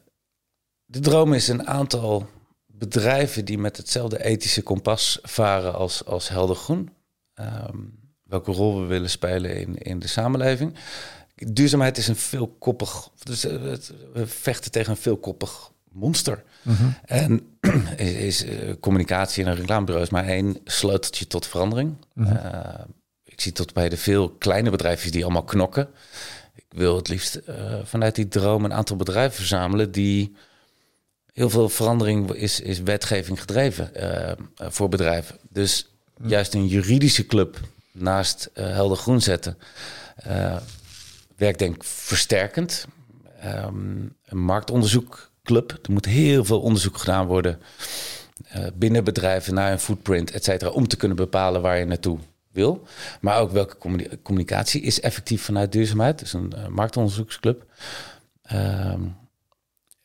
de 0.85 0.99
droom 0.99 1.33
is 1.33 1.47
een 1.47 1.67
aantal 1.67 2.27
bedrijven 2.65 3.45
die 3.45 3.57
met 3.57 3.77
hetzelfde 3.77 4.23
ethische 4.23 4.62
kompas 4.62 5.19
varen 5.21 5.73
als, 5.73 6.05
als 6.05 6.29
Helder 6.29 6.55
Groen. 6.55 6.89
Um, 7.35 7.99
welke 8.23 8.51
rol 8.51 8.79
we 8.79 8.85
willen 8.85 9.09
spelen 9.09 9.55
in, 9.55 9.77
in 9.77 9.99
de 9.99 10.07
samenleving. 10.07 10.75
Duurzaamheid 11.35 11.97
is 11.97 12.07
een 12.07 12.15
veelkoppig. 12.15 13.09
Dus 13.23 13.43
we 14.13 14.27
vechten 14.27 14.71
tegen 14.71 14.91
een 14.91 14.97
veelkoppig 14.97 15.71
monster. 15.91 16.43
En 17.06 17.41
is, 17.97 18.12
is 18.12 18.45
uh, 18.45 18.73
communicatie 18.80 19.43
en 19.43 19.49
een 19.49 19.58
reclamebureau 19.58 20.06
is 20.06 20.12
maar 20.12 20.25
één 20.25 20.58
sleuteltje 20.63 21.28
tot 21.28 21.47
verandering. 21.47 21.95
Mhm. 22.13 22.36
Eh, 22.36 22.84
ik 23.23 23.41
zie 23.41 23.52
tot 23.52 23.73
bij 23.73 23.89
de 23.89 23.97
veel 23.97 24.30
kleine 24.30 24.69
bedrijven 24.69 25.12
die 25.12 25.23
allemaal 25.23 25.43
knokken. 25.43 25.88
Ik 26.56 26.65
wil 26.69 26.95
het 26.95 27.08
liefst 27.08 27.39
uh, 27.49 27.56
vanuit 27.84 28.15
die 28.15 28.28
droom 28.28 28.65
een 28.65 28.73
aantal 28.73 28.95
bedrijven 28.95 29.36
verzamelen 29.36 29.91
die 29.91 30.36
heel 31.34 31.49
veel 31.49 31.69
verandering 31.69 32.32
is, 32.32 32.60
is 32.60 32.82
wetgeving 32.82 33.39
gedreven 33.39 33.91
voor 34.58 34.89
bedrijven. 34.89 35.36
Dus 35.49 35.91
mhm. 36.17 36.30
juist 36.30 36.54
een 36.54 36.67
juridische 36.67 37.25
club 37.25 37.60
naast 37.91 38.49
helder 38.54 38.97
groen 38.97 39.21
zetten, 39.21 39.58
werkt 41.36 41.60
denk 41.60 41.75
ik 41.75 41.84
versterkend. 41.84 42.86
Um, 43.45 44.15
een 44.25 44.38
marktonderzoekclub. 45.43 45.86
Er 45.86 45.91
moet 45.91 46.06
heel 46.06 46.45
veel 46.45 46.62
onderzoek 46.62 46.97
gedaan 46.97 47.28
worden 47.28 47.60
binnen 48.73 49.04
bedrijven 49.04 49.54
naar 49.54 49.71
een 49.71 49.80
footprint, 49.80 50.32
et 50.32 50.43
cetera, 50.43 50.71
om 50.71 50.88
te 50.88 50.97
kunnen 50.97 51.17
bepalen 51.17 51.62
waar 51.62 51.80
je 51.80 51.86
naartoe 51.86 52.17
wil. 52.52 52.84
Maar 53.21 53.39
ook 53.39 53.52
welke 53.52 53.78
communicatie 54.23 54.82
is 54.82 54.99
effectief 54.99 55.43
vanuit 55.43 55.71
duurzaamheid. 55.71 56.19
Dus 56.19 56.34
een 56.34 56.54
marktonderzoeksclub. 56.69 57.65
Ehm, 58.41 59.02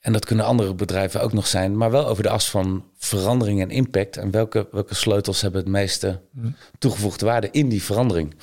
en 0.01 0.12
dat 0.12 0.25
kunnen 0.25 0.44
andere 0.44 0.75
bedrijven 0.75 1.23
ook 1.23 1.33
nog 1.33 1.47
zijn, 1.47 1.77
maar 1.77 1.90
wel 1.90 2.07
over 2.07 2.23
de 2.23 2.29
as 2.29 2.51
van 2.51 2.85
verandering 2.99 3.61
en 3.61 3.70
impact. 3.70 4.16
En 4.16 4.31
welke, 4.31 4.68
welke 4.70 4.94
sleutels 4.94 5.40
hebben 5.40 5.61
het 5.61 5.70
meeste 5.70 6.20
mm. 6.31 6.57
toegevoegde 6.79 7.27
waarde 7.27 7.49
in 7.51 7.68
die 7.68 7.83
verandering? 7.83 8.35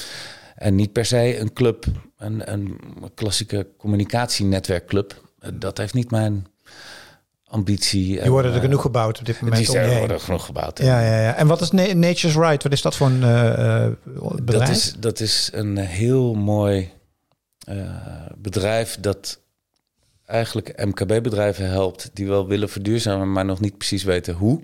En 0.56 0.76
niet 0.76 0.92
per 0.92 1.06
se 1.06 1.40
een 1.40 1.54
club, 1.54 1.86
een, 2.18 2.52
een 2.52 2.80
klassieke 3.16 3.68
communicatienetwerkclub. 3.78 5.22
Dat 5.54 5.78
heeft 5.78 5.94
niet 5.94 6.12
mijn 6.12 6.46
ambitie. 7.52 8.22
Die 8.22 8.32
worden 8.32 8.52
er 8.52 8.58
uh, 8.58 8.64
genoeg 8.64 8.82
gebouwd 8.82 9.20
op 9.20 9.26
dit 9.26 9.42
moment. 9.42 9.68
Die 9.68 9.78
er 9.78 10.00
worden 10.00 10.22
genoeg 10.22 10.46
gebouwd. 10.46 10.78
Ja, 10.80 11.02
ja, 11.02 11.22
ja. 11.22 11.36
En 11.36 11.48
wat 11.48 11.62
is 11.62 11.72
Nature's 11.72 12.36
Right? 12.36 12.64
Wat 12.64 12.72
is 12.72 12.82
dat 12.82 12.96
voor 12.96 13.08
een 13.08 13.22
uh, 13.22 13.88
bedrijf? 14.42 14.68
Dat 14.68 14.70
is, 14.70 14.96
dat 15.00 15.20
is 15.20 15.50
een 15.54 15.78
heel 15.78 16.34
mooi 16.34 16.92
bedrijf 18.38 18.98
dat 19.00 19.40
eigenlijk 20.26 20.86
MKB-bedrijven 20.86 21.70
helpt 21.70 22.10
die 22.14 22.28
wel 22.28 22.48
willen 22.48 22.70
verduurzamen, 22.70 23.32
maar 23.32 23.46
nog 23.46 23.60
niet 23.60 23.78
precies 23.78 24.04
weten 24.04 24.34
hoe. 24.34 24.62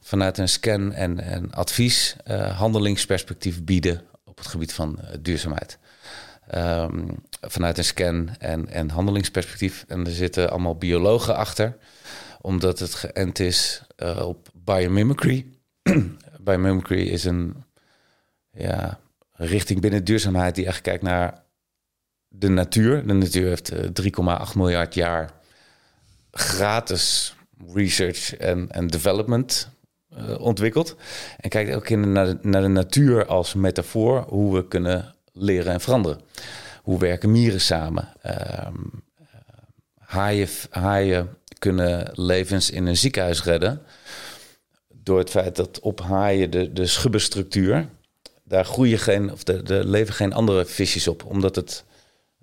Vanuit 0.00 0.38
een 0.38 0.48
scan 0.48 0.92
en, 0.92 1.20
en 1.20 1.52
advies 1.52 2.16
uh, 2.30 2.58
handelingsperspectief 2.58 3.64
bieden 3.64 4.02
op 4.24 4.38
het 4.38 4.46
gebied 4.46 4.72
van 4.72 4.98
uh, 5.00 5.08
duurzaamheid. 5.20 5.78
Um, 6.54 7.14
vanuit 7.40 7.78
een 7.78 7.84
scan 7.84 8.30
en, 8.38 8.68
en 8.68 8.90
handelingsperspectief. 8.90 9.84
En 9.88 10.06
er 10.06 10.12
zitten 10.12 10.50
allemaal 10.50 10.76
biologen 10.76 11.36
achter, 11.36 11.76
omdat 12.46 12.78
het 12.78 12.94
geënt 12.94 13.38
is 13.38 13.82
uh, 13.96 14.26
op 14.26 14.48
biomimicry. 14.54 15.46
biomimicry 16.40 17.08
is 17.08 17.24
een 17.24 17.64
ja, 18.50 18.98
richting 19.32 19.80
binnen 19.80 20.04
duurzaamheid 20.04 20.54
die 20.54 20.66
echt 20.66 20.80
kijkt 20.80 21.02
naar 21.02 21.42
de 22.28 22.48
natuur. 22.48 23.06
De 23.06 23.12
natuur 23.12 23.48
heeft 23.48 23.72
3,8 23.72 23.78
eh, 24.14 24.54
miljard 24.54 24.94
jaar 24.94 25.30
gratis 26.30 27.34
research 27.72 28.36
en, 28.36 28.70
en 28.70 28.86
development 28.86 29.68
uh, 30.18 30.40
ontwikkeld. 30.40 30.96
En 31.40 31.50
kijkt 31.50 31.74
ook 31.74 31.88
naar, 31.90 32.26
de, 32.26 32.38
naar 32.42 32.62
de 32.62 32.68
natuur 32.68 33.26
als 33.26 33.54
metafoor 33.54 34.20
hoe 34.28 34.54
we 34.54 34.68
kunnen 34.68 35.14
leren 35.32 35.72
en 35.72 35.80
veranderen. 35.80 36.20
Hoe 36.82 36.98
werken 36.98 37.30
mieren 37.30 37.60
samen? 37.60 38.08
Uh, 38.26 38.68
haaien, 39.98 40.48
haaien 40.70 41.36
kunnen 41.58 42.10
levens 42.14 42.70
in 42.70 42.86
een 42.86 42.96
ziekenhuis 42.96 43.44
redden. 43.44 43.82
Door 44.88 45.18
het 45.18 45.30
feit 45.30 45.56
dat 45.56 45.80
op 45.80 46.00
haaien 46.00 46.50
de, 46.50 46.72
de 46.72 46.86
schubbenstructuur, 46.86 47.88
daar 48.44 48.64
groeien 48.64 48.98
geen, 48.98 49.32
of 49.32 49.48
er 49.48 49.84
leven 49.84 50.14
geen 50.14 50.32
andere 50.32 50.64
visjes 50.64 51.08
op, 51.08 51.24
omdat 51.24 51.56
het 51.56 51.84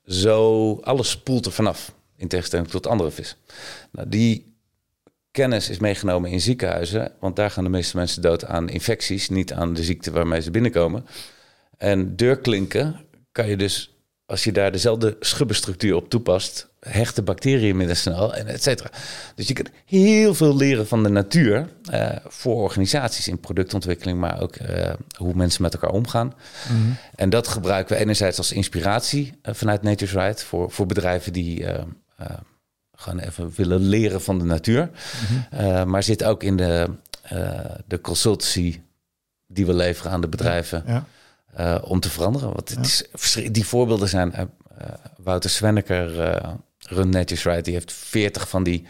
zo, 0.06 0.73
alles 0.84 1.10
spoelt 1.10 1.45
er 1.45 1.52
vanaf. 1.52 1.93
In 2.15 2.28
tegenstelling 2.28 2.67
tot 2.67 2.88
andere 2.88 3.12
vis. 3.12 3.36
Nou, 3.91 4.10
die 4.10 4.56
kennis 5.32 5.69
is 5.69 5.80
meegenomen 5.80 6.32
in 6.32 6.41
ziekenhuizen. 6.41 7.12
Want 7.19 7.36
daar 7.36 7.52
gaan 7.52 7.63
de 7.63 7.69
meeste 7.69 7.97
mensen 7.97 8.21
dood 8.21 8.45
aan 8.45 8.69
infecties. 8.69 9.30
Niet 9.30 9.54
aan 9.54 9.73
de 9.73 9.84
ziekte 9.84 10.12
waarmee 10.12 10.41
ze 10.41 10.52
binnenkomen. 10.52 11.06
En 11.78 12.15
deurklinken 12.15 13.06
kan 13.32 13.47
je 13.47 13.58
dus 13.58 13.92
als 14.34 14.43
je 14.43 14.52
daar 14.52 14.72
dezelfde 14.72 15.17
schubbenstructuur 15.19 15.96
op 15.96 16.10
toepast, 16.10 16.67
hechten 16.80 17.24
bacteriën 17.24 17.78
minder 17.78 17.96
snel 17.96 18.36
en 18.36 18.48
et 18.48 18.63
cetera. 18.63 18.89
Dus 19.36 19.48
je 19.48 19.54
kunt 19.54 19.69
heel 19.86 20.34
veel 20.34 20.56
leren 20.56 20.88
van 20.88 21.04
de 21.04 21.10
natuur 21.10 21.67
uh, 21.91 22.10
voor 22.28 22.56
organisaties 22.56 23.28
in 23.28 23.39
productontwikkeling, 23.39 24.19
maar 24.19 24.41
ook 24.41 24.56
uh, 24.60 24.93
hoe 25.17 25.34
mensen 25.34 25.62
met 25.62 25.74
elkaar 25.74 25.89
omgaan. 25.89 26.26
Mm 26.28 26.76
-hmm. 26.76 26.96
En 27.15 27.30
dat 27.30 27.48
gebruiken 27.48 27.96
we 27.96 28.02
enerzijds 28.02 28.38
als 28.38 28.52
inspiratie 28.52 29.34
uh, 29.43 29.54
vanuit 29.54 29.82
Nature's 29.82 30.13
Right 30.13 30.43
voor, 30.43 30.72
voor 30.72 30.86
bedrijven 30.86 31.34
die 31.34 31.65
gewoon 32.96 33.19
even 33.19 33.52
willen 33.56 33.80
leren 33.80 34.22
van 34.22 34.39
de 34.39 34.46
natuur. 34.46 34.89
Mm 34.89 35.60
-hmm. 35.60 35.89
maar 35.89 36.04
zit 36.04 36.24
ook 36.24 36.43
in 36.43 36.58
de, 36.58 36.89
de 37.88 38.02
consultancy 38.02 38.82
die 39.48 39.65
we 39.65 39.74
leveren 39.74 40.12
aan 40.12 40.22
de 40.22 40.28
bedrijven. 40.28 40.84
Ja. 40.88 41.06
Uh, 41.60 41.78
om 41.82 42.00
te 42.00 42.10
veranderen. 42.10 42.54
Want 42.54 42.70
het 42.70 42.86
is, 42.86 43.04
die 43.52 43.66
voorbeelden 43.66 44.10
zijn. 44.10 44.34
Uh, 44.36 44.44
Wouter 45.18 45.50
Swenneker, 45.50 46.13
Run 46.80 47.10
Nature's 47.10 47.44
Right, 47.44 47.66
die 47.66 47.74
heeft 47.74 47.92
40 47.92 48.50
van 48.50 48.63
die 48.63 48.86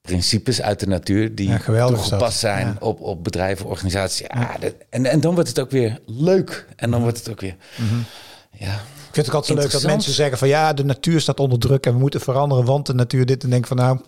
principes 0.00 0.62
uit 0.62 0.80
de 0.80 0.86
natuur 0.86 1.34
die 1.34 1.48
ja, 1.48 1.86
toegepast 1.86 2.38
zijn 2.38 2.66
ja. 2.66 2.76
op, 2.78 3.00
op 3.00 3.24
bedrijven, 3.24 3.66
organisaties. 3.66 4.26
Ja, 4.28 4.56
dat, 4.60 4.74
en, 4.90 5.06
en 5.06 5.20
dan 5.20 5.34
wordt 5.34 5.48
het 5.48 5.60
ook 5.60 5.70
weer 5.70 6.00
leuk. 6.06 6.66
En 6.76 6.90
dan 6.90 7.02
wordt 7.02 7.18
het 7.18 7.28
ook 7.28 7.40
weer. 7.40 7.56
Mm 7.76 7.88
-hmm. 7.88 8.04
Ja, 8.50 8.80
ik 9.10 9.16
vind 9.16 9.26
het 9.26 9.34
ook 9.34 9.42
altijd 9.42 9.58
zo 9.58 9.64
leuk 9.64 9.82
dat 9.82 9.90
mensen 9.90 10.12
zeggen 10.12 10.38
van 10.38 10.48
ja, 10.48 10.72
de 10.72 10.84
natuur 10.84 11.20
staat 11.20 11.40
onder 11.40 11.58
druk 11.58 11.86
en 11.86 11.92
we 11.92 11.98
moeten 11.98 12.20
veranderen, 12.20 12.64
want 12.64 12.86
de 12.86 12.94
natuur 12.94 13.26
dit. 13.26 13.42
En 13.42 13.50
denk 13.50 13.66
van 13.66 13.76
nou, 13.76 14.00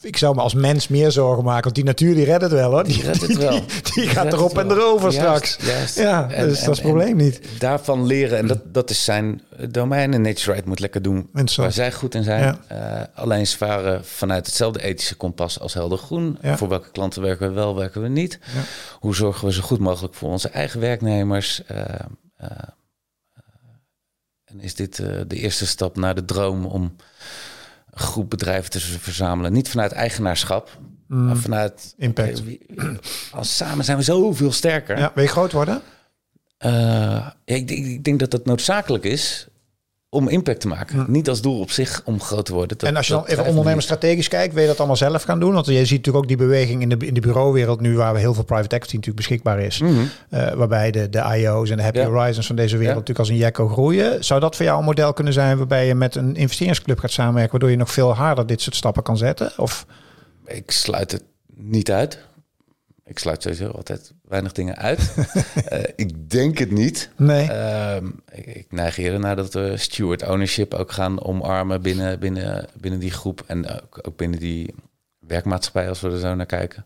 ik 0.00 0.16
zou 0.16 0.34
me 0.34 0.40
als 0.40 0.54
mens 0.54 0.88
meer 0.88 1.10
zorgen 1.10 1.44
maken, 1.44 1.62
want 1.62 1.74
die 1.74 1.84
natuur 1.84 2.14
die 2.14 2.24
redt 2.24 2.42
het 2.42 2.52
wel 2.52 2.70
hoor. 2.70 2.84
Die, 2.84 3.02
redt 3.02 3.20
het 3.20 3.36
wel. 3.36 3.60
Die, 3.94 4.08
gaat 4.08 4.32
erop 4.32 4.58
en 4.58 4.70
erover 4.70 5.12
straks. 5.12 5.58
Ja, 5.94 6.30
en, 6.30 6.48
dus 6.48 6.58
dat 6.58 6.68
is 6.68 6.76
het 6.78 6.86
probleem 6.86 7.16
niet. 7.16 7.40
Daarvan 7.58 8.06
leren, 8.06 8.38
en 8.38 8.46
dat, 8.46 8.58
dat 8.64 8.90
is 8.90 9.04
zijn 9.04 9.42
domein. 9.68 10.14
En 10.14 10.22
Nature 10.22 10.52
Right 10.52 10.66
moet 10.66 10.80
lekker 10.80 11.02
doen 11.02 11.30
waar 11.56 11.72
zij 11.72 11.92
goed 11.92 12.14
in 12.14 12.24
zijn. 12.24 12.58
Uh, 12.72 13.00
alleen 13.14 13.46
ze 13.46 13.56
varen 13.56 14.04
vanuit 14.04 14.46
hetzelfde 14.46 14.82
ethische 14.82 15.14
kompas 15.14 15.60
als 15.60 15.74
Helder 15.74 15.98
Groen. 15.98 16.38
Voor 16.42 16.68
welke 16.68 16.90
klanten 16.90 17.22
werken 17.22 17.48
we 17.48 17.54
wel, 17.54 17.76
werken 17.76 18.02
we 18.02 18.08
niet? 18.08 18.38
Hoe 18.98 19.14
zorgen 19.14 19.46
we 19.46 19.52
zo 19.52 19.62
goed 19.62 19.78
mogelijk 19.78 20.14
voor 20.14 20.30
onze 20.30 20.48
eigen 20.48 20.80
werknemers? 20.80 21.62
Uh, 21.72 21.78
en 24.48 24.60
is 24.60 24.74
dit 24.74 24.98
uh, 24.98 25.20
de 25.26 25.36
eerste 25.36 25.66
stap 25.66 25.96
naar 25.96 26.14
de 26.14 26.24
droom 26.24 26.66
om 26.66 26.82
een 27.90 27.98
groep 27.98 28.30
bedrijven 28.30 28.70
te 28.70 28.80
verzamelen? 28.80 29.52
Niet 29.52 29.68
vanuit 29.68 29.92
eigenaarschap, 29.92 30.78
mm. 31.06 31.26
maar 31.26 31.36
vanuit 31.36 31.94
impact. 31.96 32.42
als 33.32 33.56
samen 33.56 33.84
zijn 33.84 33.96
we 33.96 34.02
zoveel 34.02 34.52
sterker. 34.52 34.98
Ja, 34.98 35.12
wil 35.14 35.24
je 35.24 35.30
groot 35.30 35.52
worden? 35.52 35.82
Uh, 36.64 36.70
ja, 36.70 37.36
ik, 37.44 37.70
ik, 37.70 38.04
denk 38.04 38.18
dat 38.18 38.30
dat 38.30 38.44
noodzakelijk 38.44 39.04
is 39.04 39.48
om 40.10 40.28
impact 40.28 40.60
te 40.60 40.68
maken. 40.68 41.04
Hm. 41.04 41.12
Niet 41.12 41.28
als 41.28 41.40
doel 41.40 41.60
op 41.60 41.70
zich 41.70 42.02
om 42.04 42.20
groot 42.20 42.44
te 42.44 42.52
worden. 42.52 42.78
en 42.78 42.96
als 42.96 43.06
je 43.06 43.12
dan 43.12 43.26
even 43.26 43.46
ondernemer 43.46 43.82
strategisch 43.82 44.28
kijkt, 44.28 44.54
wil 44.54 44.62
je 44.62 44.68
dat 44.68 44.78
allemaal 44.78 44.96
zelf 44.96 45.22
gaan 45.22 45.40
doen? 45.40 45.52
Want 45.52 45.66
je 45.66 45.72
ziet 45.72 45.90
natuurlijk 45.90 46.16
ook 46.16 46.28
die 46.28 46.36
beweging 46.36 46.82
in 46.82 46.88
de, 46.88 47.06
in 47.06 47.14
de 47.14 47.20
bureauwereld 47.20 47.80
nu, 47.80 47.96
waar 47.96 48.12
we 48.12 48.18
heel 48.18 48.34
veel 48.34 48.44
private 48.44 48.74
equity 48.74 48.94
natuurlijk 48.94 49.16
beschikbaar 49.16 49.60
is. 49.60 49.78
Mhm. 49.78 49.92
Eh, 50.30 50.52
waarbij 50.52 50.90
de, 50.90 51.08
de 51.08 51.18
IO's 51.18 51.70
en 51.70 51.76
de 51.76 51.82
Happy 51.82 52.00
Horizons 52.00 52.46
van 52.46 52.56
deze 52.56 52.76
wereld 52.76 52.96
natuurlijk 52.96 53.18
als 53.18 53.28
een 53.28 53.44
jacko 53.44 53.68
groeien. 53.68 54.24
Zou 54.24 54.40
dat 54.40 54.56
voor 54.56 54.64
jou 54.64 54.78
een 54.78 54.84
model 54.84 55.12
kunnen 55.12 55.32
zijn 55.32 55.56
waarbij 55.56 55.86
je 55.86 55.94
met 55.94 56.14
een 56.14 56.36
investeringsclub 56.36 56.98
gaat 56.98 57.10
samenwerken, 57.10 57.50
waardoor 57.50 57.70
je 57.70 57.76
nog 57.76 57.90
veel 57.90 58.14
harder 58.14 58.46
dit 58.46 58.60
soort 58.60 58.76
stappen 58.76 59.02
kan 59.02 59.16
zetten? 59.16 59.52
Of? 59.56 59.86
Ik 60.46 60.70
sluit 60.70 61.12
het 61.12 61.22
niet 61.54 61.90
uit. 61.90 62.18
Ik 63.08 63.18
sluit 63.18 63.42
sowieso 63.42 63.68
altijd 63.68 64.12
weinig 64.22 64.52
dingen 64.52 64.76
uit. 64.76 65.14
uh, 65.72 65.82
ik 65.96 66.30
denk 66.30 66.58
het 66.58 66.70
niet. 66.70 67.10
Nee. 67.16 67.48
Uh, 67.48 67.96
ik, 68.32 68.46
ik 68.46 68.72
neig 68.72 68.98
eerder 68.98 69.20
naar 69.20 69.36
dat 69.36 69.52
we 69.52 69.76
steward 69.76 70.22
ownership 70.22 70.74
ook 70.74 70.92
gaan 70.92 71.22
omarmen 71.22 71.82
binnen, 71.82 72.18
binnen, 72.18 72.66
binnen 72.80 73.00
die 73.00 73.10
groep. 73.10 73.44
En 73.46 73.68
ook, 73.68 73.98
ook 74.02 74.16
binnen 74.16 74.38
die 74.38 74.74
werkmaatschappij, 75.18 75.88
als 75.88 76.00
we 76.00 76.10
er 76.10 76.18
zo 76.18 76.34
naar 76.34 76.46
kijken. 76.46 76.84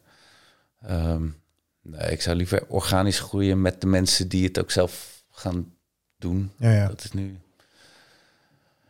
Um, 0.91 1.37
nee, 1.83 2.11
ik 2.11 2.23
zou 2.23 2.37
liever 2.37 2.65
organisch 2.69 3.21
groeien 3.21 3.61
met 3.61 3.81
de 3.81 3.87
mensen 3.87 4.29
die 4.29 4.45
het 4.45 4.61
ook 4.61 4.71
zelf 4.71 5.25
gaan 5.31 5.75
doen. 6.17 6.53
Ja, 6.57 6.73
ja. 6.73 6.87
Dat 6.87 7.05
is 7.05 7.13
nu. 7.13 7.39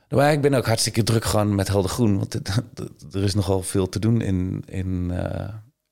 Maar 0.08 0.32
ik 0.32 0.40
ben 0.40 0.54
ook 0.54 0.66
hartstikke 0.66 1.02
druk 1.02 1.24
gewoon 1.24 1.54
met 1.54 1.68
Helder 1.68 1.90
Groen. 1.90 2.18
Want 2.18 2.34
er 3.14 3.22
is 3.22 3.34
nogal 3.34 3.62
veel 3.62 3.88
te 3.88 3.98
doen 3.98 4.20
in, 4.20 4.62
in, 4.66 5.10
uh, 5.12 5.48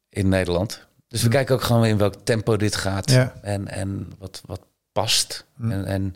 in 0.09 0.29
Nederland. 0.29 0.89
Dus 1.11 1.23
we 1.23 1.29
kijken 1.29 1.55
ook 1.55 1.63
gewoon 1.63 1.85
in 1.85 1.99
welk 1.99 2.15
tempo 2.25 2.57
dit 2.57 2.77
gaat 2.77 3.31
en, 3.43 3.69
en 3.69 4.09
wat, 4.19 4.43
wat 4.47 4.61
past. 4.93 5.47
Hm. 5.57 5.71
En, 5.71 5.85
en 5.85 6.15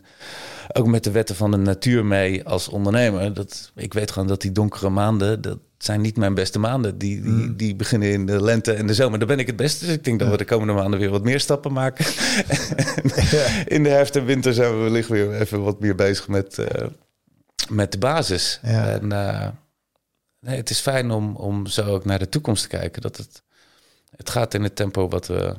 ook 0.73 0.87
met 0.87 1.03
de 1.03 1.11
wetten 1.11 1.35
van 1.35 1.51
de 1.51 1.57
natuur 1.57 2.05
mee 2.05 2.45
als 2.45 2.67
ondernemer. 2.67 3.33
Dat, 3.33 3.71
ik 3.75 3.93
weet 3.93 4.11
gewoon 4.11 4.27
dat 4.27 4.41
die 4.41 4.51
donkere 4.51 4.89
maanden, 4.89 5.41
dat 5.41 5.57
zijn 5.77 6.01
niet 6.01 6.17
mijn 6.17 6.33
beste 6.33 6.59
maanden. 6.59 6.97
Die, 6.97 7.21
die, 7.21 7.31
hm. 7.31 7.55
die 7.55 7.75
beginnen 7.75 8.11
in 8.11 8.25
de 8.25 8.43
lente 8.43 8.73
en 8.73 8.87
de 8.87 8.93
zomer. 8.93 9.19
Daar 9.19 9.27
ben 9.27 9.39
ik 9.39 9.47
het 9.47 9.55
beste. 9.55 9.85
Dus 9.85 9.93
ik 9.93 10.03
denk 10.03 10.19
dat 10.19 10.29
we 10.29 10.37
de 10.37 10.45
komende 10.45 10.73
maanden 10.73 10.99
weer 10.99 11.09
wat 11.09 11.23
meer 11.23 11.39
stappen 11.39 11.73
maken. 11.73 12.05
in 13.75 13.83
de 13.83 13.89
herfst 13.89 14.15
en 14.15 14.25
winter 14.25 14.53
zijn 14.53 14.71
we 14.71 14.77
wellicht 14.77 15.09
weer 15.09 15.33
even 15.33 15.63
wat 15.63 15.79
meer 15.79 15.95
bezig 15.95 16.27
met, 16.27 16.57
uh, 16.57 16.87
met 17.69 17.91
de 17.91 17.97
basis. 17.97 18.59
En 18.61 19.05
uh, 19.11 19.47
nee, 20.39 20.57
het 20.57 20.69
is 20.69 20.79
fijn 20.79 21.11
om, 21.11 21.35
om 21.35 21.67
zo 21.67 21.85
ook 21.85 22.05
naar 22.05 22.19
de 22.19 22.29
toekomst 22.29 22.61
te 22.61 22.69
kijken. 22.69 23.01
Dat 23.01 23.17
het 23.17 23.43
het 24.15 24.29
gaat 24.29 24.53
in 24.53 24.63
het 24.63 24.75
tempo 24.75 25.07
wat 25.07 25.27
we 25.27 25.55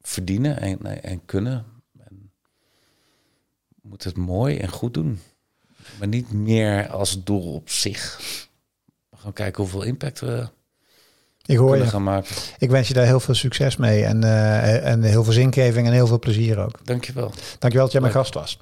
verdienen 0.00 0.60
en, 0.60 1.02
en 1.02 1.24
kunnen. 1.24 1.64
En 1.98 2.32
moet 3.82 4.04
het 4.04 4.16
mooi 4.16 4.58
en 4.58 4.68
goed 4.68 4.94
doen. 4.94 5.20
Maar 5.98 6.08
niet 6.08 6.32
meer 6.32 6.88
als 6.88 7.24
doel 7.24 7.54
op 7.54 7.70
zich. 7.70 8.20
We 9.08 9.16
gaan 9.16 9.32
kijken 9.32 9.62
hoeveel 9.62 9.82
impact 9.82 10.20
we 10.20 10.48
ik 11.50 11.56
hoor 11.56 11.76
je. 11.76 11.86
gaan 11.86 12.02
maken. 12.02 12.34
Ik 12.58 12.70
wens 12.70 12.88
je 12.88 12.94
daar 12.94 13.04
heel 13.04 13.20
veel 13.20 13.34
succes 13.34 13.76
mee. 13.76 14.04
En, 14.04 14.22
uh, 14.24 14.86
en 14.86 15.02
heel 15.02 15.24
veel 15.24 15.32
zingeving 15.32 15.86
en 15.86 15.92
heel 15.92 16.06
veel 16.06 16.18
plezier 16.18 16.58
ook. 16.58 16.78
Dankjewel. 16.84 17.32
Dankjewel 17.58 17.82
dat 17.84 17.92
jij 17.92 18.00
mijn 18.00 18.12
gast 18.12 18.34
was. 18.34 18.58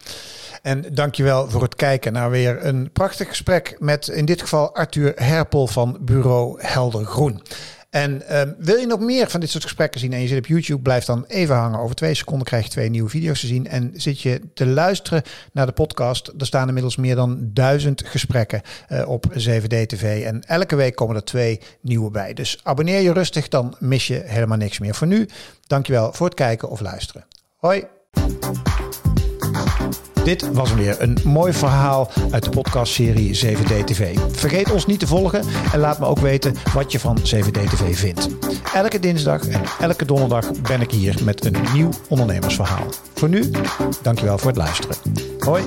En 0.62 0.84
dankjewel 0.94 1.50
voor 1.50 1.62
het 1.62 1.74
kijken 1.74 2.12
naar 2.12 2.30
weer 2.30 2.64
een 2.64 2.92
prachtig 2.92 3.28
gesprek 3.28 3.76
met 3.78 4.08
in 4.08 4.24
dit 4.24 4.40
geval 4.40 4.74
Arthur 4.74 5.12
Herpel 5.16 5.66
van 5.66 5.98
Bureau 6.00 6.62
Helder 6.62 7.04
Groen. 7.04 7.42
En 7.90 8.38
um, 8.38 8.54
wil 8.58 8.76
je 8.76 8.86
nog 8.86 9.00
meer 9.00 9.30
van 9.30 9.40
dit 9.40 9.50
soort 9.50 9.62
gesprekken 9.62 10.00
zien 10.00 10.12
en 10.12 10.20
je 10.20 10.28
zit 10.28 10.38
op 10.38 10.46
YouTube, 10.46 10.82
blijf 10.82 11.04
dan 11.04 11.24
even 11.28 11.54
hangen. 11.54 11.78
Over 11.78 11.96
twee 11.96 12.14
seconden 12.14 12.46
krijg 12.46 12.64
je 12.64 12.70
twee 12.70 12.90
nieuwe 12.90 13.08
video's 13.08 13.40
te 13.40 13.46
zien. 13.46 13.66
En 13.66 13.92
zit 13.94 14.20
je 14.20 14.40
te 14.54 14.66
luisteren 14.66 15.22
naar 15.52 15.66
de 15.66 15.72
podcast, 15.72 16.32
er 16.38 16.46
staan 16.46 16.66
inmiddels 16.68 16.96
meer 16.96 17.14
dan 17.14 17.50
duizend 17.52 18.06
gesprekken 18.06 18.62
uh, 18.88 19.08
op 19.08 19.26
7D 19.32 19.86
TV. 19.86 20.24
En 20.24 20.44
elke 20.46 20.76
week 20.76 20.94
komen 20.94 21.16
er 21.16 21.24
twee 21.24 21.60
nieuwe 21.80 22.10
bij. 22.10 22.34
Dus 22.34 22.60
abonneer 22.62 23.00
je 23.00 23.12
rustig, 23.12 23.48
dan 23.48 23.76
mis 23.78 24.06
je 24.06 24.22
helemaal 24.24 24.58
niks 24.58 24.78
meer. 24.78 24.94
Voor 24.94 25.06
nu, 25.06 25.28
dankjewel 25.66 26.12
voor 26.12 26.26
het 26.26 26.34
kijken 26.34 26.68
of 26.68 26.80
luisteren. 26.80 27.26
Hoi! 27.56 27.84
Dit 30.28 30.52
was 30.52 30.74
weer 30.74 30.96
een 30.98 31.18
mooi 31.24 31.52
verhaal 31.52 32.10
uit 32.30 32.44
de 32.44 32.50
podcastserie 32.50 33.36
7D 33.46 33.84
TV. 33.84 34.18
Vergeet 34.30 34.70
ons 34.70 34.86
niet 34.86 35.00
te 35.00 35.06
volgen 35.06 35.44
en 35.72 35.78
laat 35.78 35.98
me 35.98 36.06
ook 36.06 36.18
weten 36.18 36.54
wat 36.74 36.92
je 36.92 36.98
van 36.98 37.18
7D 37.18 37.50
TV 37.50 37.98
vindt. 37.98 38.28
Elke 38.74 38.98
dinsdag 38.98 39.48
en 39.48 39.60
elke 39.80 40.04
donderdag 40.04 40.60
ben 40.60 40.80
ik 40.80 40.90
hier 40.90 41.24
met 41.24 41.44
een 41.44 41.56
nieuw 41.72 41.88
ondernemersverhaal. 42.08 42.86
Voor 43.14 43.28
nu, 43.28 43.50
dankjewel 44.02 44.38
voor 44.38 44.48
het 44.48 44.56
luisteren. 44.56 44.96
Hoi! 45.38 45.62